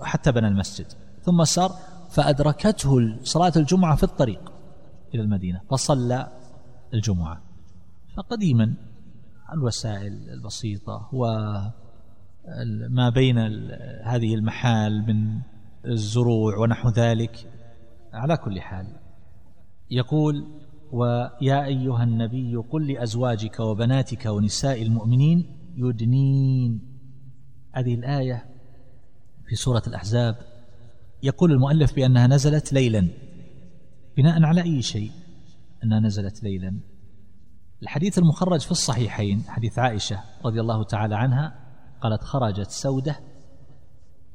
حتى 0.01 0.32
بنى 0.32 0.47
المسجد. 0.47 0.86
ثم 1.21 1.43
سار 1.43 1.71
فأدركته 2.16 3.20
صلاة 3.24 3.53
الجمعة 3.55 3.95
في 3.95 4.03
الطريق 4.03 4.53
إلى 5.13 5.22
المدينة 5.22 5.61
فصلى 5.70 6.32
الجمعة. 6.93 7.41
فقديما 8.18 8.74
الوسائل 9.53 10.30
البسيطة 10.30 11.09
وما 11.13 13.09
بين 13.09 13.38
هذه 14.03 14.36
المحال 14.36 15.05
من 15.07 15.41
الزروع 15.86 16.57
ونحو 16.57 16.89
ذلك 16.89 17.51
على 18.13 18.38
كل 18.38 18.61
حال 18.61 18.88
يقول 19.91 20.47
ويا 20.91 21.66
أيها 21.66 22.03
النبي 22.03 22.55
قل 22.55 22.88
لأزواجك 22.88 23.59
وبناتك 23.59 24.26
ونساء 24.26 24.82
المؤمنين 24.82 25.57
يدنين. 25.76 26.82
هذه 27.72 27.95
الآية 27.95 28.45
في 29.47 29.55
سورة 29.55 29.84
الأحزاب 29.88 30.55
يقول 31.26 31.51
المؤلف 31.51 31.95
بأنها 31.95 32.28
نزلت 32.28 32.73
ليلا 32.73 33.07
بناء 34.17 34.43
على 34.43 34.61
أي 34.63 34.82
شيء؟ 34.82 35.11
أنها 35.84 35.99
نزلت 35.99 36.43
ليلا. 36.43 36.80
الحديث 37.84 38.17
المخرج 38.17 38.59
في 38.59 38.71
الصحيحين 38.71 39.43
حديث 39.47 39.80
عائشة 39.80 40.23
رضي 40.45 40.61
الله 40.61 40.84
تعالى 40.84 41.15
عنها 41.15 41.55
قالت 42.01 42.23
خرجت 42.23 42.69
سودة 42.69 43.19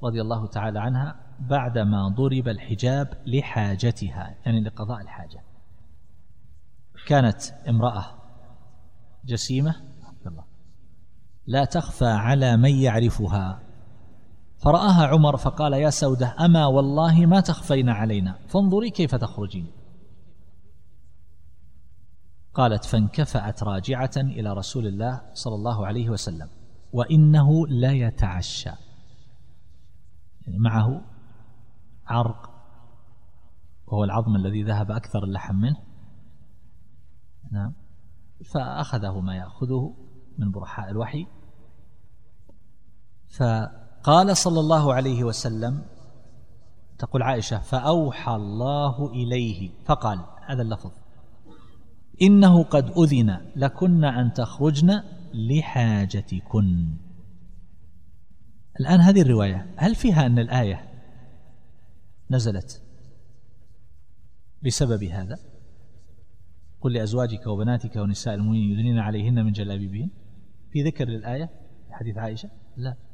رضي 0.02 0.20
الله 0.20 0.46
تعالى 0.46 0.80
عنها 0.80 1.20
بعدما 1.40 2.08
ضرب 2.08 2.48
الحجاب 2.48 3.08
لحاجتها 3.26 4.36
يعني 4.46 4.60
لقضاء 4.60 5.00
الحاجة. 5.00 5.42
كانت 7.06 7.42
امرأة 7.68 8.04
جسيمة 9.24 9.74
لا 11.46 11.64
تخفى 11.64 12.04
على 12.04 12.56
من 12.56 12.74
يعرفها. 12.74 13.69
فرآها 14.60 15.06
عمر 15.06 15.36
فقال 15.36 15.72
يا 15.72 15.90
سودة 15.90 16.36
أما 16.40 16.66
والله 16.66 17.26
ما 17.26 17.40
تخفين 17.40 17.88
علينا. 17.88 18.38
فانظري 18.46 18.90
كيف 18.90 19.14
تخرجين. 19.14 19.66
قالت 22.54 22.84
فانكفأت 22.84 23.62
راجعة 23.62 24.10
إلى 24.16 24.52
رسول 24.52 24.86
الله 24.86 25.22
صلى 25.32 25.54
الله 25.54 25.86
عليه 25.86 26.10
وسلم 26.10 26.48
وإنه 26.92 27.66
لا 27.66 27.92
يتعشى. 27.92 28.70
يعني 30.46 30.58
معه 30.58 31.00
عرق 32.06 32.50
وهو 33.86 34.04
العظم 34.04 34.36
الذي 34.36 34.62
ذهب 34.62 34.90
أكثر 34.90 35.24
اللحم 35.24 35.54
منه. 35.54 35.76
نعم. 37.52 37.72
فأخذه 38.44 39.20
ما 39.20 39.36
يأخذه 39.36 39.94
من 40.38 40.50
برحاء 40.50 40.90
الوحي. 40.90 41.26
فقال 44.00 44.36
صلى 44.36 44.60
الله 44.60 44.94
عليه 44.94 45.24
وسلم 45.24 45.82
تقول 46.98 47.22
عائشة 47.22 47.58
فأوحى 47.58 48.34
الله 48.34 49.10
إليه 49.10 49.70
فقال 49.84 50.20
هذا 50.46 50.62
اللفظ 50.62 50.90
إنه 52.22 52.62
قد 52.62 52.92
أذن 52.98 53.40
لكن 53.56 54.04
أن 54.04 54.32
تخرجن 54.32 55.02
لحاجتكن. 55.34 56.96
الآن 58.80 59.00
هذه 59.00 59.22
الرواية 59.22 59.74
هل 59.76 59.94
فيها 59.94 60.26
أن 60.26 60.38
الآية 60.38 60.88
نزلت 62.30 62.82
بسبب 64.62 65.04
هذا؟ 65.04 65.38
قل 66.80 66.92
لأزواجك 66.92 67.46
وبناتك 67.46 67.96
ونساء 67.96 68.34
المؤمنين 68.34 68.70
يدنين 68.70 68.98
عليهن 68.98 69.44
من 69.44 69.52
جلابيبهن. 69.52 70.10
في 70.72 70.82
ذكر 70.82 71.04
للآية 71.04 71.50
حديث 71.90 72.16
عائشة؟ 72.18 72.50
لا. 72.76 73.09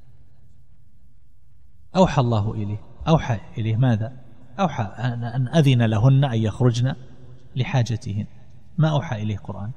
أوحى 1.97 2.21
الله 2.21 2.55
إليه. 2.55 2.81
أوحى 3.09 3.41
إليه 3.59 3.77
ماذا؟ 3.77 4.13
أوحى 4.61 4.83
أن 4.83 5.49
أذن 5.49 5.83
لهن 5.83 6.25
أن 6.25 6.39
يخرجن 6.39 6.95
لحاجتهن. 7.57 8.27
ما 8.79 8.89
أوحى 8.91 9.23
إليه 9.23 9.37
قرآن 9.37 9.71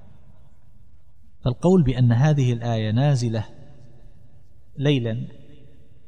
فالقول 1.41 1.83
بأن 1.83 2.11
هذه 2.11 2.53
الآية 2.53 2.91
نازلة 2.91 3.45
ليلا 4.77 5.27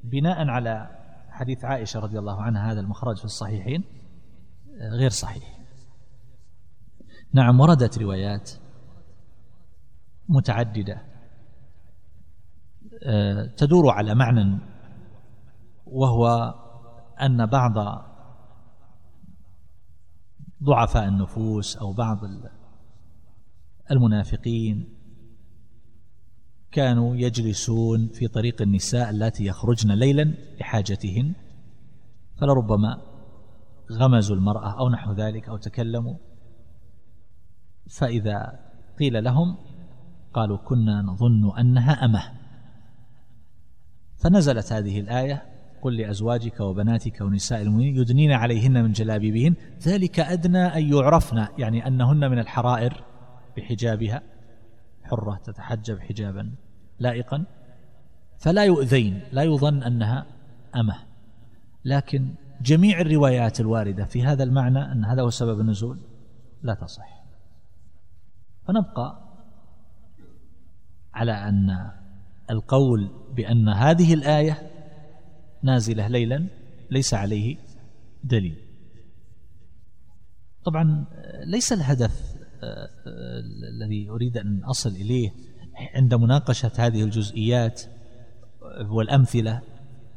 بناء 0.04 0.48
على 0.48 0.90
حديث 1.30 1.66
عائشة 1.66 2.00
رضي 2.00 2.20
الله 2.20 2.42
عنها 2.42 2.72
هذا 2.72 2.80
المخرج 2.80 3.18
في 3.18 3.26
الصحيحين 3.26 3.84
غير 4.80 5.10
صحيح. 5.10 5.60
نعم 7.34 7.60
وردت 7.60 7.98
روايات 7.98 8.52
متعددة 10.30 11.02
آه، 13.04 13.46
تدور 13.58 13.90
على 13.90 14.16
معنى 14.16 14.60
وهو 15.92 16.54
أن 17.22 17.46
بعض 17.46 18.04
ضعفاء 20.64 21.08
النفوس 21.08 21.78
أو 21.78 21.94
بعض 21.94 22.20
المنافقين 23.92 24.98
كانوا 26.72 27.16
يجلسون 27.16 28.08
في 28.08 28.28
طريق 28.28 28.62
النساء 28.62 29.10
اللاتي 29.10 29.46
يخرجن 29.46 29.92
ليلا 29.92 30.34
لحاجتهن 30.60 31.34
فلربما 32.36 33.02
غمزوا 33.92 34.36
المرأة 34.36 34.80
أو 34.80 34.90
نحو 34.90 35.14
ذلك 35.14 35.50
أو 35.50 35.58
تكلموا. 35.58 36.16
فإذا 37.90 38.60
قيل 39.00 39.24
لهم 39.24 39.58
قالوا 40.34 40.58
كنا 40.58 41.02
نظن 41.02 41.58
أنها 41.60 42.06
أمة. 42.06 42.24
فنزلت 44.18 44.74
هذه 44.74 45.00
الآية 45.00 45.51
قل 45.82 45.98
لأزواجك 45.98 46.60
وبناتك 46.60 47.22
ونساء 47.22 47.62
المؤمنين 47.62 47.96
يدنين 47.96 48.32
عليهن 48.32 48.84
من 48.84 48.92
جلابيبهن. 48.92 49.56
ذلك 49.88 50.20
أدنى 50.20 50.66
أن 50.66 50.94
يعرفن 50.94 51.48
يعني 51.58 51.88
أنهن 51.88 52.32
من 52.32 52.40
الحرائر 52.40 53.04
بحجابها. 53.58 54.22
حرة 55.04 55.40
تتحجب 55.44 56.00
حجابا. 56.00 56.52
لائقا. 57.00 57.46
فلا 58.40 58.66
يؤذين 58.66 59.22
لا 59.32 59.44
يظن 59.44 59.84
أنها 59.84 60.26
أمة. 60.76 60.96
لكن 61.86 62.34
جميع 62.62 63.02
الروايات 63.02 63.60
الواردة 63.60 64.06
في 64.06 64.24
هذا 64.24 64.44
المعنى 64.44 64.92
أن 64.92 65.06
هذا 65.06 65.22
هو 65.22 65.30
سبب 65.30 65.60
النزول. 65.60 66.00
لا 66.64 66.74
تصح. 66.74 67.24
فنبقى 68.68 69.32
على 71.14 71.32
أن 71.32 71.92
القول 72.50 73.10
بأن 73.36 73.70
هذه 73.70 74.14
الآية 74.14 74.72
نازلة 75.64 76.08
ليلا 76.08 76.48
ليس 76.92 77.14
عليه 77.14 77.58
دليل. 78.24 78.56
طبعا 80.66 81.06
ليس 81.46 81.74
الهدف 81.74 82.36
آه، 82.64 82.90
آه، 83.08 83.40
الذي 83.70 84.10
أريد 84.10 84.38
أن 84.38 84.64
أصل 84.64 84.90
إليه 84.90 85.32
عند 85.96 86.14
مناقشة 86.14 86.72
هذه 86.78 87.04
الجزئيات 87.04 87.82
والأمثلة 88.90 89.62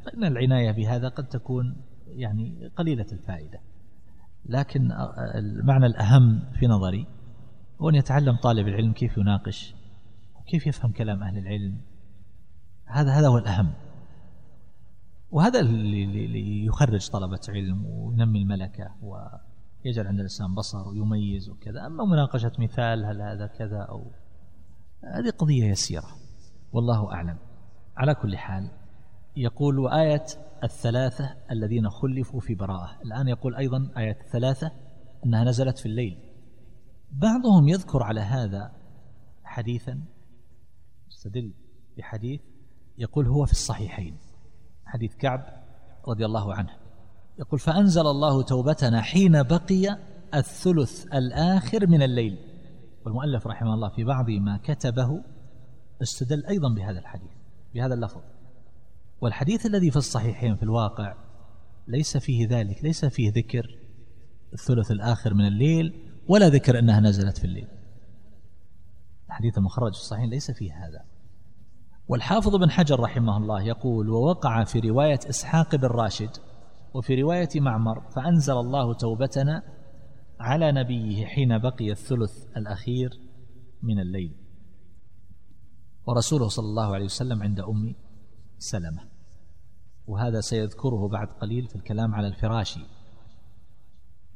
فإن 0.05 0.23
العناية 0.23 0.71
بهذا 0.71 1.07
قد 1.07 1.27
تكون 1.27 1.75
يعني 2.07 2.71
قليلة 2.75 3.05
الفائدة. 3.11 3.59
لكن 4.45 4.91
المعنى 5.35 5.85
الأهم 5.85 6.39
في 6.59 6.67
نظري 6.67 7.07
هو 7.81 7.89
أن 7.89 7.95
يتعلم 7.95 8.35
طالب 8.35 8.67
العلم 8.67 8.93
كيف 8.93 9.17
يناقش 9.17 9.75
وكيف 10.35 10.67
يفهم 10.67 10.91
كلام 10.91 11.23
أهل 11.23 11.37
العلم. 11.37 11.77
هذا 12.85 13.11
هذا 13.11 13.27
هو 13.27 13.37
الأهم. 13.37 13.73
وهذا 15.35 15.59
اللي 15.59 16.65
يخرج 16.65 17.09
طلبة 17.09 17.39
علم 17.49 17.85
وينمي 17.85 18.39
الملكة 18.39 18.95
ويجعل 19.01 20.07
عند 20.07 20.19
الإنسان 20.19 20.55
بصر 20.55 20.87
ويميز 20.87 21.49
وكذا. 21.49 21.85
أما 21.85 22.05
مناقشة 22.05 22.51
مثال 22.59 23.05
هل 23.05 23.21
هذا 23.21 23.47
كذا 23.47 23.77
أو 23.77 24.11
هذه 25.03 25.29
قضية 25.29 25.65
يسيرة. 25.65 26.07
والله 26.73 27.13
أعلم. 27.13 27.37
على 27.97 28.15
كل 28.15 28.37
حال 28.37 28.71
يقول 29.35 29.79
وآية 29.79 30.25
الثلاثة 30.63 31.35
الذين 31.51 31.89
خلفوا 31.89 32.39
في 32.39 32.55
براءة. 32.55 33.01
الآن 33.05 33.27
يقول 33.27 33.55
أيضا 33.55 33.91
آية 33.97 34.17
الثلاثة 34.21 34.71
أنها 35.25 35.43
نزلت 35.43 35.77
في 35.77 35.85
الليل. 35.85 36.17
بعضهم 37.11 37.67
يذكر 37.67 38.03
على 38.03 38.21
هذا 38.21 38.71
حديثا 39.43 40.01
يستدل 41.11 41.53
بحديث 41.97 42.41
يقول 42.97 43.27
هو 43.27 43.45
في 43.45 43.51
الصحيحين. 43.51 44.24
حديث 44.85 45.15
كعب 45.15 45.63
رضي 46.07 46.25
الله 46.25 46.53
عنه. 46.53 46.69
يقول 47.39 47.59
فأنزل 47.59 48.07
الله 48.07 48.41
توبتنا 48.41 49.01
حين 49.01 49.43
بقي 49.43 49.97
الثلث 50.33 51.05
الآخر 51.13 51.87
من 51.87 52.01
الليل. 52.01 52.37
والمؤلف 53.05 53.47
رحمه 53.47 53.73
الله 53.73 53.89
في 53.89 54.03
بعض 54.03 54.29
ما 54.29 54.59
كتبه 54.63 55.21
استدل 56.01 56.45
أيضا 56.45 56.73
بهذا 56.73 56.99
الحديث 56.99 57.31
بهذا 57.73 57.93
اللفظ. 57.93 58.21
والحديث 59.21 59.65
الذي 59.65 59.91
في 59.91 59.97
الصحيحين 59.97 60.55
في 60.55 60.63
الواقع 60.63 61.15
ليس 61.87 62.17
فيه 62.17 62.47
ذلك 62.47 62.83
ليس 62.83 63.05
فيه 63.05 63.31
ذكر 63.31 63.79
الثلث 64.53 64.91
الآخر 64.91 65.33
من 65.33 65.47
الليل 65.47 65.93
ولا 66.27 66.49
ذكر 66.49 66.79
أنها 66.79 66.99
نزلت 66.99 67.37
في 67.37 67.45
الليل. 67.45 67.67
الحديث 69.27 69.57
المخرج 69.57 69.93
في 69.93 69.99
الصحيحين 69.99 70.29
ليس 70.29 70.51
فيه 70.51 70.85
هذا. 70.85 71.14
والحافظ 72.07 72.55
بن 72.55 72.71
حجر 72.71 72.99
رحمه 72.99 73.37
الله 73.37 73.61
يقول 73.61 74.09
ووقع 74.09 74.63
في 74.63 74.79
رواية 74.79 75.19
إسحاق 75.29 75.75
بن 75.75 75.87
راشد 75.87 76.29
وفي 76.93 77.21
رواية 77.21 77.49
معمر 77.55 78.01
فأنزل 78.01 78.53
الله 78.53 78.93
توبتنا 78.93 79.63
على 80.39 80.71
نبيه 80.71 81.25
حين 81.25 81.57
بقي 81.57 81.91
الثلث 81.91 82.57
الأخير 82.57 83.09
من 83.83 83.99
الليل. 83.99 84.35
ورسوله 86.07 86.47
صلى 86.47 86.65
الله 86.65 86.93
عليه 86.93 87.05
وسلم 87.05 87.43
عند 87.43 87.59
أم 87.59 87.95
سلمة. 88.57 89.09
وهذا 90.07 90.41
سيذكره 90.41 91.07
بعد 91.07 91.27
قليل 91.27 91.67
في 91.67 91.75
الكلام 91.75 92.15
على 92.15 92.27
الفراشي 92.27 92.85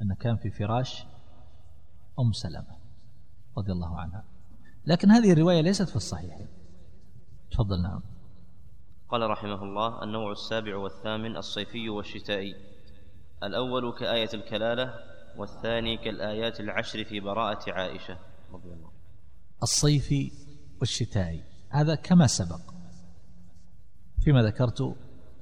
أن 0.01 0.13
كان 0.19 0.37
في 0.37 0.49
فراش 0.49 1.05
أم 2.19 2.31
سلمة 2.31 2.77
رضي 3.57 3.71
الله 3.71 3.99
عنها. 3.99 4.23
لكن 4.85 5.11
هذه 5.11 5.31
الرواية 5.31 5.61
ليست 5.61 5.89
في 5.89 5.95
الصحيح 5.95 6.37
تفضل 7.51 7.81
نعم. 7.81 8.01
قال 9.09 9.29
رحمه 9.29 9.63
الله 9.63 10.03
النوع 10.03 10.31
السابع 10.31 10.77
والثامن 10.77 11.37
الصيفي 11.37 11.89
والشتائي. 11.89 12.55
الأول 13.43 13.93
كآية 13.99 14.29
الكلالة 14.33 14.93
والثاني 15.37 15.97
كالآيات 15.97 16.59
العشر 16.59 17.03
في 17.03 17.19
براءة 17.19 17.71
عائشة. 17.71 18.17
رضي 18.51 18.73
الله 18.73 18.91
الصيفي 19.63 20.31
والشتائي. 20.79 21.43
هذا 21.69 21.95
كما 21.95 22.27
سبق. 22.27 22.61
فيما 24.23 24.43
ذكرت 24.43 24.95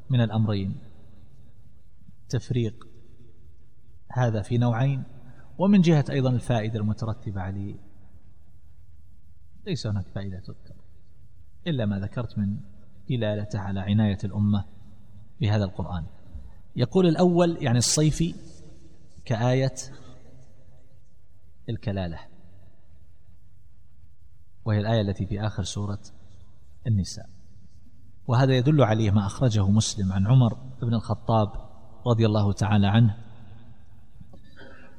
من 0.09 0.21
الأمرين. 0.21 0.77
تفريق 2.29 2.87
هذا 4.11 4.41
في 4.41 4.57
نوعين 4.57 5.03
ومن 5.57 5.81
جهة 5.81 6.05
أيضا 6.09 6.29
الفائدة 6.29 6.79
المترتبة 6.79 7.41
عليه. 7.41 7.75
ليس 9.65 9.87
هناك 9.87 10.05
فائدة. 10.07 10.43
إلا 11.67 11.85
ما 11.85 11.99
ذكرت 11.99 12.37
من 12.37 12.57
دلالته 13.09 13.59
على 13.59 13.79
عناية 13.79 14.17
الأمة 14.23 14.65
بهذا 15.41 15.63
القرآن. 15.63 16.05
يقول 16.75 17.07
الأول 17.07 17.57
يعني 17.61 17.77
الصيفي 17.77 18.35
كآية 19.25 19.75
الكلالة 21.69 22.19
وهي 24.65 24.79
الآية 24.79 25.01
التي 25.01 25.25
في 25.25 25.41
آخر 25.41 25.63
سورة 25.63 25.99
النساء. 26.87 27.29
وهذا 28.27 28.57
يدل 28.57 28.83
عليه 28.83 29.11
ما 29.11 29.25
أخرجه 29.25 29.67
مسلم 29.67 30.13
عن 30.13 30.27
عمر 30.27 30.53
بن 30.81 30.93
الخطاب 30.93 31.51
رضي 32.07 32.25
الله 32.25 32.53
تعالى 32.53 32.87
عنه. 32.87 33.17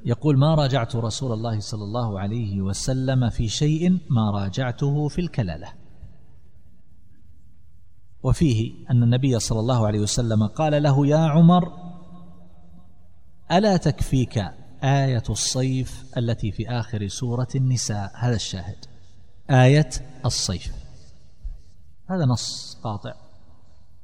يقول 0.05 0.39
ما 0.39 0.55
راجعت 0.55 0.97
رسول 0.97 1.33
الله 1.33 1.61
صلى 1.61 1.85
الله 1.85 2.21
عليه 2.21 2.63
وسلم 2.63 3.31
في 3.31 3.49
شيء 3.49 3.99
ما 4.11 4.31
راجعته 4.31 5.09
في 5.09 5.21
الكلالة. 5.21 5.73
وفيه 8.23 8.75
أن 8.91 9.03
النبي 9.03 9.39
صلى 9.39 9.61
الله 9.61 9.87
عليه 9.87 10.01
وسلم 10.01 10.47
قال 10.47 10.83
له 10.83 11.07
يا 11.07 11.19
عمر 11.19 11.73
ألا 13.53 13.77
تكفيك 13.77 14.39
آية 14.83 15.23
الصيف 15.31 16.05
التي 16.17 16.53
في 16.53 16.69
آخر 16.69 17.09
سورة 17.09 17.49
النساء؟ 17.55 18.13
هذا 18.15 18.37
الشاهد. 18.37 18.77
آية 19.51 19.91
الصيف. 20.25 20.73
هذا 22.11 22.25
نص 22.25 22.79
قاطع 22.85 23.15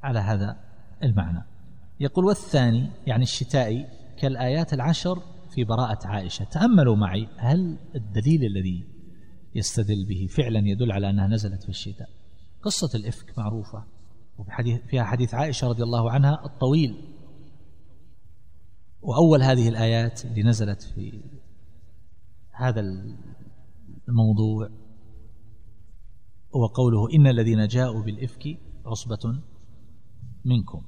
على 0.03 0.19
هذا 0.19 0.57
المعنى. 1.03 1.45
يقول 2.01 2.25
والثاني 2.25 2.91
يعني 3.07 3.23
الشتائي 3.23 3.87
كالآيات 4.19 4.75
العشر 4.75 5.23
في 5.51 5.65
براءة 5.65 6.07
عائشة 6.07 6.45
تأملوا 6.45 6.97
معي 6.97 7.29
هل 7.37 7.79
الدليل 7.95 8.45
الذي 8.45 8.85
يستدل 9.55 10.07
به 10.09 10.27
فعلا 10.31 10.69
يدل 10.69 10.93
على 10.93 11.11
أنها 11.11 11.27
نزلت 11.27 11.63
في 11.63 11.69
الشتاء؟ 11.69 12.09
قصة 12.63 12.91
الإفك 12.95 13.39
معروفة. 13.39 13.85
وفي 14.39 14.79
فيها 14.79 15.05
حديث 15.05 15.35
عائشة 15.35 15.69
رضي 15.69 15.83
الله 15.83 16.11
عنها 16.11 16.45
الطويل. 16.45 17.15
وأول 19.03 19.43
هذه 19.43 19.69
الآيات 19.69 20.25
اللي 20.25 20.43
نزلت 20.43 20.83
في 20.83 21.21
هذا 22.51 22.81
الموضوع 24.09 24.69
هو 26.57 26.67
قوله 26.67 27.15
إن 27.15 27.27
الذين 27.27 27.67
جاءوا 27.67 28.03
بالإفك 28.03 28.59
عصبة 28.87 29.41
منكم. 30.45 30.83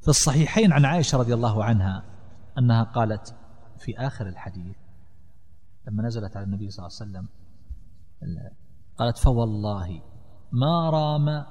في 0.00 0.08
الصحيحين 0.08 0.72
عن 0.72 0.84
عائشة 0.84 1.18
رضي 1.18 1.34
الله 1.34 1.64
عنها 1.64 2.04
أنها 2.58 2.82
قالت 2.82 3.34
في 3.78 3.98
آخر 3.98 4.28
الحديث 4.28 4.76
لما 5.88 6.02
نزلت 6.02 6.36
على 6.36 6.46
النبي 6.46 6.70
صلى 6.70 6.86
الله 6.86 6.98
عليه 7.00 7.10
وسلم 7.10 7.28
قالت 8.98 9.18
فوالله 9.18 10.02
ما 10.52 10.90
رام 10.90 11.46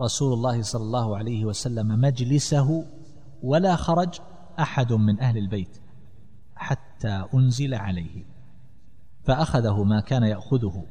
رسول 0.00 0.32
الله 0.32 0.62
صلى 0.62 0.82
الله 0.82 1.16
عليه 1.16 1.44
وسلم 1.44 2.00
مجلسه 2.00 2.84
ولا 3.42 3.76
خرج 3.76 4.20
أحد 4.58 4.92
من 4.92 5.20
أهل 5.20 5.38
البيت 5.38 5.80
حتى 6.56 7.24
أنزل 7.34 7.74
عليه 7.74 8.24
فأخذه 9.24 9.82
ما 9.82 10.00
كان 10.00 10.22
يأخذه 10.22 10.84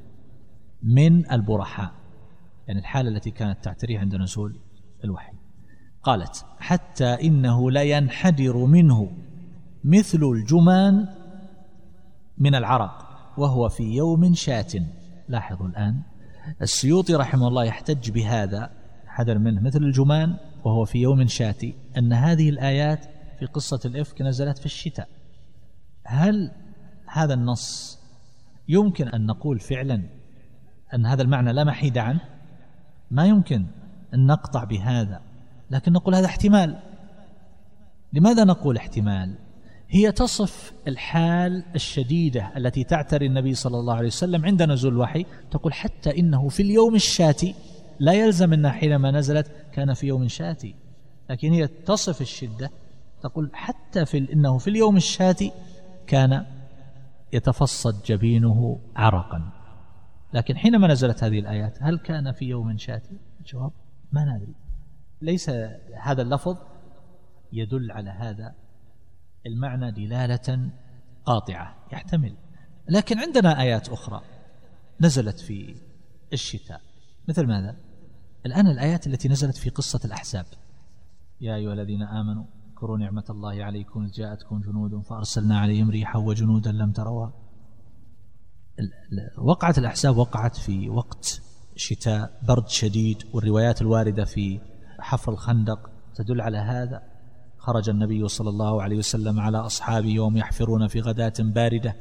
من 0.83 1.31
البرحاء 1.31 1.91
يعني 2.67 2.79
الحالة 2.79 3.09
التي 3.09 3.31
كانت 3.31 3.63
تعتريه 3.63 3.99
عند 3.99 4.15
نزول 4.15 4.59
الوحي. 5.03 5.33
قالت 6.03 6.45
حتى 6.59 7.05
إنه 7.05 7.71
لينحدر 7.71 8.57
منه 8.57 9.11
مثل 9.83 10.23
الجمان 10.23 11.07
من 12.37 12.55
العرق 12.55 13.09
وهو 13.37 13.69
في 13.69 13.83
يوم 13.83 14.33
شات 14.33 14.73
لاحظوا 15.29 15.67
الآن 15.67 16.01
السيوطي 16.61 17.15
رحمه 17.15 17.47
الله 17.47 17.63
يحتج 17.63 18.11
بهذا 18.11 18.84
حذر 19.15 19.37
منه 19.37 19.61
مثل 19.61 19.83
الجمان 19.83 20.35
وهو 20.63 20.85
في 20.85 20.99
يوم 20.99 21.27
شاتي 21.27 21.73
أن 21.97 22.13
هذه 22.13 22.49
الآيات 22.49 23.05
في 23.39 23.45
قصة 23.45 23.79
الإفك 23.85 24.21
نزلت 24.21 24.57
في 24.57 24.65
الشتاء. 24.65 25.07
هل 26.03 26.51
هذا 27.05 27.33
النص 27.33 27.99
يمكن 28.67 29.07
أن 29.07 29.25
نقول 29.25 29.59
فعلا 29.59 30.01
أن 30.93 31.05
هذا 31.05 31.21
المعنى 31.21 31.53
لا 31.53 31.63
محيد 31.63 31.97
عنه؟ 31.97 32.19
ما 33.11 33.25
يمكن 33.25 33.65
أن 34.13 34.25
نقطع 34.25 34.63
بهذا 34.63 35.21
لكن 35.71 35.91
نقول 35.91 36.15
هذا 36.15 36.25
احتمال. 36.25 36.79
لماذا 38.13 38.43
نقول 38.43 38.77
احتمال؟ 38.77 39.35
هي 39.89 40.11
تصف 40.11 40.73
الحال 40.87 41.63
الشديدة 41.75 42.51
التي 42.57 42.83
تعتري 42.83 43.25
النبي 43.25 43.53
صلى 43.53 43.79
الله 43.79 43.95
عليه 43.95 44.07
وسلم 44.07 44.45
عند 44.45 44.63
نزول 44.63 44.93
الوحي 44.93 45.25
تقول 45.51 45.73
حتى 45.73 46.19
إنه 46.19 46.49
في 46.49 46.63
اليوم 46.63 46.95
الشاتي 46.95 47.55
لا 47.99 48.13
يلزم 48.13 48.53
أنها 48.53 48.71
حينما 48.71 49.11
نزلت 49.11 49.51
كان 49.71 49.93
في 49.93 50.07
يوم 50.07 50.27
شاتي. 50.27 50.75
لكن 51.29 51.51
هي 51.51 51.67
تصف 51.67 52.21
الشدة 52.21 52.69
تقول 53.21 53.51
حتى 53.53 54.05
في 54.05 54.33
إنه 54.33 54.57
في 54.57 54.69
اليوم 54.69 54.97
الشاتي 54.97 55.51
كان 56.07 56.45
يتفصد 57.33 58.03
جبينه 58.03 58.79
عرقا. 58.95 59.51
لكن 60.33 60.57
حينما 60.57 60.87
نزلت 60.87 61.23
هذه 61.23 61.39
الآيات 61.39 61.77
هل 61.81 61.97
كان 61.97 62.31
في 62.31 62.45
يوم 62.45 62.77
شاتي؟ 62.77 63.17
الجواب 63.39 63.71
ما 64.11 64.25
ندري. 64.25 64.55
ليس 65.21 65.49
هذا 66.01 66.21
اللفظ 66.21 66.57
يدل 67.53 67.91
على 67.91 68.09
هذا 68.09 68.55
المعنى 69.45 69.91
دلالة 69.91 70.69
قاطعة 71.25 71.75
يحتمل. 71.93 72.35
لكن 72.89 73.19
عندنا 73.19 73.61
آيات 73.61 73.89
أخرى 73.89 74.21
نزلت 75.01 75.39
في 75.39 75.75
الشتاء. 76.33 76.81
مثل 77.27 77.47
ماذا؟ 77.47 77.75
الآن 78.45 78.67
الآيات 78.67 79.07
التي 79.07 79.29
نزلت 79.29 79.57
في 79.57 79.69
قصة 79.69 79.99
الأحزاب. 80.05 80.45
يا 81.41 81.55
أيها 81.55 81.73
الذين 81.73 82.01
آمنوا 82.01 82.43
اذكروا 82.69 82.97
نعمة 82.97 83.23
الله 83.29 83.63
عليكم 83.63 84.03
إذ 84.03 84.11
جاءتكم 84.11 84.61
جنود 84.61 85.01
فأرسلنا 85.01 85.59
عليهم 85.59 85.89
ريحا 85.89 86.19
وجنودا 86.19 86.71
لم 86.71 86.91
تروها. 86.91 87.33
وقعت 89.37 89.77
الأحزاب 89.77 90.17
وقعت 90.17 90.57
في 90.57 90.89
وقت 90.89 91.41
شتاء 91.75 92.39
برد 92.47 92.67
شديد 92.67 93.23
والروايات 93.33 93.81
الواردة 93.81 94.25
في 94.25 94.59
حفر 94.99 95.31
الخندق 95.31 95.89
تدل 96.15 96.41
على 96.41 96.57
هذا. 96.57 97.03
خرج 97.57 97.89
النبي 97.89 98.27
صلى 98.27 98.49
الله 98.49 98.83
عليه 98.83 98.97
وسلم 98.97 99.39
على 99.39 99.57
أصحابه 99.57 100.19
وهم 100.19 100.37
يحفرون 100.37 100.87
في 100.87 101.01
غداة 101.01 101.33
باردة. 101.39 101.95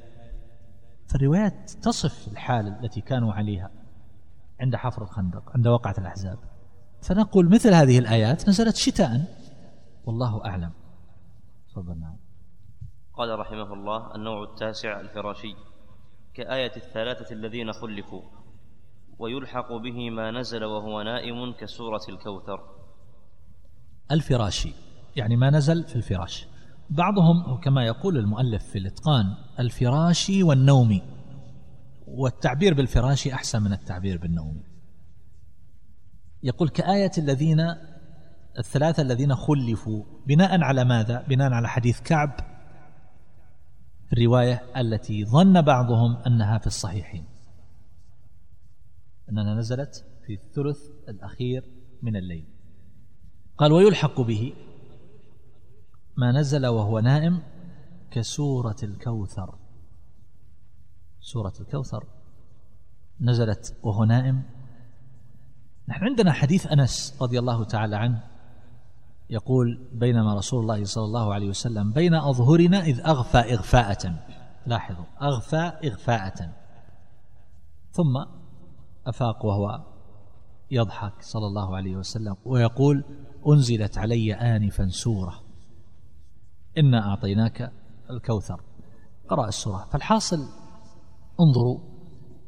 فالروايات 1.06 1.70
تصف 1.70 2.28
الحال 2.32 2.66
التي 2.66 3.00
كانوا 3.00 3.32
عليها. 3.32 3.83
عند 4.60 4.76
حفر 4.76 5.02
الخندق 5.02 5.50
عند 5.54 5.66
وقعة 5.66 5.94
الأحزاب. 5.98 6.38
فنقول 7.02 7.50
مثل 7.50 7.74
هذه 7.74 7.98
الآيات 7.98 8.48
نزلت 8.48 8.76
شتاء. 8.76 9.24
والله 10.06 10.44
أعلم. 10.44 10.72
تفضل 11.68 11.94
قال 13.14 13.38
رحمه 13.38 13.72
الله 13.72 14.14
النوع 14.14 14.42
التاسع 14.42 15.00
الفراشي 15.00 15.54
كآية 16.34 16.76
الثلاثة 16.76 17.34
الذين 17.34 17.72
خلفوا 17.72 18.22
ويلحق 19.18 19.72
به 19.72 20.10
ما 20.10 20.30
نزل 20.30 20.64
وهو 20.64 21.02
نائم 21.02 21.52
كسورة 21.52 22.00
الكوثر. 22.08 22.60
الفراشي 24.10 24.72
يعني 25.16 25.36
ما 25.36 25.50
نزل 25.50 25.84
في 25.84 25.96
الفراش. 25.96 26.46
بعضهم 26.90 27.60
كما 27.60 27.86
يقول 27.86 28.18
المؤلف 28.18 28.64
في 28.64 28.78
الإتقان 28.78 29.34
الفراشي 29.58 30.42
والنومي. 30.42 31.02
والتعبير 32.06 32.74
بالفراشي 32.74 33.32
أحسن 33.34 33.62
من 33.62 33.72
التعبير 33.72 34.18
بالنومي 34.18 34.62
يقول 36.42 36.68
كآية 36.68 37.10
الذين 37.18 37.60
الثلاثة 38.58 39.02
الذين 39.02 39.34
خلفوا 39.34 40.04
بناء 40.26 40.62
على 40.62 40.84
ماذا؟ 40.84 41.24
بناء 41.28 41.52
على 41.52 41.68
حديث 41.68 42.00
كعب 42.00 42.30
الرواية 44.12 44.62
التي 44.76 45.24
ظن 45.24 45.62
بعضهم 45.62 46.16
أنها 46.16 46.58
في 46.58 46.66
الصحيحين. 46.66 47.24
أنها 49.30 49.54
نزلت 49.54 50.06
في 50.26 50.34
الثلث 50.34 50.78
الأخير 51.08 51.64
من 52.02 52.16
الليل. 52.16 52.46
قال 53.58 53.72
ويلحق 53.72 54.20
به 54.20 54.52
ما 56.16 56.32
نزل 56.32 56.66
وهو 56.66 57.00
نائم 57.00 57.42
كسورة 58.10 58.76
الكوثر. 58.82 59.58
سورة 61.24 61.52
الكوثر 61.60 62.06
نزلت 63.20 63.76
وهو 63.82 64.04
نائم. 64.04 64.42
نحن 65.88 66.04
عندنا 66.04 66.32
حديث 66.32 66.66
أنس 66.66 67.18
رضي 67.22 67.38
الله 67.38 67.64
تعالى 67.64 67.96
عنه 67.96 68.24
يقول 69.30 69.88
بينما 69.92 70.34
رسول 70.34 70.60
الله 70.60 70.84
صلى 70.84 71.04
الله 71.04 71.34
عليه 71.34 71.48
وسلم 71.48 71.92
بين 71.92 72.14
أظهرنا 72.14 72.80
إذ 72.80 73.00
أغفى 73.00 73.38
إغفاءة. 73.38 74.14
لاحظوا 74.66 75.04
أغفى 75.22 75.72
إغفاءة. 75.84 76.52
ثم 77.92 78.24
أفاق 79.06 79.44
وهو 79.44 79.84
يضحك 80.70 81.22
صلى 81.22 81.46
الله 81.46 81.76
عليه 81.76 81.96
وسلم 81.96 82.36
ويقول 82.44 83.04
أنزلت 83.48 83.98
علي 83.98 84.34
آنفا 84.34 84.88
سورة. 84.88 85.40
إنا 86.78 87.08
أعطيناك 87.08 87.72
الكوثر. 88.10 88.60
قرأ 89.28 89.48
السورة. 89.48 89.88
فالحاصل 89.92 90.63
انظروا. 91.40 91.78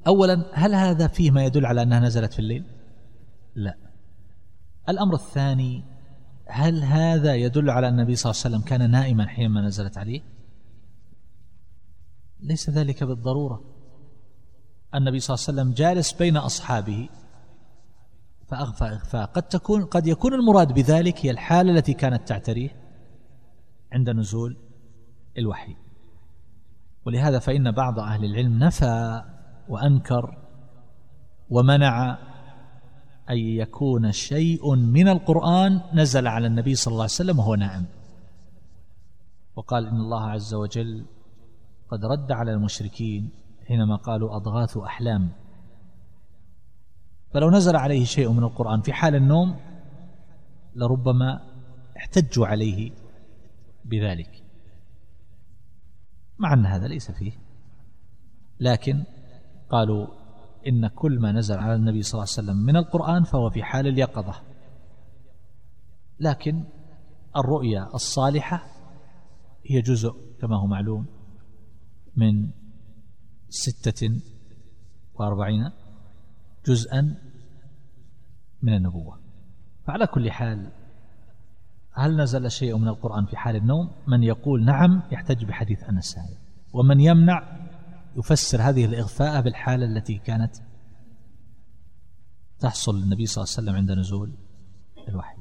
أولا 0.07 0.51
هل 0.55 0.75
هذا 0.75 1.07
فيه 1.07 1.31
ما 1.31 1.45
يدل 1.45 1.67
على 1.67 1.83
أنها 1.83 2.01
نزلت 2.01 2.33
في 2.33 2.39
الليل؟ 2.39 2.65
لا. 3.55 3.77
الأمر 4.89 5.15
الثاني 5.15 5.85
هل 6.49 6.83
هذا 6.83 7.35
يدل 7.35 7.71
على 7.71 7.89
أن 7.89 8.01
النبي 8.01 8.17
صلى 8.17 8.31
الله 8.31 8.43
عليه 8.45 8.57
وسلم 8.57 8.69
كان 8.69 8.91
نائما 8.91 9.27
حينما 9.27 9.61
نزلت 9.61 9.99
عليه؟ 9.99 10.21
ليس 12.41 12.71
ذلك 12.71 13.05
بالضرورة. 13.05 13.65
النبي 14.95 15.21
صلى 15.21 15.35
الله 15.35 15.47
عليه 15.49 15.61
وسلم 15.61 15.75
جالس 15.75 16.13
بين 16.13 16.37
أصحابه. 16.37 17.09
فأغفى 18.49 18.85
إغفاء. 18.85 19.27
قد 19.27 19.43
تكون 19.43 19.85
قد 19.85 20.07
يكون 20.07 20.35
المراد 20.35 20.73
بذلك 20.73 21.27
هي 21.27 21.31
الحالة 21.31 21.73
التي 21.73 21.95
كانت 21.95 22.29
تعتريه 22.29 22.71
عند 23.93 24.11
نزول 24.11 24.57
الوحي. 25.39 25.77
ولهذا 27.07 27.39
فإن 27.39 27.71
بعض 27.71 27.99
أهل 27.99 28.25
العلم 28.25 28.59
نفى 28.59 29.23
وأنكر 29.69 30.39
ومنع 31.51 32.19
أن 33.31 33.37
يكون 33.37 34.13
شيء 34.13 34.75
من 34.75 35.09
القرآن 35.09 35.81
نزل 35.95 36.27
على 36.27 36.47
النبي 36.47 36.75
صلى 36.75 36.93
الله 36.93 37.03
عليه 37.03 37.13
وسلم 37.13 37.39
وهو 37.39 37.55
نائم 37.55 37.87
وقال 39.57 39.87
إن 39.87 39.97
الله 39.97 40.31
عز 40.31 40.55
وجل 40.55 41.07
قد 41.91 42.05
رد 42.05 42.33
على 42.33 42.53
المشركين 42.53 43.31
حينما 43.67 43.97
قالوا 43.97 44.37
أضغاث 44.37 44.77
أحلام. 44.77 45.29
فلو 47.35 47.51
نزل 47.51 47.77
عليه 47.77 48.05
شيء 48.05 48.33
من 48.33 48.43
القرآن 48.43 48.81
في 48.81 48.93
حال 48.93 49.15
النوم 49.15 49.57
لربما 50.77 51.41
احتجوا 51.97 52.47
عليه 52.47 52.91
بذلك. 53.85 54.46
مع 56.39 56.53
أن 56.53 56.67
هذا 56.67 56.87
ليس 56.89 57.11
فيه. 57.11 57.33
لكن 58.61 59.05
قالوا 59.71 60.07
إن 60.67 60.89
كل 60.89 61.21
ما 61.21 61.33
نزل 61.33 61.59
على 61.59 61.75
النبي 61.75 62.03
صلى 62.03 62.13
الله 62.13 62.33
عليه 62.33 62.49
وسلم 62.49 62.57
من 62.67 62.77
القرآن 62.77 63.25
فهو 63.25 63.51
في 63.51 63.63
حال 63.63 63.87
اليقظة. 63.87 64.43
لكن 66.21 66.65
الرؤيا 67.37 67.95
الصالحة 67.95 68.67
هي 69.67 69.81
جزء 69.81 70.13
كما 70.41 70.57
هو 70.57 70.67
معلوم 70.67 71.07
من 72.17 72.51
ستة 73.49 74.21
وأربعين 75.15 75.71
جزءا 76.67 77.17
من 78.63 78.75
النبوة. 78.77 79.21
فعلى 79.87 80.07
كل 80.07 80.31
حال 80.31 80.73
هل 81.97 82.17
نزل 82.17 82.51
شيء 82.51 82.77
من 82.79 82.89
القرآن 82.89 83.27
في 83.27 83.37
حال 83.37 83.57
النوم؟ 83.57 83.91
من 84.07 84.23
يقول 84.23 84.65
نعم 84.65 85.03
يحتج 85.13 85.45
بحديث 85.45 85.85
أنس 85.85 86.19
هذا. 86.19 86.39
ومن 86.73 87.01
يمنع 87.01 87.43
يفسر 88.17 88.63
هذه 88.63 88.85
الإغفاء 88.85 89.41
بالحالة 89.41 89.87
التي 89.87 90.19
كانت 90.19 90.57
تحصل 92.61 92.95
للنبي 93.01 93.27
صلى 93.27 93.45
الله 93.45 93.55
عليه 93.57 93.63
وسلم 93.63 93.77
عند 93.77 94.01
نزول 94.01 94.33
الوحي. 95.09 95.39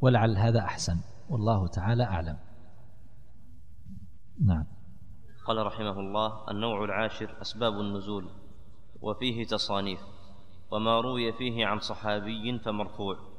ولعل 0.00 0.36
هذا 0.36 0.60
أحسن. 0.60 0.96
والله 1.28 1.66
تعالى 1.66 2.04
أعلم. 2.04 2.36
نعم. 4.44 4.66
قال 5.46 5.66
رحمه 5.66 6.00
الله 6.00 6.50
النوع 6.50 6.84
العاشر 6.84 7.42
أسباب 7.42 7.72
النزول 7.72 8.30
وفيه 9.00 9.44
تصانيف 9.44 10.00
وما 10.70 11.00
روي 11.00 11.32
فيه 11.32 11.66
عن 11.66 11.78
صحابي 11.78 12.58
فمرفوع. 12.58 13.29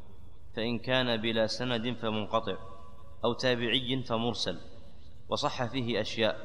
فإن 0.55 0.79
كان 0.79 1.21
بلا 1.21 1.47
سند 1.47 1.93
فمنقطع 1.93 2.57
أو 3.23 3.33
تابعي 3.33 4.03
فمرسل 4.03 4.57
وصح 5.29 5.65
فيه 5.65 6.01
أشياء 6.01 6.35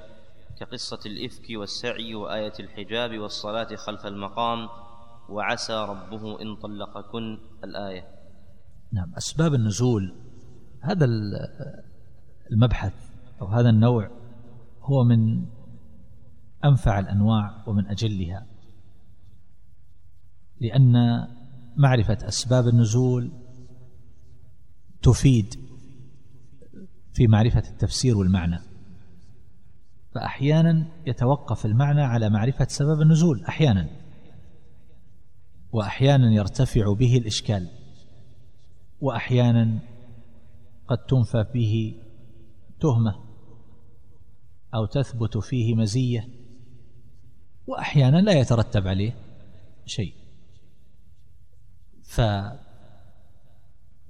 كقصة 0.61 1.00
الإفك 1.07 1.44
والسعي 1.50 2.14
وآية 2.14 2.52
الحجاب 2.61 3.18
والصلاة 3.18 3.76
خلف 3.76 4.07
المقام 4.07 4.68
وعسى 5.28 5.86
ربه 5.88 6.42
إن 6.42 6.57
طلقكن 6.57 7.38
الآية. 7.64 8.04
نعم 8.92 9.14
أسباب 9.14 9.54
النزول 9.54 10.14
هذا 10.80 11.07
المبحث 12.52 12.92
أو 13.40 13.46
هذا 13.46 13.70
النوع 13.70 14.11
هو 14.82 15.04
من 15.04 15.44
أنفع 16.64 16.98
الأنواع 16.98 17.64
ومن 17.66 17.86
أجلها 17.86 18.46
لأن 20.61 20.94
معرفة 21.76 22.18
أسباب 22.28 22.68
النزول 22.68 23.45
تفيد 25.07 25.54
في 27.12 27.26
معرفة 27.26 27.62
التفسير 27.70 28.16
والمعنى. 28.18 28.59
فأحيانا 30.14 30.86
يتوقف 31.07 31.66
المعنى 31.66 32.02
على 32.02 32.30
معرفة 32.30 32.66
سبب 32.68 33.00
النزول 33.00 33.44
أحيانا. 33.44 33.88
وأحيانا 35.72 36.34
يرتفع 36.34 36.92
به 36.92 37.16
الإشكال. 37.16 37.68
وأحيانا 39.00 39.78
قد 40.88 40.98
تنفى 40.98 41.46
به 41.54 41.94
تهمة 42.80 43.14
أو 44.74 44.86
تثبت 44.86 45.38
فيه 45.38 45.74
مزية. 45.74 46.28
وأحيانا 47.66 48.16
لا 48.16 48.32
يترتب 48.32 48.86
عليه 48.86 49.16
شيء. 49.84 50.14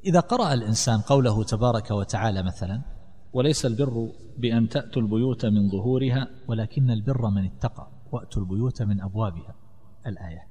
فإذا 0.06 0.20
قرأ 0.20 0.54
الإنسان 0.54 1.00
قوله 1.00 1.44
تبارك 1.44 1.90
وتعالى 1.90 2.42
مثلا 2.42 2.82
وليس 3.32 3.66
البر 3.66 4.12
بأن 4.38 4.68
تأتوا 4.68 5.02
البيوت 5.02 5.46
من 5.46 5.70
ظهورها 5.70 6.28
ولكن 6.48 6.90
البر 6.90 7.30
من 7.30 7.44
اتقى 7.44 7.88
وأتوا 8.12 8.42
البيوت 8.42 8.82
من 8.82 9.00
أبوابها. 9.00 9.54
الآية. 10.06 10.46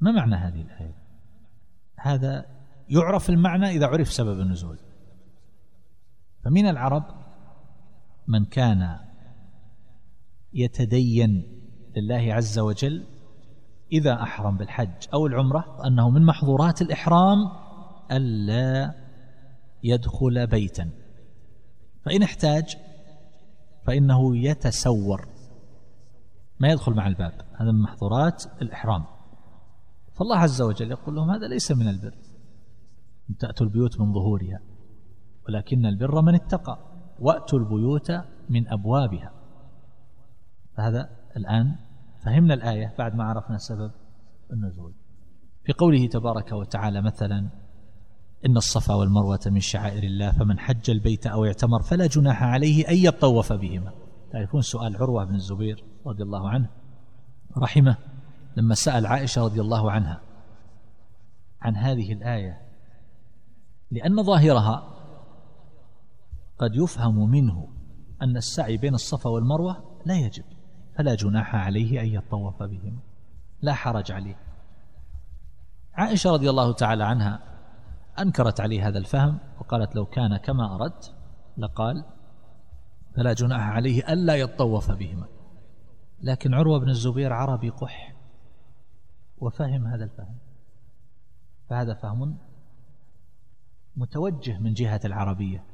ما 0.00 0.10
معنى 0.10 0.34
هذه 0.34 0.60
الآية؟ 0.60 0.94
هذا 1.96 2.46
يعرف 2.88 3.30
المعنى 3.30 3.66
إذا 3.66 3.86
عرف 3.86 4.12
سبب 4.12 4.40
النزول. 4.40 4.78
فمن 6.44 6.66
العرب 6.66 7.04
من 8.28 8.44
كان 8.44 8.98
يتدين 10.52 11.42
لله 11.96 12.34
عز 12.34 12.58
وجل 12.58 13.06
إذا 13.92 14.22
أحرم 14.22 14.56
بالحج 14.56 15.08
أو 15.14 15.26
العمرة 15.26 15.86
أنه 15.86 16.10
من 16.10 16.26
محظورات 16.26 16.82
الإحرام 16.82 17.65
ألا 18.12 18.94
يدخل 19.82 20.46
بيتا. 20.46 20.90
فإن 22.04 22.22
احتاج 22.22 22.76
فإنه 23.86 24.36
يتسور. 24.36 25.28
ما 26.60 26.68
يدخل 26.68 26.92
مع 26.92 27.06
الباب. 27.06 27.32
هذا 27.54 27.72
من 27.72 27.82
محظورات 27.82 28.44
الإحرام. 28.62 29.04
فالله 30.14 30.36
عز 30.36 30.62
وجل 30.62 30.90
يقول 30.90 31.14
لهم 31.14 31.30
هذا 31.30 31.48
ليس 31.48 31.72
من 31.72 31.88
البر. 31.88 32.14
أن 33.30 33.36
تأتوا 33.36 33.66
البيوت 33.66 34.00
من 34.00 34.12
ظهورها. 34.12 34.60
ولكن 35.48 35.86
البر 35.86 36.22
من 36.22 36.34
اتقى. 36.34 36.78
وأتوا 37.18 37.58
البيوت 37.58 38.12
من 38.48 38.68
أبوابها. 38.68 39.32
فهذا 40.76 41.10
الآن 41.36 41.76
فهمنا 42.24 42.54
الآية 42.54 42.94
بعد 42.98 43.14
ما 43.14 43.24
عرفنا 43.24 43.58
سبب 43.58 43.90
النزول. 44.52 44.94
في 45.64 45.72
قوله 45.72 46.06
تبارك 46.06 46.52
وتعالى 46.52 47.02
مثلا 47.02 47.48
إن 48.46 48.56
الصفا 48.56 48.94
والمروة 48.94 49.40
من 49.46 49.60
شعائر 49.60 50.02
الله 50.02 50.30
فمن 50.30 50.58
حج 50.58 50.90
البيت 50.90 51.26
أو 51.26 51.44
اعتمر 51.44 51.82
فلا 51.82 52.06
جناح 52.06 52.42
عليه 52.42 52.88
أن 52.88 52.96
يطوف 52.96 53.52
بهما. 53.52 53.92
تعرفون 54.32 54.62
سؤال 54.62 54.96
عروة 54.96 55.24
بن 55.24 55.34
الزبير 55.34 55.84
رضي 56.06 56.22
الله 56.22 56.48
عنه؟ 56.48 56.70
رحمه. 57.58 57.96
لما 58.56 58.74
سأل 58.74 59.06
عائشة 59.06 59.44
رضي 59.44 59.60
الله 59.60 59.90
عنها 59.90 60.20
عن 61.62 61.76
هذه 61.76 62.12
الآية 62.12 62.62
لأن 63.90 64.22
ظاهرها 64.22 64.96
قد 66.58 66.70
يفهم 66.74 67.30
منه 67.30 67.68
أن 68.22 68.36
السعي 68.36 68.76
بين 68.76 68.94
الصفا 68.94 69.30
والمروة 69.30 70.00
لا 70.06 70.18
يجب 70.18 70.44
فلا 70.98 71.14
جناح 71.14 71.54
عليه 71.54 72.00
أن 72.00 72.06
يطوف 72.06 72.62
بهما. 72.62 72.98
لا 73.62 73.74
حرج 73.74 74.12
عليه. 74.12 74.36
عائشة 75.94 76.32
رضي 76.32 76.50
الله 76.50 76.72
تعالى 76.72 77.04
عنها 77.04 77.55
أنكرت 78.18 78.60
عليه 78.60 78.88
هذا 78.88 78.98
الفهم 78.98 79.38
وقالت 79.58 79.96
لو 79.96 80.06
كان 80.06 80.36
كما 80.36 80.74
أردت 80.74 81.14
لقال 81.58 82.04
فلا 83.16 83.32
جناح 83.32 83.68
عليه 83.68 84.12
ألا 84.12 84.34
يطوف 84.34 84.90
بهما. 84.90 85.26
لكن 86.22 86.54
عروة 86.54 86.78
بن 86.78 86.88
الزبير 86.88 87.32
عربي 87.32 87.70
قح 87.70 88.14
وفهم 89.38 89.86
هذا 89.86 90.04
الفهم. 90.04 90.36
فهذا 91.70 91.94
فهم 91.94 92.36
متوجه 93.96 94.58
من 94.58 94.72
جهة 94.72 95.00
العربية. 95.04 95.64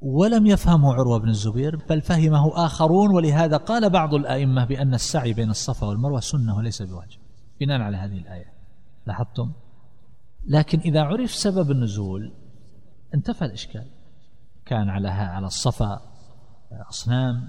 ولم 0.00 0.46
يفهمه 0.46 0.94
عروة 0.94 1.18
بن 1.18 1.28
الزبير 1.28 1.76
بل 1.76 2.00
فهمه 2.00 2.66
آخرون 2.66 3.14
ولهذا 3.14 3.56
قال 3.56 3.90
بعض 3.90 4.14
الأئمة 4.14 4.64
بأن 4.64 4.94
السعي 4.94 5.32
بين 5.32 5.50
الصفا 5.50 5.86
والمروة 5.86 6.20
سنة 6.20 6.56
وليس 6.56 6.82
بواجب. 6.82 7.20
بناء 7.60 7.80
على 7.80 7.96
هذه 7.96 8.18
الآية 8.18 8.52
لاحظتم؟ 9.06 9.52
لكن 10.46 10.80
إذا 10.80 11.02
عرف 11.02 11.30
سبب 11.30 11.70
النزول 11.70 12.32
انتفى 13.14 13.44
الإشكال. 13.44 13.86
كان 14.66 14.88
على 14.88 15.08
على 15.08 15.46
الصفا 15.46 16.00
أصنام 16.90 17.48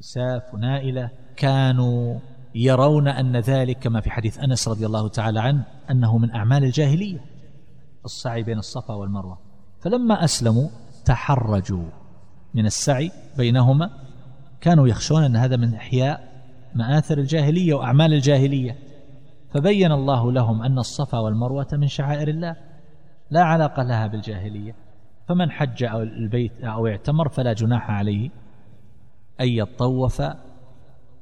ساف 0.00 0.54
ونائلة 0.54 1.10
كانوا 1.36 2.18
يرون 2.54 3.08
أن 3.08 3.36
ذلك 3.36 3.78
كما 3.78 4.00
في 4.00 4.10
حديث 4.10 4.38
أنس 4.38 4.68
رضي 4.68 4.86
الله 4.86 5.08
تعالى 5.08 5.40
عنه 5.40 5.64
أنه 5.90 6.18
من 6.18 6.30
أعمال 6.30 6.64
الجاهلية 6.64 7.20
السعي 8.04 8.42
بين 8.42 8.58
الصفا 8.58 8.94
والمروة. 8.94 9.38
فلما 9.80 10.24
أسلموا 10.24 10.68
تحرجوا 11.04 11.84
من 12.54 12.66
السعي 12.66 13.10
بينهما. 13.36 13.90
كانوا 14.60 14.88
يخشون 14.88 15.22
أن 15.22 15.36
هذا 15.36 15.56
من 15.56 15.74
إحياء 15.74 16.28
مآثر 16.74 17.18
الجاهلية 17.18 17.74
وأعمال 17.74 18.12
الجاهلية. 18.14 18.78
فبين 19.54 19.92
الله 19.92 20.32
لهم 20.32 20.62
أن 20.62 20.78
الصفا 20.78 21.18
والمروة 21.18 21.68
من 21.72 21.86
شعائر 21.86 22.28
الله. 22.28 22.56
لا 23.30 23.42
علاقة 23.42 23.82
لها 23.82 24.06
بالجاهلية. 24.06 24.74
فمن 25.28 25.50
حج 25.50 25.84
أو 25.84 26.02
البيت 26.02 26.64
أو 26.64 26.86
اعتمر 26.86 27.28
فلا 27.28 27.52
جناح 27.52 27.90
عليه 27.90 28.30
أن 29.40 29.48
يطوف 29.48 30.22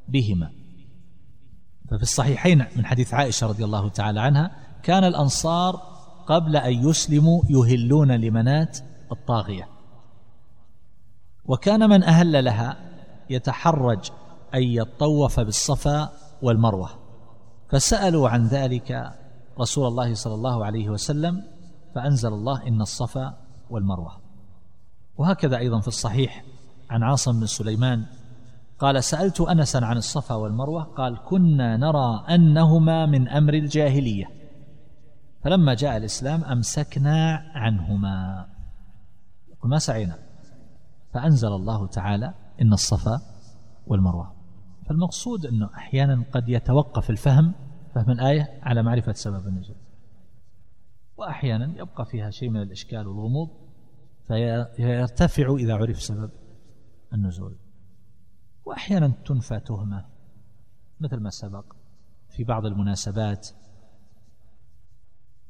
بهما. 0.08 0.50
ففي 1.90 2.02
الصحيحين 2.02 2.64
من 2.76 2.86
حديث 2.86 3.14
عائشة 3.14 3.46
رضي 3.46 3.64
الله 3.64 3.88
تعالى 3.88 4.20
عنها 4.20 4.50
كان 4.82 5.04
الأنصار 5.04 5.76
قبل 6.26 6.56
أن 6.56 6.88
يسلموا 6.88 7.42
يهلون 7.50 8.12
لمنات 8.12 8.78
الطاغية. 9.12 9.68
وكان 11.44 11.90
من 11.90 12.02
أهل 12.02 12.44
لها 12.44 12.76
يتحرج 13.30 14.10
أن 14.54 14.62
يطوف 14.62 15.40
بالصفا 15.40 16.10
والمروة. 16.42 17.05
فسألوا 17.68 18.28
عن 18.28 18.46
ذلك 18.46 19.12
رسول 19.60 19.86
الله 19.86 20.14
صلى 20.14 20.34
الله 20.34 20.64
عليه 20.64 20.88
وسلم 20.88 21.42
فأنزل 21.94 22.28
الله 22.28 22.66
إن 22.66 22.80
الصفا 22.80 23.34
والمروة. 23.70 24.12
وهكذا 25.16 25.56
أيضا 25.56 25.80
في 25.80 25.88
الصحيح 25.88 26.44
عن 26.90 27.02
عاصم 27.02 27.40
بن 27.40 27.46
سليمان 27.46 28.06
قال 28.78 29.04
سألت 29.04 29.40
أنسا 29.40 29.78
عن 29.78 29.96
الصفا 29.96 30.34
والمروة 30.34 30.82
قال 30.82 31.18
كنا 31.24 31.76
نرى 31.76 32.24
أنهما 32.30 33.06
من 33.06 33.28
أمر 33.28 33.54
الجاهلية. 33.54 34.26
فلما 35.44 35.74
جاء 35.74 35.96
الإسلام 35.96 36.44
أمسكنا 36.44 37.42
عنهما. 37.54 38.46
وما 39.64 39.78
سعينا. 39.78 40.18
فأنزل 41.14 41.48
الله 41.48 41.86
تعالى 41.86 42.34
إن 42.62 42.72
الصفا 42.72 43.20
والمروة. 43.86 44.35
فالمقصود 44.88 45.46
أنه 45.46 45.70
أحيانا 45.74 46.24
قد 46.32 46.48
يتوقف 46.48 47.10
الفهم 47.10 47.54
فهم 47.94 48.10
الآية 48.10 48.60
على 48.62 48.82
معرفة 48.82 49.12
سبب 49.12 49.46
النزول. 49.46 49.76
وأحيانا 51.16 51.78
يبقى 51.78 52.06
فيها 52.06 52.30
شيء 52.30 52.50
من 52.50 52.62
الإشكال 52.62 53.06
والغموض 53.06 53.48
فيرتفع 54.26 55.54
إذا 55.54 55.74
عرف 55.74 56.02
سبب 56.02 56.30
النزول. 57.12 57.56
وأحيانا 58.64 59.08
تنفى 59.08 59.60
تهمة 59.60 60.04
مثل 61.00 61.16
ما 61.16 61.30
سبق 61.30 61.64
في 62.28 62.44
بعض 62.44 62.66
المناسبات 62.66 63.48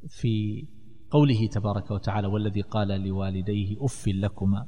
في 0.08 0.66
قوله 1.10 1.46
تبارك 1.46 1.90
وتعالى 1.90 2.26
والذي 2.26 2.60
قال 2.60 2.88
لوالديه 2.88 3.84
أف 3.84 4.08
لكما 4.08 4.66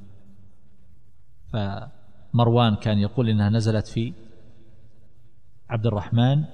فمروان 1.46 2.76
كان 2.76 2.98
يقول 2.98 3.28
إنها 3.28 3.50
نزلت 3.50 3.86
في 3.88 4.14
عبد 5.68 5.86
الرحمن 5.86 6.44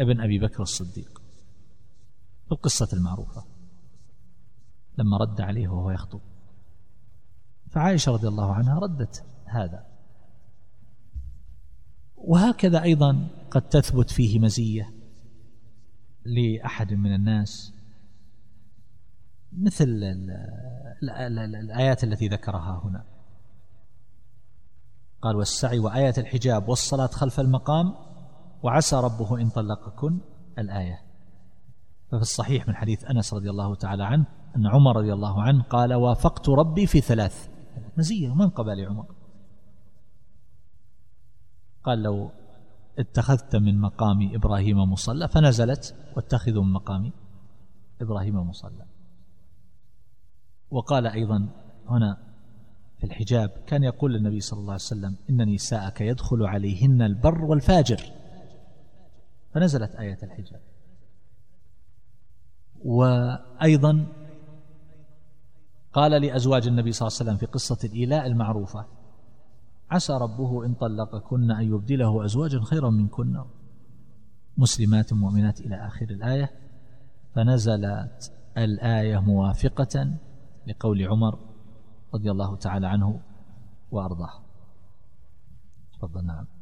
ابن 0.00 0.20
أبي 0.20 0.38
بكر 0.38 0.62
الصديق 0.62 1.22
القصة 2.52 2.88
المعروفة. 2.92 3.44
لما 4.98 5.16
رد 5.16 5.40
عليه 5.40 5.68
وهو 5.68 5.90
يخطب. 5.90 6.20
فعائشة 7.70 8.12
رضي 8.12 8.28
الله 8.28 8.54
عنها 8.54 8.78
ردت 8.78 9.24
هذا. 9.46 9.86
وهكذا 12.16 12.82
أيضا 12.82 13.28
قد 13.50 13.68
تثبت 13.68 14.10
فيه 14.10 14.38
مزية 14.38 14.92
لأحد 16.24 16.92
من 16.92 17.14
الناس. 17.14 17.72
مثل 19.52 19.84
الآيات 21.02 22.04
التي 22.04 22.28
ذكرها 22.28 22.82
هنا. 22.84 23.04
قال 25.22 25.36
والسعي 25.36 25.78
وآية 25.78 26.14
الحجاب 26.18 26.68
والصلاة 26.68 27.06
خلف 27.06 27.40
المقام 27.40 28.03
وعسى 28.64 28.96
ربه 28.96 29.40
إن 29.40 29.48
طلقكن 29.48 30.18
الآية. 30.58 31.00
ففي 32.10 32.22
الصحيح 32.22 32.68
من 32.68 32.74
حديث 32.74 33.04
أنس 33.04 33.34
رضي 33.34 33.50
الله 33.50 33.74
تعالى 33.74 34.04
عنه 34.04 34.26
أن 34.56 34.66
عمر 34.66 34.96
رضي 34.96 35.12
الله 35.12 35.42
عنه 35.42 35.62
قال 35.62 35.94
وافقت 35.94 36.48
ربي 36.48 36.86
في 36.86 37.00
ثلاث. 37.00 37.48
مزية 37.96 38.34
منقبة 38.34 38.74
لعمر 38.74 39.06
قال 41.84 42.02
لو 42.02 42.30
اتخذت 42.98 43.56
من 43.56 43.80
مقام 43.80 44.34
إبراهيم 44.34 44.78
مصلى 44.78 45.28
فنزلت 45.28 45.94
واتخذوا 46.16 46.64
من 46.64 46.72
مقام 46.72 47.12
إبراهيم 48.00 48.36
مصلى. 48.36 48.86
وقال 50.70 51.06
أيضا 51.06 51.48
هنا 51.88 52.18
في 52.98 53.04
الحجاب 53.04 53.50
كان 53.66 53.82
يقول 53.82 54.14
للنبي 54.14 54.40
صلى 54.40 54.58
الله 54.58 54.72
عليه 54.72 54.82
وسلم 54.82 55.16
إن 55.30 55.54
نساءك 55.54 56.00
يدخل 56.00 56.42
عليهن 56.42 57.02
البر 57.02 57.44
والفاجر. 57.44 58.23
فنزلت 59.54 59.94
آية 59.94 60.18
الحجاب. 60.22 60.60
وأيضا 62.84 64.06
قال 65.92 66.10
لأزواج 66.22 66.66
النبي 66.66 66.92
صلى 66.92 67.08
الله 67.08 67.18
عليه 67.18 67.30
وسلم 67.30 67.36
في 67.36 67.46
قصة 67.46 67.78
الإيلاء 67.84 68.26
المعروفة 68.26 68.86
عسى 69.90 70.12
ربه 70.12 70.66
إن 70.66 70.74
طلقكن 70.74 71.50
أن 71.50 71.64
يبدله 71.64 72.24
أزواجا 72.24 72.60
خيرا 72.60 72.90
منكن. 72.90 73.44
مسلمات 74.56 75.12
مؤمنات 75.12 75.60
إلى 75.60 75.86
آخر 75.86 76.10
الآية. 76.10 76.50
فنزلت 77.34 78.32
الآية 78.58 79.18
موافقة 79.18 80.14
لقول 80.66 81.02
عمر 81.02 81.38
رضي 82.14 82.30
الله 82.30 82.56
تعالى 82.56 82.86
عنه 82.86 83.20
وأرضاه. 83.90 84.42
تفضل 85.92 86.26
نعم. 86.26 86.53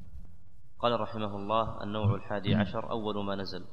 قال 0.83 1.01
رحمه 1.01 1.37
الله 1.37 1.83
النوع 1.83 2.15
الحادي 2.15 2.55
عشر 2.55 2.91
أول 2.91 3.25
ما 3.25 3.35
نزل. 3.35 3.65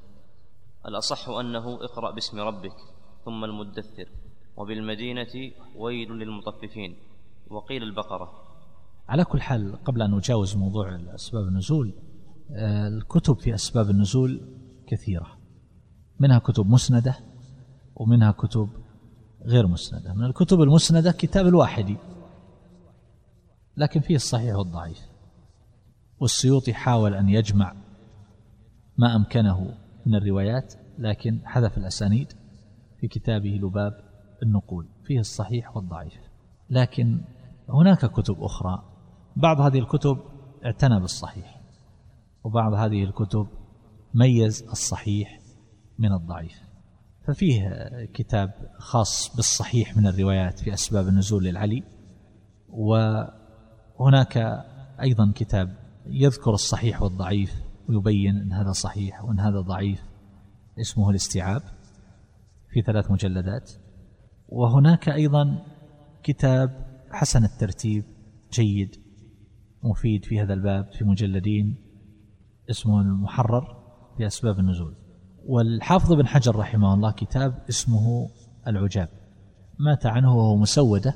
الأصح 0.86 1.30
أنه 1.30 1.76
اقرأ 1.84 2.12
باسم 2.12 2.40
ربك 2.40 2.76
ثم 3.26 3.44
المدثر. 3.44 4.10
وبالمدينة 4.58 5.52
ويل 5.76 6.12
للمطففين. 6.12 6.96
وقيل 7.50 7.84
البقرة. 7.84 8.32
على 9.08 9.24
كل 9.26 9.42
حال 9.42 9.84
قبل 9.84 10.02
أن 10.02 10.12
نجاوز 10.12 10.56
موضوع 10.56 11.00
أسباب 11.16 11.48
النزول 11.48 11.94
آه، 12.52 12.88
الكتب 12.88 13.40
في 13.40 13.54
أسباب 13.54 13.90
النزول 13.90 14.42
كثيرة. 14.88 15.28
منها 16.20 16.40
كتب 16.40 16.70
مسندة 16.70 17.16
ومنها 17.96 18.32
كتب 18.32 18.70
غير 19.46 19.68
مسندة. 19.68 20.14
من 20.14 20.26
الكتب 20.26 20.62
المسندة 20.62 21.12
كتاب 21.12 21.48
الواحدي 21.48 21.98
لكن 23.78 24.00
فيه 24.00 24.16
الصحيح 24.16 24.56
والضعيف. 24.56 25.09
والسيوطي 26.20 26.74
حاول 26.74 27.14
أن 27.14 27.30
يجمع 27.30 27.76
ما 28.98 29.16
أمكنه 29.16 29.74
من 30.06 30.16
الروايات 30.16 30.74
لكن 30.98 31.42
حذف 31.46 31.78
الأسانيد 31.78 32.34
في 33.00 33.08
كتابه 33.08 33.50
لباب 33.50 33.94
النقول 34.44 34.88
فيه 35.04 35.20
الصحيح 35.20 35.78
والضعيف. 35.78 36.14
لكن 36.70 37.22
هناك 37.70 38.06
كتب 38.06 38.44
أخرى. 38.44 38.84
بعض 39.36 39.62
هذه 39.62 39.80
الكتب 39.80 40.18
اعتنى 40.66 41.00
بالصحيح 41.00 41.62
وبعض 42.44 42.74
هذه 42.74 43.04
الكتب 43.04 43.48
ميز 44.14 44.64
الصحيح 44.64 45.40
من 46.00 46.14
الضعيف. 46.14 46.62
ففيه 47.28 47.70
كتاب 48.14 48.52
خاص 48.78 49.36
بالصحيح 49.36 49.98
من 49.98 50.08
الروايات 50.08 50.60
في 50.60 50.74
أسباب 50.74 51.08
النزول 51.08 51.44
للعلي 51.44 51.84
وهناك 52.70 54.38
أيضا 55.02 55.32
كتاب 55.36 55.89
يذكر 56.12 56.54
الصحيح 56.54 57.02
والضعيف 57.02 57.64
ويبين 57.90 58.38
أن 58.38 58.54
هذا 58.54 58.72
صحيح 58.72 59.24
وأن 59.24 59.40
هذا 59.40 59.60
ضعيف 59.60 60.04
اسمه 60.80 61.10
الاستيعاب 61.10 61.62
في 62.74 62.82
ثلاث 62.82 63.12
مجلدات. 63.12 63.72
وهناك 64.50 65.10
أيضا 65.10 65.66
كتاب 66.24 66.86
حسن 67.12 67.44
الترتيب 67.44 68.04
جيد 68.54 68.96
مفيد 69.84 70.26
في 70.26 70.42
هذا 70.42 70.54
الباب 70.54 70.92
في 70.92 71.04
مجلدين 71.04 71.76
اسمه 72.70 73.02
المحرر 73.02 73.84
في 74.18 74.28
أسباب 74.28 74.60
النزول. 74.60 74.96
والحافظ 75.46 76.14
بن 76.14 76.28
حجر 76.28 76.56
رحمه 76.56 76.94
الله 76.94 77.12
كتاب 77.12 77.64
اسمه 77.70 78.30
العجاب. 78.68 79.10
مات 79.80 80.06
عنه 80.06 80.36
وهو 80.36 80.58
مسودة 80.58 81.14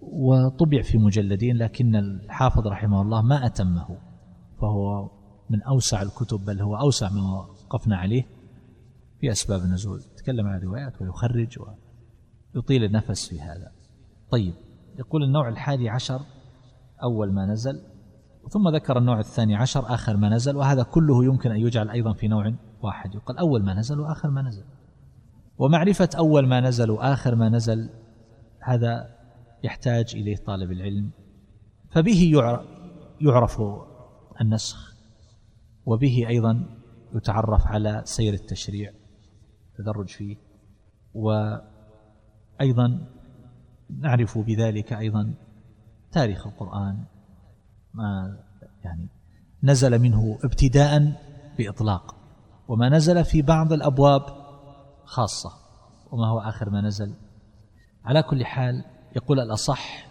وطبع 0.00 0.82
في 0.82 0.98
مجلدين 0.98 1.56
لكن 1.56 1.96
الحافظ 1.96 2.66
رحمه 2.66 3.02
الله 3.02 3.22
ما 3.22 3.46
أتمه. 3.46 4.05
فهو 4.60 5.10
من 5.50 5.62
أوسع 5.62 6.02
الكتب 6.02 6.44
بل 6.44 6.60
هو 6.60 6.76
أوسع 6.76 7.08
ما 7.10 7.46
وقفنا 7.64 7.96
عليه 7.96 8.26
في 9.20 9.30
أسباب 9.32 9.60
النزول. 9.60 10.00
يتكلم 10.12 10.46
عن 10.46 10.58
الروايات 10.58 11.02
ويخرج 11.02 11.58
ويطيل 12.54 12.84
النفس 12.84 13.28
في 13.28 13.40
هذا. 13.40 13.72
طيب 14.30 14.54
يقول 14.98 15.22
النوع 15.22 15.48
الحادي 15.48 15.88
عشر 15.88 16.20
أول 17.02 17.32
ما 17.32 17.46
نزل 17.46 17.82
ثم 18.48 18.68
ذكر 18.68 18.98
النوع 18.98 19.18
الثاني 19.18 19.56
عشر 19.56 19.94
آخر 19.94 20.16
ما 20.16 20.28
نزل 20.28 20.56
وهذا 20.56 20.82
كله 20.82 21.24
يمكن 21.24 21.50
أن 21.50 21.56
يجعل 21.56 21.90
أيضا 21.90 22.12
في 22.12 22.28
نوع 22.28 22.52
واحد. 22.82 23.14
يقال 23.14 23.38
أول 23.38 23.64
ما 23.64 23.74
نزل 23.74 24.00
وآخر 24.00 24.30
ما 24.30 24.42
نزل. 24.42 24.64
ومعرفة 25.58 26.08
أول 26.18 26.48
ما 26.48 26.60
نزل 26.60 26.90
وآخر 26.90 27.34
ما 27.34 27.48
نزل 27.48 27.90
هذا 28.60 29.16
يحتاج 29.64 30.12
إليه 30.14 30.36
طالب 30.36 30.72
العلم. 30.72 31.10
فبه 31.90 32.32
يعرف 33.20 33.62
النسخ 34.40 34.96
وبه 35.86 36.26
أيضا 36.28 36.66
يتعرف 37.14 37.66
على 37.66 38.02
سير 38.04 38.34
التشريع 38.34 38.92
تدرج 39.78 40.08
فيه. 40.08 40.36
وأيضا 41.14 43.06
نعرف 43.90 44.38
بذلك 44.38 44.92
أيضا 44.92 45.34
تاريخ 46.12 46.46
القرآن 46.46 47.04
ما 47.94 48.38
يعني 48.84 49.08
نزل 49.62 49.98
منه 49.98 50.38
ابتداء 50.44 51.12
بإطلاق. 51.58 52.16
وما 52.68 52.88
نزل 52.88 53.24
في 53.24 53.42
بعض 53.42 53.72
الأبواب 53.72 54.22
خاصة 55.04 55.50
وما 56.12 56.26
هو 56.28 56.38
آخر 56.38 56.70
ما 56.70 56.80
نزل. 56.80 57.14
على 58.04 58.22
كل 58.22 58.44
حال 58.44 58.84
يقول 59.16 59.40
الأصح 59.40 60.06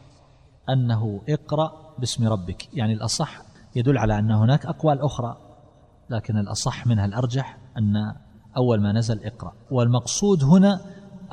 أنه 0.69 1.21
اقرأ 1.29 1.95
باسم 1.99 2.27
ربك 2.27 2.73
يعني 2.73 2.93
الأصح 2.93 3.41
يدل 3.75 3.97
على 3.97 4.19
أن 4.19 4.31
هناك 4.31 4.65
أقوال 4.65 5.01
أخرى 5.01 5.37
لكن 6.09 6.37
الأصح 6.37 6.87
منها 6.87 7.05
الأرجح 7.05 7.57
أن 7.77 7.95
أول 8.57 8.81
ما 8.81 8.91
نزل 8.91 9.25
اقرأ. 9.25 9.53
والمقصود 9.71 10.43
هنا 10.43 10.81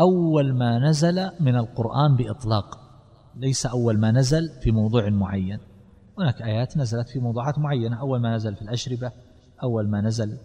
أول 0.01 0.55
ما 0.55 0.79
نزل 0.79 1.31
من 1.41 1.57
القرآن 1.57 2.17
بإطلاق 2.17 2.79
ليس 3.37 3.67
أول 3.67 3.99
ما 3.99 4.11
نزل 4.11 4.51
في 4.63 4.71
موضوع 4.71 5.09
معين. 5.09 5.59
هناك 6.19 6.43
آيات 6.43 6.77
نزلت 6.77 7.09
في 7.09 7.19
موضوعات 7.19 7.59
معينة 7.59 8.01
أول 8.01 8.21
ما 8.21 8.35
نزل 8.35 8.57
في 8.57 8.63
الأشربة 8.63 9.13
أول 9.63 9.91
ما 9.91 10.01
نزل 10.01 10.39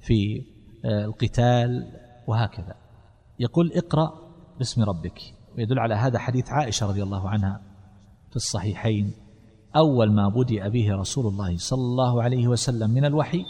في 0.00 0.46
آه، 0.84 1.04
القتال 1.04 1.92
وهكذا. 2.26 2.74
يقول 3.38 3.72
اقرأ 3.72 4.12
باسم 4.58 4.82
ربك 4.82 5.20
ويدل 5.56 5.78
على 5.78 5.94
هذا 5.94 6.18
حديث 6.18 6.50
عائشة 6.50 6.86
رضي 6.86 7.02
الله 7.02 7.28
عنها 7.28 7.60
في 8.30 8.36
الصحيحين. 8.36 9.23
أول 9.76 10.12
ما 10.12 10.28
بدأ 10.28 10.68
به 10.68 10.94
رسول 10.94 11.26
الله 11.26 11.56
صلى 11.56 11.80
الله 11.80 12.22
عليه 12.22 12.48
وسلم 12.48 12.90
من 12.90 13.04
الوحي 13.04 13.44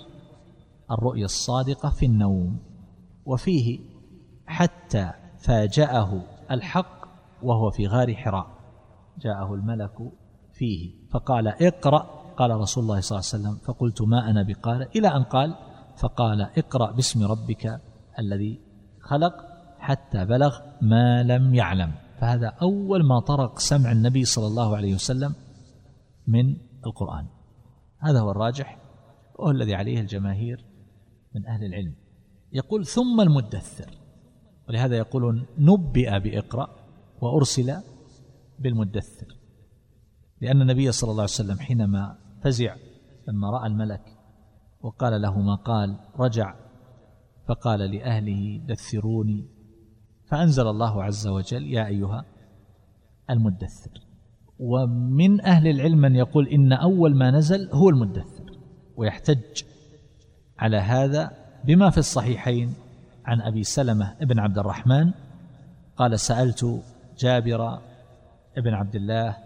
الرؤيا 0.91 1.25
الصادقة 1.25 1.91
في 1.91 2.07
النوم. 2.07 2.59
وفيه 3.27 3.81
حتى 4.47 5.11
فاجأه 5.39 6.23
الحق 6.51 7.05
وهو 7.43 7.71
في 7.71 7.87
غار 7.87 8.15
حراء. 8.15 8.47
جاءه 9.19 9.55
الملك 9.55 9.95
فيه 10.53 10.91
فقال 11.11 11.49
اقرأ. 11.49 12.25
قال 12.37 12.51
رسول 12.51 12.85
الله 12.85 13.01
صلى 13.01 13.19
الله 13.19 13.31
عليه 13.33 13.43
وسلم 13.43 13.67
فقلت 13.67 14.03
ما 14.03 14.31
أنا 14.31 14.43
بقارئ. 14.43 14.99
إلى 14.99 15.09
أن 15.09 15.23
قال 15.23 15.55
فقال 15.97 16.41
اقرأ 16.43 16.93
باسم 16.93 17.23
ربك 17.23 17.81
الذي 18.19 18.61
خلق 19.01 19.35
حتى 19.79 20.25
بلغ 20.25 20.59
ما 20.83 21.23
لم 21.23 21.55
يعلم. 21.55 21.93
فهذا 22.21 22.53
أول 22.63 23.07
ما 23.07 23.21
طرق 23.21 23.59
سمع 23.59 23.93
النبي 23.93 24.25
صلى 24.25 24.47
الله 24.47 24.77
عليه 24.77 24.95
وسلم 24.95 25.35
من 26.27 26.57
القرآن. 26.87 27.27
هذا 27.99 28.21
هو 28.21 28.31
الراجح 28.31 28.79
وهو 29.35 29.51
الذي 29.51 29.75
عليه 29.75 30.01
الجماهير 30.01 30.65
من 31.35 31.47
أهل 31.47 31.65
العلم. 31.65 31.95
يقول 32.53 32.87
ثم 32.87 33.21
المدثر. 33.21 33.91
ولهذا 34.69 34.97
يقولون 34.97 35.47
نبئ 35.59 36.21
بإقرأ 36.21 36.77
وأرسل 37.21 37.77
بالمدثر. 38.59 39.37
لأن 40.41 40.63
النبي 40.63 40.93
صلى 40.93 41.11
الله 41.11 41.23
عليه 41.23 41.33
وسلم 41.33 41.59
حينما 41.59 42.19
فزع 42.43 42.77
لما 43.29 43.51
رأى 43.51 43.67
الملك 43.67 44.03
وقال 44.81 45.23
له 45.23 45.41
ما 45.41 45.55
قال 45.55 45.97
رجع 46.17 46.55
فقال 47.49 47.81
لأهله 47.81 48.61
دثروني. 48.67 49.49
فأنزل 50.27 50.67
الله 50.67 51.03
عز 51.03 51.27
وجل 51.27 51.73
يا 51.73 51.87
أيها 51.87 52.25
المدثر. 53.31 54.01
ومن 54.59 55.41
أهل 55.41 55.69
العلم 55.69 55.99
من 55.99 56.15
يقول 56.17 56.49
إن 56.49 56.73
أول 56.73 57.17
ما 57.17 57.31
نزل 57.31 57.69
هو 57.73 57.89
المدثر 57.89 58.45
ويحتج 58.97 59.63
على 60.59 60.77
هذا 60.77 61.31
بما 61.65 61.91
في 61.91 61.99
الصحيحين 61.99 62.75
عن 63.25 63.41
أبي 63.41 63.65
سلمة 63.65 64.17
ابن 64.23 64.39
عبد 64.39 64.59
الرحمن 64.59 65.11
قال 65.97 66.21
سألت 66.21 66.83
جابر 67.19 67.79
ابن 68.57 68.75
عبد 68.75 68.95
الله 68.95 69.37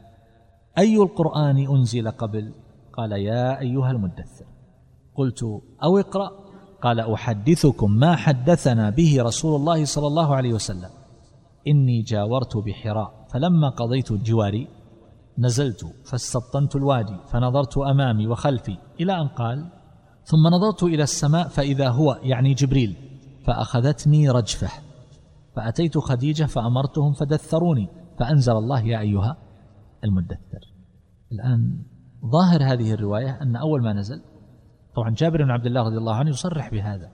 أي 0.78 0.96
القرآن 0.96 1.58
أنزل 1.76 2.10
قبل؟ 2.10 2.52
قال 2.92 3.12
يا 3.12 3.60
أيها 3.60 3.90
المدثر. 3.90 4.44
قلت 5.14 5.42
أو 5.82 5.98
اقرأ. 5.98 6.30
قال 6.82 7.00
أحدثكم 7.00 7.90
ما 7.92 8.16
حدثنا 8.16 8.90
به 8.90 9.22
رسول 9.22 9.60
الله 9.60 9.84
صلى 9.84 10.06
الله 10.06 10.34
عليه 10.36 10.52
وسلم. 10.52 10.90
إني 11.66 12.02
جاورت 12.02 12.56
بحراء 12.56 13.26
فلما 13.32 13.68
قضيت 13.68 14.12
جواري 14.12 14.68
نزلت 15.38 15.86
فاستبطنت 16.04 16.76
الوادي 16.76 17.16
فنظرت 17.26 17.78
أمامي 17.78 18.26
وخلفي 18.26 18.76
إلى 19.00 19.20
أن 19.20 19.28
قال 19.28 19.68
ثم 20.24 20.46
نظرت 20.46 20.82
إلى 20.82 21.02
السماء 21.02 21.48
فإذا 21.48 21.88
هو 21.88 22.18
يعني 22.22 22.54
جبريل 22.54 22.96
فأخذتني 23.44 24.30
رجفة. 24.30 24.68
فأتيت 25.56 25.98
خديجة 25.98 26.44
فأمرتهم 26.44 27.12
فدثروني 27.12 27.88
فأنزل 28.18 28.52
الله 28.52 28.80
يا 28.80 29.00
أيها 29.00 29.36
المدثر. 30.04 30.74
الآن 31.32 31.82
ظاهر 32.26 32.72
هذه 32.72 32.92
الرواية 32.92 33.42
أن 33.42 33.56
أول 33.56 33.82
ما 33.82 33.92
نزل 33.92 34.22
طبعا 34.94 35.10
جابر 35.10 35.44
بن 35.44 35.50
عبد 35.50 35.66
الله 35.66 35.82
رضي 35.82 35.96
الله 35.96 36.14
عنه 36.14 36.30
يصرح 36.30 36.70
بهذا 36.70 37.10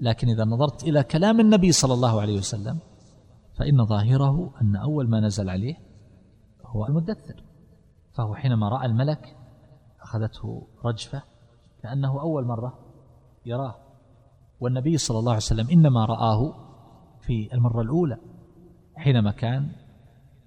لكن 0.00 0.28
إذا 0.28 0.44
نظرت 0.44 0.82
إلى 0.84 1.02
كلام 1.02 1.40
النبي 1.40 1.72
صلى 1.72 1.94
الله 1.94 2.20
عليه 2.20 2.38
وسلم 2.38 2.78
فإن 3.54 3.86
ظاهره 3.86 4.52
أن 4.62 4.76
أول 4.76 5.08
ما 5.10 5.20
نزل 5.20 5.50
عليه 5.50 5.74
هو 6.66 6.86
المدثر. 6.86 7.47
فهو 8.18 8.34
حينما 8.34 8.68
رأى 8.68 8.86
الملك 8.86 9.36
أخذته 10.02 10.68
رجفة 10.84 11.22
كأنه 11.82 12.20
أول 12.20 12.44
مرة 12.44 12.78
يراه. 13.46 13.74
والنبي 14.60 14.98
صلى 14.98 15.18
الله 15.18 15.32
عليه 15.32 15.42
وسلم 15.42 15.70
إنما 15.70 16.04
رآه 16.04 16.54
في 17.20 17.48
المرة 17.52 17.82
الأولى 17.82 18.18
حينما 18.96 19.30
كان 19.30 19.72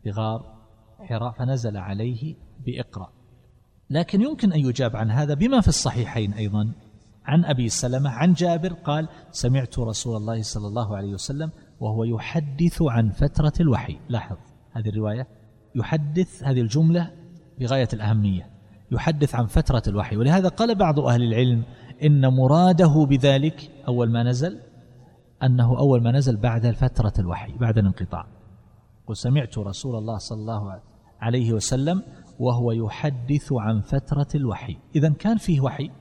بغار 0.05 0.61
حراء 0.99 1.31
فنزل 1.31 1.77
عليه 1.77 2.35
بإقرأ. 2.65 3.13
لكن 3.89 4.21
يمكن 4.21 4.53
أن 4.53 4.59
يجاب 4.59 4.95
عن 4.95 5.11
هذا 5.11 5.33
بما 5.33 5.61
في 5.61 5.67
الصحيحين 5.67 6.33
أيضا. 6.33 6.73
عن 7.25 7.45
أبي 7.45 7.69
سلمة 7.69 8.09
عن 8.09 8.33
جابر 8.33 8.73
قال 8.73 9.09
سمعت 9.31 9.79
رسول 9.79 10.17
الله 10.17 10.41
صلى 10.41 10.67
الله 10.67 10.97
عليه 10.97 11.13
وسلم 11.13 11.51
وهو 11.79 12.03
يحدث 12.03 12.81
عن 12.81 13.09
فترة 13.09 13.53
الوحي. 13.59 13.99
لاحظ 14.09 14.37
هذه 14.71 14.89
الرواية. 14.89 15.27
يحدث 15.75 16.43
هذه 16.43 16.61
الجملة 16.61 17.20
بغاية 17.61 17.87
الأهمية 17.93 18.49
يحدث 18.91 19.35
عن 19.35 19.45
فترة 19.45 19.83
الوحي. 19.87 20.17
ولهذا 20.17 20.49
قال 20.49 20.75
بعض 20.75 20.99
أهل 20.99 21.23
العلم 21.23 21.63
إن 22.03 22.27
مراده 22.27 23.05
بذلك 23.09 23.71
أول 23.87 24.11
ما 24.11 24.23
نزل 24.23 24.59
أنه 25.43 25.77
أول 25.79 26.03
ما 26.03 26.11
نزل 26.11 26.37
بعد 26.37 26.71
فترة 26.71 27.13
الوحي 27.19 27.57
بعد 27.57 27.77
الانقطاع. 27.77 28.25
وسمعت 29.07 29.57
رسول 29.57 29.95
الله 29.95 30.17
صلى 30.17 30.39
الله 30.39 30.81
عليه 31.19 31.53
وسلم 31.53 32.03
وهو 32.39 32.71
يحدث 32.71 33.53
عن 33.53 33.81
فترة 33.81 34.27
الوحي. 34.35 34.77
إذا 34.95 35.09
كان 35.09 35.37
فيه 35.37 35.61
وحي 35.61 35.91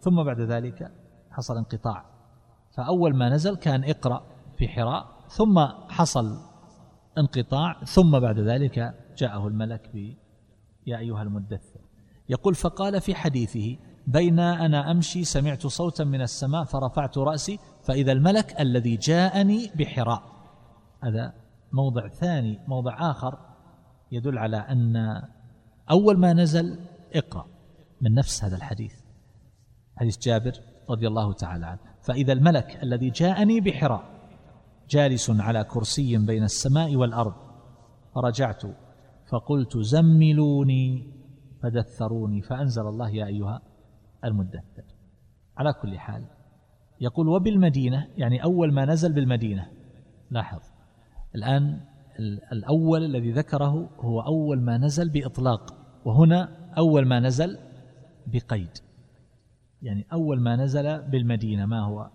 ثم 0.00 0.22
بعد 0.22 0.40
ذلك 0.40 0.92
حصل 1.30 1.56
انقطاع. 1.56 2.04
فأول 2.76 3.16
ما 3.16 3.28
نزل 3.28 3.56
كان 3.56 3.84
اقرأ 3.84 4.22
في 4.56 4.68
حراء 4.68 5.06
ثم 5.28 5.66
حصل 5.88 6.38
انقطاع 7.18 7.84
ثم 7.84 8.20
بعد 8.20 8.38
ذلك 8.38 8.94
جاءه 9.18 9.48
الملك 9.48 9.90
يا 10.86 10.98
أيها 10.98 11.22
المدثر. 11.22 11.80
يقول 12.28 12.54
فقال 12.54 13.00
في 13.00 13.14
حديثه 13.14 13.76
بين 14.06 14.38
أنا 14.38 14.90
أمشي 14.90 15.24
سمعت 15.24 15.66
صوتا 15.66 16.04
من 16.04 16.20
السماء 16.20 16.64
فرفعت 16.64 17.18
رأسي 17.18 17.58
فإذا 17.82 18.12
الملك 18.12 18.60
الذي 18.60 18.96
جاءني 18.96 19.70
بحراء. 19.74 20.22
هذا 21.02 21.34
موضع 21.72 22.08
ثاني 22.08 22.58
موضع 22.68 23.10
آخر 23.10 23.38
يدل 24.12 24.38
على 24.38 24.56
أن 24.56 25.22
أول 25.90 26.18
ما 26.18 26.32
نزل 26.32 26.78
اقرأ 27.14 27.46
من 28.00 28.14
نفس 28.14 28.44
هذا 28.44 28.56
الحديث. 28.56 28.94
حديث 29.96 30.18
جابر 30.18 30.52
رضي 30.90 31.08
الله 31.08 31.32
تعالى 31.32 31.66
عنه. 31.66 31.80
فإذا 32.02 32.32
الملك 32.32 32.82
الذي 32.82 33.10
جاءني 33.10 33.60
بحراء 33.60 34.12
جالس 34.90 35.30
على 35.30 35.64
كرسي 35.64 36.16
بين 36.16 36.42
السماء 36.44 36.96
والأرض 36.96 37.34
فرجعت 38.14 38.62
فقلت 39.32 39.78
زملوني 39.78 41.12
فدثروني 41.62 42.42
فأنزل 42.42 42.82
الله 42.82 43.10
يا 43.10 43.26
أيها 43.26 43.62
المدثر. 44.24 44.84
على 45.56 45.72
كل 45.72 45.98
حال 45.98 46.24
يقول 47.00 47.28
وبالمدينة 47.28 48.08
يعني 48.16 48.44
أول 48.44 48.72
ما 48.72 48.84
نزل 48.84 49.12
بالمدينة. 49.12 49.66
لاحظ 50.30 50.60
الآن 51.34 51.80
الأول 52.52 53.04
الذي 53.04 53.32
ذكره 53.32 53.90
هو 54.00 54.20
أول 54.20 54.60
ما 54.60 54.78
نزل 54.78 55.08
بإطلاق 55.10 55.74
وهنا 56.04 56.72
أول 56.78 57.06
ما 57.06 57.20
نزل 57.20 57.58
بقيد. 58.26 58.78
يعني 59.82 60.06
أول 60.12 60.40
ما 60.40 60.56
نزل 60.56 61.02
بالمدينة 61.02 61.66
ما 61.66 61.80
هو؟ 61.80 62.10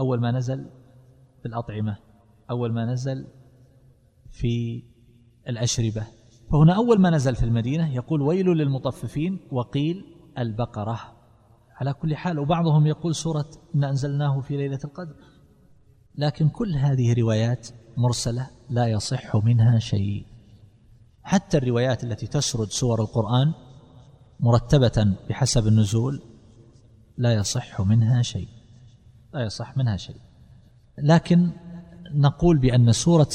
أول 0.00 0.20
ما 0.20 0.30
نزل 0.30 0.70
في 1.42 1.46
الأطعمة 1.48 1.96
أول 2.50 2.72
ما 2.72 2.92
نزل 2.92 3.26
في 4.30 4.82
الأشربة. 5.48 6.15
فهنا 6.52 6.76
أول 6.76 7.00
ما 7.00 7.10
نزل 7.10 7.34
في 7.36 7.42
المدينة 7.42 7.94
يقول 7.94 8.22
ويل 8.22 8.46
للمطففين 8.46 9.38
وقيل 9.52 10.04
البقرة. 10.38 11.00
على 11.76 11.92
كل 11.92 12.16
حال 12.16 12.38
وبعضهم 12.38 12.86
يقول 12.86 13.14
سورة 13.14 13.46
إن 13.74 13.84
أنزلناه 13.84 14.40
في 14.40 14.56
ليلة 14.56 14.78
القدر. 14.84 15.14
لكن 16.14 16.48
كل 16.48 16.74
هذه 16.74 17.14
روايات 17.20 17.68
مرسلة 17.96 18.50
لا 18.70 18.86
يصح 18.86 19.36
منها 19.36 19.78
شيء. 19.78 20.26
حتى 21.22 21.58
الروايات 21.58 22.04
التي 22.04 22.26
تسرد 22.26 22.68
سور 22.68 23.00
القرآن 23.00 23.52
مرتبة 24.40 25.16
بحسب 25.28 25.66
النزول 25.66 26.22
لا 27.16 27.34
يصح 27.34 27.80
منها 27.80 28.22
شيء. 28.22 28.48
لا 29.34 29.42
يصح 29.44 29.76
منها 29.76 29.96
شيء. 29.96 30.20
لكن 30.98 31.50
نقول 32.14 32.58
بأن 32.58 32.92
سورة 32.92 33.28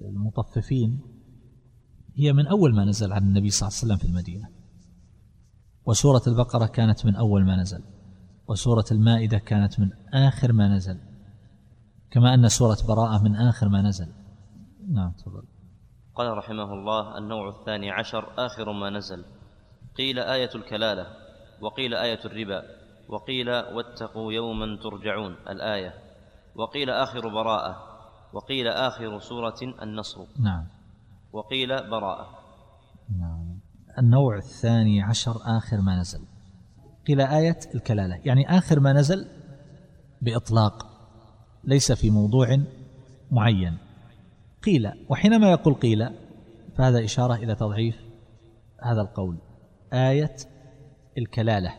المطففين 0.00 1.15
هي 2.18 2.32
من 2.32 2.46
أول 2.46 2.74
ما 2.74 2.84
نزل 2.84 3.12
عن 3.12 3.22
النبي 3.22 3.50
صلى 3.50 3.68
الله 3.68 3.78
عليه 3.78 3.86
وسلم 3.86 3.96
في 3.96 4.04
المدينة. 4.04 4.48
وسورة 5.86 6.22
البقرة 6.26 6.66
كانت 6.66 7.06
من 7.06 7.16
أول 7.16 7.44
ما 7.44 7.56
نزل. 7.56 7.82
وسورة 8.48 8.84
المائدة 8.92 9.38
كانت 9.38 9.80
من 9.80 9.90
آخر 10.14 10.52
ما 10.52 10.68
نزل. 10.68 10.98
كما 12.10 12.34
أن 12.34 12.48
سورة 12.48 12.78
براءة 12.88 13.22
من 13.22 13.36
آخر 13.36 13.68
ما 13.68 13.82
نزل. 13.82 14.08
نعم 14.88 15.12
تفضل. 15.12 15.42
قال 16.14 16.38
رحمه 16.38 16.72
الله 16.72 17.18
النوع 17.18 17.60
الثاني 17.60 17.90
عشر 17.90 18.46
آخر 18.46 18.72
ما 18.72 18.90
نزل. 18.90 19.24
قيل 19.96 20.18
آية 20.18 20.50
الكلالة 20.54 21.06
وقيل 21.60 21.94
آية 21.94 22.24
الربا 22.24 22.62
وقيل 23.08 23.50
واتقوا 23.50 24.32
يوما 24.32 24.78
ترجعون 24.82 25.36
الآية. 25.50 25.94
وقيل 26.54 26.90
آخر 26.90 27.28
براءة 27.28 27.76
وقيل 28.32 28.68
آخر 28.68 29.18
سورة 29.18 29.56
النصر. 29.82 30.20
نعم. 30.40 30.66
وقيل 31.36 31.90
براءة. 31.90 32.28
نعم. 33.18 33.58
النوع 33.98 34.36
الثاني 34.36 35.02
عشر 35.02 35.36
آخر 35.44 35.80
ما 35.80 36.00
نزل. 36.00 36.20
قيل 37.06 37.20
آية 37.20 37.58
الكلالة. 37.74 38.20
يعني 38.24 38.58
آخر 38.58 38.80
ما 38.80 38.92
نزل 38.92 39.26
بإطلاق. 40.22 40.86
ليس 41.64 41.92
في 41.92 42.10
موضوع 42.10 42.58
معين. 43.30 43.78
قيل. 44.62 44.92
وحينما 45.08 45.50
يقول 45.50 45.74
قيل 45.74 46.08
فهذا 46.76 47.04
إشارة 47.04 47.34
إلى 47.34 47.54
تضعيف 47.54 47.96
هذا 48.82 49.00
القول. 49.00 49.38
آية 49.92 50.36
الكلالة. 51.18 51.74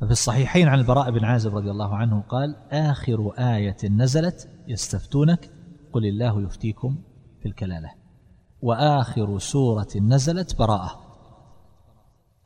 ففي 0.00 0.10
الصحيحين 0.10 0.68
عن 0.68 0.78
البراء 0.78 1.10
بن 1.10 1.24
عازب 1.24 1.56
رضي 1.56 1.70
الله 1.70 1.96
عنه 1.96 2.20
قال 2.20 2.56
آخر 2.72 3.32
آية 3.38 3.76
نزلت 3.90 4.48
يستفتونك 4.68 5.50
قل 5.92 6.06
الله 6.06 6.42
يفتيكم 6.42 6.98
في 7.42 7.48
الكلالة. 7.48 7.97
وآخر 8.62 9.38
سورة 9.38 9.88
نزلت 9.96 10.58
براءة. 10.58 11.00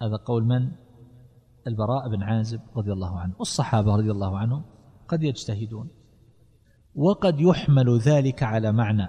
هذا 0.03 0.17
قول 0.17 0.45
من؟ 0.45 0.71
البراء 1.67 2.09
بن 2.09 2.23
عازب 2.23 2.61
رضي 2.77 2.93
الله 2.93 3.21
عنه. 3.21 3.33
والصحابة 3.39 3.97
رضي 3.97 4.11
الله 4.11 4.39
عنهم 4.39 4.65
قد 5.09 5.23
يجتهدون 5.23 5.89
وقد 6.95 7.41
يحمل 7.41 7.99
ذلك 7.99 8.43
على 8.43 8.73
معنى. 8.73 9.09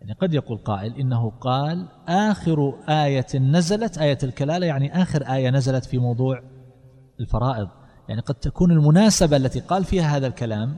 يعني 0.00 0.12
قد 0.12 0.34
يقول 0.34 0.58
قائل 0.58 0.94
إنه 0.94 1.30
قال 1.30 1.88
آخر 2.08 2.74
آية 2.88 3.38
نزلت 3.38 3.98
آية 3.98 4.18
الكلالة 4.22 4.66
يعني 4.66 5.02
آخر 5.02 5.22
آية 5.22 5.50
نزلت 5.50 5.84
في 5.84 5.98
موضوع 5.98 6.42
الفرائض. 7.20 7.68
يعني 8.08 8.20
قد 8.20 8.34
تكون 8.34 8.70
المناسبة 8.70 9.36
التي 9.36 9.60
قال 9.60 9.84
فيها 9.84 10.16
هذا 10.16 10.26
الكلام 10.26 10.76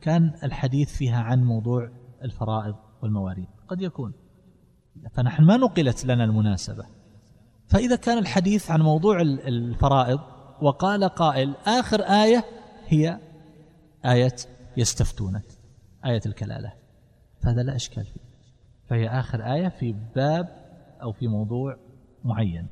كان 0.00 0.34
الحديث 0.44 0.96
فيها 0.96 1.22
عن 1.22 1.44
موضوع 1.44 1.90
الفرائض 2.24 2.74
والمواريث. 3.02 3.48
قد 3.68 3.82
يكون. 3.82 4.21
فنحن 5.12 5.44
ما 5.44 5.56
نقلت 5.56 6.04
لنا 6.04 6.24
المناسبة. 6.24 6.84
فإذا 7.68 7.96
كان 7.96 8.18
الحديث 8.18 8.70
عن 8.70 8.82
موضوع 8.82 9.20
الفرائض 9.20 10.20
وقال 10.62 11.04
قائل 11.04 11.54
آخر 11.66 12.00
آية 12.00 12.44
هي 12.86 13.18
آية 14.04 14.34
يستفتونك 14.76 15.44
آية 16.06 16.20
الكلالة. 16.26 16.72
فهذا 17.42 17.62
لا 17.62 17.76
إشكال 17.76 18.04
فيه. 18.04 18.20
فهي 18.88 19.08
آخر 19.08 19.52
آية 19.52 19.68
في 19.68 19.94
باب 20.14 20.48
أو 21.02 21.12
في 21.12 21.28
موضوع 21.28 21.76
معين. 22.24 22.66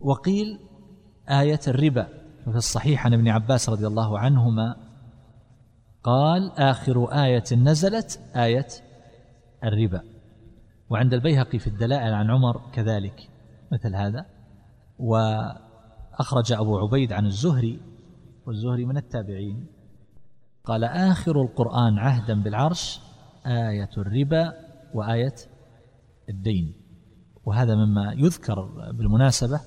وقيل 0.00 0.58
آية 1.30 1.60
الربا. 1.68 2.08
ففي 2.46 2.56
الصحيح 2.56 3.06
عن 3.06 3.14
ابن 3.14 3.28
عباس 3.28 3.68
رضي 3.68 3.86
الله 3.86 4.18
عنهما 4.18 4.76
قال 6.02 6.52
آخر 6.58 7.12
آية 7.24 7.44
نزلت 7.52 8.20
آية 8.36 8.66
الربا. 9.64 10.11
وعند 10.92 11.14
البيهقي 11.14 11.58
في 11.58 11.66
الدلائل 11.66 12.14
عن 12.14 12.30
عمر 12.30 12.70
كذلك 12.72 13.28
مثل 13.72 13.96
هذا. 13.96 14.26
وأخرج 14.98 16.52
أبو 16.52 16.78
عبيد 16.78 17.12
عن 17.12 17.26
الزهري 17.26 17.80
والزهري 18.46 18.84
من 18.84 18.96
التابعين. 18.96 19.66
قال 20.64 20.84
آخر 20.84 21.42
القرآن 21.42 21.98
عهدا 21.98 22.42
بالعرش 22.42 23.00
آية 23.46 23.90
الربا 23.98 24.52
وآية 24.94 25.34
الدين. 26.28 26.74
وهذا 27.44 27.74
مما 27.74 28.12
يذكر 28.12 28.62
بالمناسبة 28.92 29.60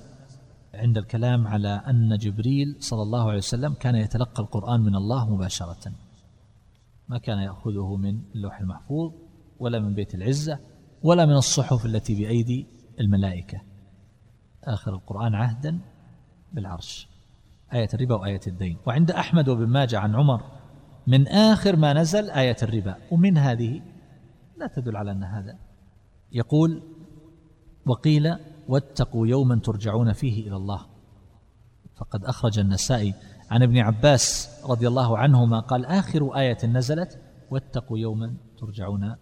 عند 0.73 0.97
الكلام 0.97 1.47
على 1.47 1.81
أن 1.87 2.17
جبريل 2.17 2.75
صلى 2.79 3.01
الله 3.01 3.27
عليه 3.27 3.37
وسلم 3.37 3.73
كان 3.73 3.95
يتلقى 3.95 4.43
القرآن 4.43 4.81
من 4.81 4.95
الله 4.95 5.35
مباشرة. 5.35 5.91
ما 7.09 7.17
كان 7.17 7.37
يأخذه 7.37 7.95
من 7.95 8.21
اللوح 8.35 8.59
المحفوظ 8.59 9.13
ولا 9.59 9.79
من 9.79 9.93
بيت 9.93 10.15
العزة 10.15 10.59
ولا 11.05 11.25
من 11.25 11.35
الصحف 11.35 11.85
التي 11.85 12.15
بأيدي 12.15 12.67
الملائكة. 12.99 13.61
آخر 14.63 14.93
القرآن 14.93 15.35
عهدا 15.35 15.79
بالعرش. 16.53 17.07
آية 17.73 17.89
الربا 17.93 18.15
وآية 18.15 18.39
الدين. 18.47 18.77
وعند 18.85 19.11
أحمد 19.11 19.49
وابن 19.49 19.67
ماجه 19.67 19.99
عن 19.99 20.15
عمر 20.15 20.41
من 21.07 21.27
آخر 21.27 21.75
ما 21.75 21.93
نزل 21.93 22.29
آية 22.29 22.55
الربا. 22.63 22.95
ومن 23.11 23.37
هذه 23.37 23.81
لا 24.57 24.67
تدل 24.67 24.97
على 24.97 25.11
أن 25.11 25.23
هذا. 25.23 25.57
يقول 26.31 26.83
وقيل 27.85 28.35
واتقوا 28.67 29.27
يوما 29.27 29.55
ترجعون 29.55 30.13
فيه 30.13 30.47
إلى 30.47 30.55
الله. 30.55 30.85
فقد 31.95 32.25
أخرج 32.25 32.59
النسائي 32.59 33.13
عن 33.51 33.63
ابن 33.63 33.77
عباس 33.77 34.49
رضي 34.69 34.87
الله 34.87 35.17
عنهما 35.17 35.59
قال 35.59 35.85
آخر 35.85 36.37
آية 36.37 36.65
نزلت 36.65 37.19
واتقوا 37.51 37.97
يوما 37.97 38.35
ترجعون 38.57 39.15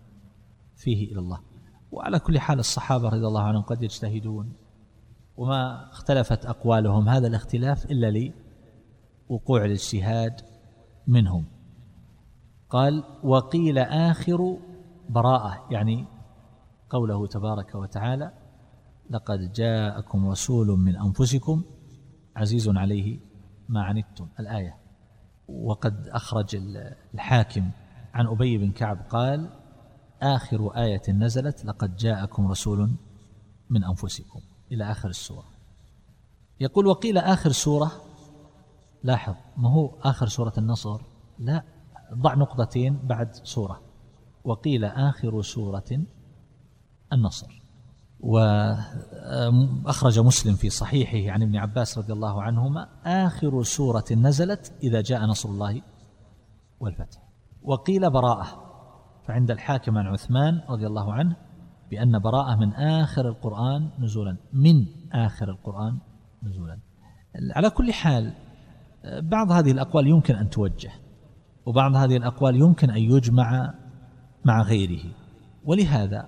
فيه 0.76 1.12
إلى 1.12 1.20
الله. 1.20 1.53
وعلى 1.94 2.20
كل 2.20 2.40
حال 2.40 2.60
الصحابة 2.60 3.10
رضي 3.10 3.28
الله 3.28 3.42
عنهم 3.42 3.62
قد 3.62 3.84
يجتهدون 3.84 4.54
وما 5.38 5.90
اختلفت 5.92 6.46
أقوالهم 6.46 7.10
هذا 7.10 7.28
الاختلاف 7.28 7.86
إلا 7.86 8.32
لوقوع 9.30 9.66
الاجتهاد 9.66 10.42
منهم. 11.08 11.46
قال 12.70 13.04
وقيل 13.24 13.78
آخر 13.78 14.58
براءة 15.10 15.68
يعني 15.72 16.06
قوله 16.90 17.28
تبارك 17.28 17.76
وتعالى 17.76 18.32
لقد 19.10 19.52
جاءكم 19.52 20.30
رسول 20.30 20.68
من 20.68 20.96
أنفسكم 20.96 21.64
عزيز 22.36 22.70
عليه 22.70 23.20
ما 23.70 23.84
عنتم 23.84 24.28
الآية. 24.40 24.78
وقد 25.48 26.08
أخرج 26.08 26.56
الحاكم 27.14 27.70
عن 28.14 28.28
أبي 28.28 28.58
بن 28.58 28.72
كعب 28.72 28.98
قال 29.10 29.63
آخر 30.24 30.70
آية 30.70 31.02
نزلت 31.10 31.66
لقد 31.66 31.96
جاءكم 31.96 32.48
رسول 32.48 32.92
من 33.70 33.84
أنفسكم. 33.84 34.40
إلى 34.72 34.92
آخر 34.92 35.10
السورة. 35.10 35.46
يقول 36.60 36.88
وقيل 36.88 37.18
آخر 37.18 37.52
سورة؟ 37.52 37.92
لاحظ 39.04 39.36
ما 39.58 39.70
هو 39.70 39.92
آخر 40.02 40.28
سورة 40.28 40.54
النصر؟ 40.58 41.02
لا 41.40 41.64
ضع 42.14 42.34
نقطتين 42.34 43.00
بعد 43.04 43.34
سورة. 43.34 43.82
وقيل 44.44 44.86
آخر 44.86 45.42
سورة 45.42 46.02
النصر. 47.14 47.62
وأخرج 48.20 50.20
مسلم 50.20 50.56
في 50.56 50.70
صحيحه 50.70 51.34
عن 51.34 51.42
ابن 51.42 51.56
عباس 51.56 51.98
رضي 51.98 52.14
الله 52.14 52.42
عنهما 52.42 52.90
آخر 53.06 53.64
سورة 53.64 54.06
نزلت 54.12 54.74
إذا 54.84 55.02
جاء 55.02 55.26
نصر 55.26 55.50
الله 55.50 55.82
والفتح. 56.80 57.22
وقيل 57.64 58.10
براءة. 58.10 58.63
فعند 59.28 59.52
الحاكم 59.52 59.98
عن 59.98 60.08
عثمان 60.08 60.62
رضي 60.70 60.88
الله 60.88 61.14
عنه 61.14 61.36
بأن 61.92 62.20
براءة 62.20 62.56
من 62.56 62.74
آخر 62.74 63.30
القرآن 63.30 63.90
نزولا 64.00 64.38
من 64.54 64.86
آخر 65.14 65.50
القرآن 65.50 65.98
نزولا. 66.44 66.80
على 67.56 67.70
كل 67.70 67.94
حال 67.94 68.34
بعض 69.06 69.52
هذه 69.52 69.72
الأقوال 69.72 70.08
يمكن 70.08 70.36
أن 70.36 70.50
توجه 70.50 70.92
وبعض 71.66 71.96
هذه 71.96 72.18
الأقوال 72.18 72.56
يمكن 72.56 72.90
أن 72.90 72.98
يجمع 72.98 73.74
مع 74.46 74.62
غيره. 74.62 75.04
ولهذا 75.64 76.28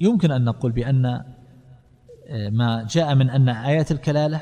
يمكن 0.00 0.30
أن 0.30 0.44
نقول 0.44 0.72
بأن 0.72 1.06
آه، 1.06 2.48
ما 2.50 2.86
جاء 2.90 3.14
من 3.14 3.30
أن 3.30 3.48
آيات 3.48 3.92
الكلالة 3.92 4.40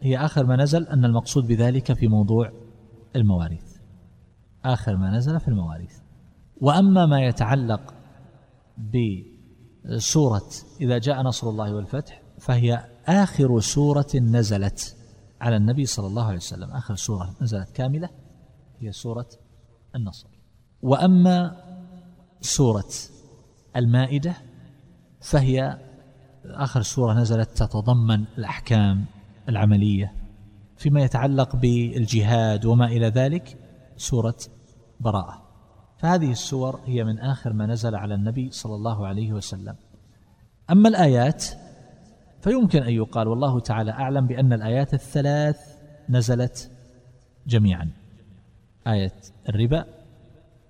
هي 0.00 0.18
آخر 0.18 0.46
ما 0.46 0.56
نزل 0.56 0.86
أن 0.86 1.04
المقصود 1.04 1.46
بذلك 1.46 1.92
في 1.92 2.08
موضوع 2.08 2.52
المواريث. 3.16 3.76
آخر 4.64 4.96
ما 4.96 5.10
نزل 5.10 5.40
في 5.40 5.48
المواريث. 5.48 6.03
وأما 6.64 7.06
ما 7.06 7.20
يتعلق 7.20 7.94
بسورة 8.78 10.50
إذا 10.80 10.98
جاء 10.98 11.22
نصر 11.22 11.48
الله 11.48 11.74
والفتح 11.74 12.22
فهي 12.38 12.84
آخر 13.06 13.60
سورة 13.60 14.06
نزلت 14.14 14.96
على 15.40 15.56
النبي 15.56 15.86
صلى 15.86 16.06
الله 16.06 16.24
عليه 16.24 16.36
وسلم. 16.36 16.70
آخر 16.70 16.94
سورة 16.94 17.36
نزلت 17.42 17.70
كاملة 17.70 18.08
هي 18.80 18.92
سورة 18.92 19.26
النصر. 19.94 20.28
وأما 20.82 21.56
سورة 22.40 22.92
المائدة 23.76 24.34
فهي 25.20 25.78
آخر 26.44 26.82
سورة 26.82 27.14
نزلت 27.14 27.50
تتضمن 27.50 28.24
الأحكام 28.38 29.04
العملية 29.48 30.12
فيما 30.76 31.02
يتعلق 31.02 31.56
بالجهاد 31.56 32.64
وما 32.64 32.86
إلى 32.86 33.06
ذلك 33.08 33.58
سورة 33.96 34.36
براءة. 35.00 35.43
فهذه 36.04 36.30
السور 36.30 36.80
هي 36.86 37.04
من 37.04 37.18
آخر 37.18 37.52
ما 37.52 37.66
نزل 37.66 37.94
على 37.94 38.14
النبي 38.14 38.50
صلى 38.50 38.74
الله 38.74 39.06
عليه 39.06 39.32
وسلم. 39.32 39.76
أما 40.70 40.88
الآيات 40.88 41.44
فيمكن 42.40 42.82
أن 42.82 42.92
يقال 42.92 43.28
والله 43.28 43.60
تعالى 43.60 43.90
أعلم 43.90 44.26
بأن 44.26 44.52
الآيات 44.52 44.94
الثلاث 44.94 45.78
نزلت 46.08 46.70
جميعا. 47.46 47.90
آية 48.86 49.12
الربا 49.48 49.84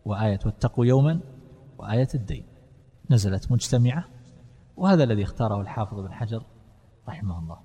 وآية 0.04 0.38
واتقوا 0.46 0.86
يوما 0.86 1.20
وآية 1.78 2.08
الدين. 2.14 2.44
نزلت 3.10 3.52
مجتمعة 3.52 4.04
وهذا 4.76 5.04
الذي 5.04 5.22
اختاره 5.22 5.60
الحافظ 5.60 6.00
بن 6.00 6.12
حجر 6.12 6.42
رحمه 7.08 7.38
الله. 7.38 7.58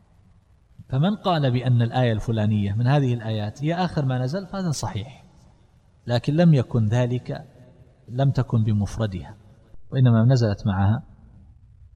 فمن 0.89 1.15
قال 1.15 1.51
بأن 1.51 1.81
الآية 1.81 2.11
الفلانية 2.11 2.73
من 2.73 2.87
هذه 2.87 3.13
الآيات 3.13 3.63
هي 3.63 3.75
آخر 3.75 4.05
ما 4.05 4.19
نزل 4.19 4.47
فهذا 4.47 4.71
صحيح 4.71 5.23
لكن 6.07 6.35
لم 6.35 6.53
يكن 6.53 6.87
ذلك 6.87 7.58
لم 8.11 8.31
تكن 8.31 8.63
بمفردها 8.63 9.35
وإنما 9.91 10.25
نزلت 10.25 10.67
معها 10.67 11.03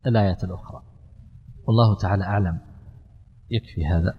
الآيات 0.08 0.44
الأخرى. 0.44 0.84
والله 1.68 1.98
تعالى 2.02 2.24
أعلم. 2.24 2.60
يكفي 3.52 3.86
هذا. 3.86 4.14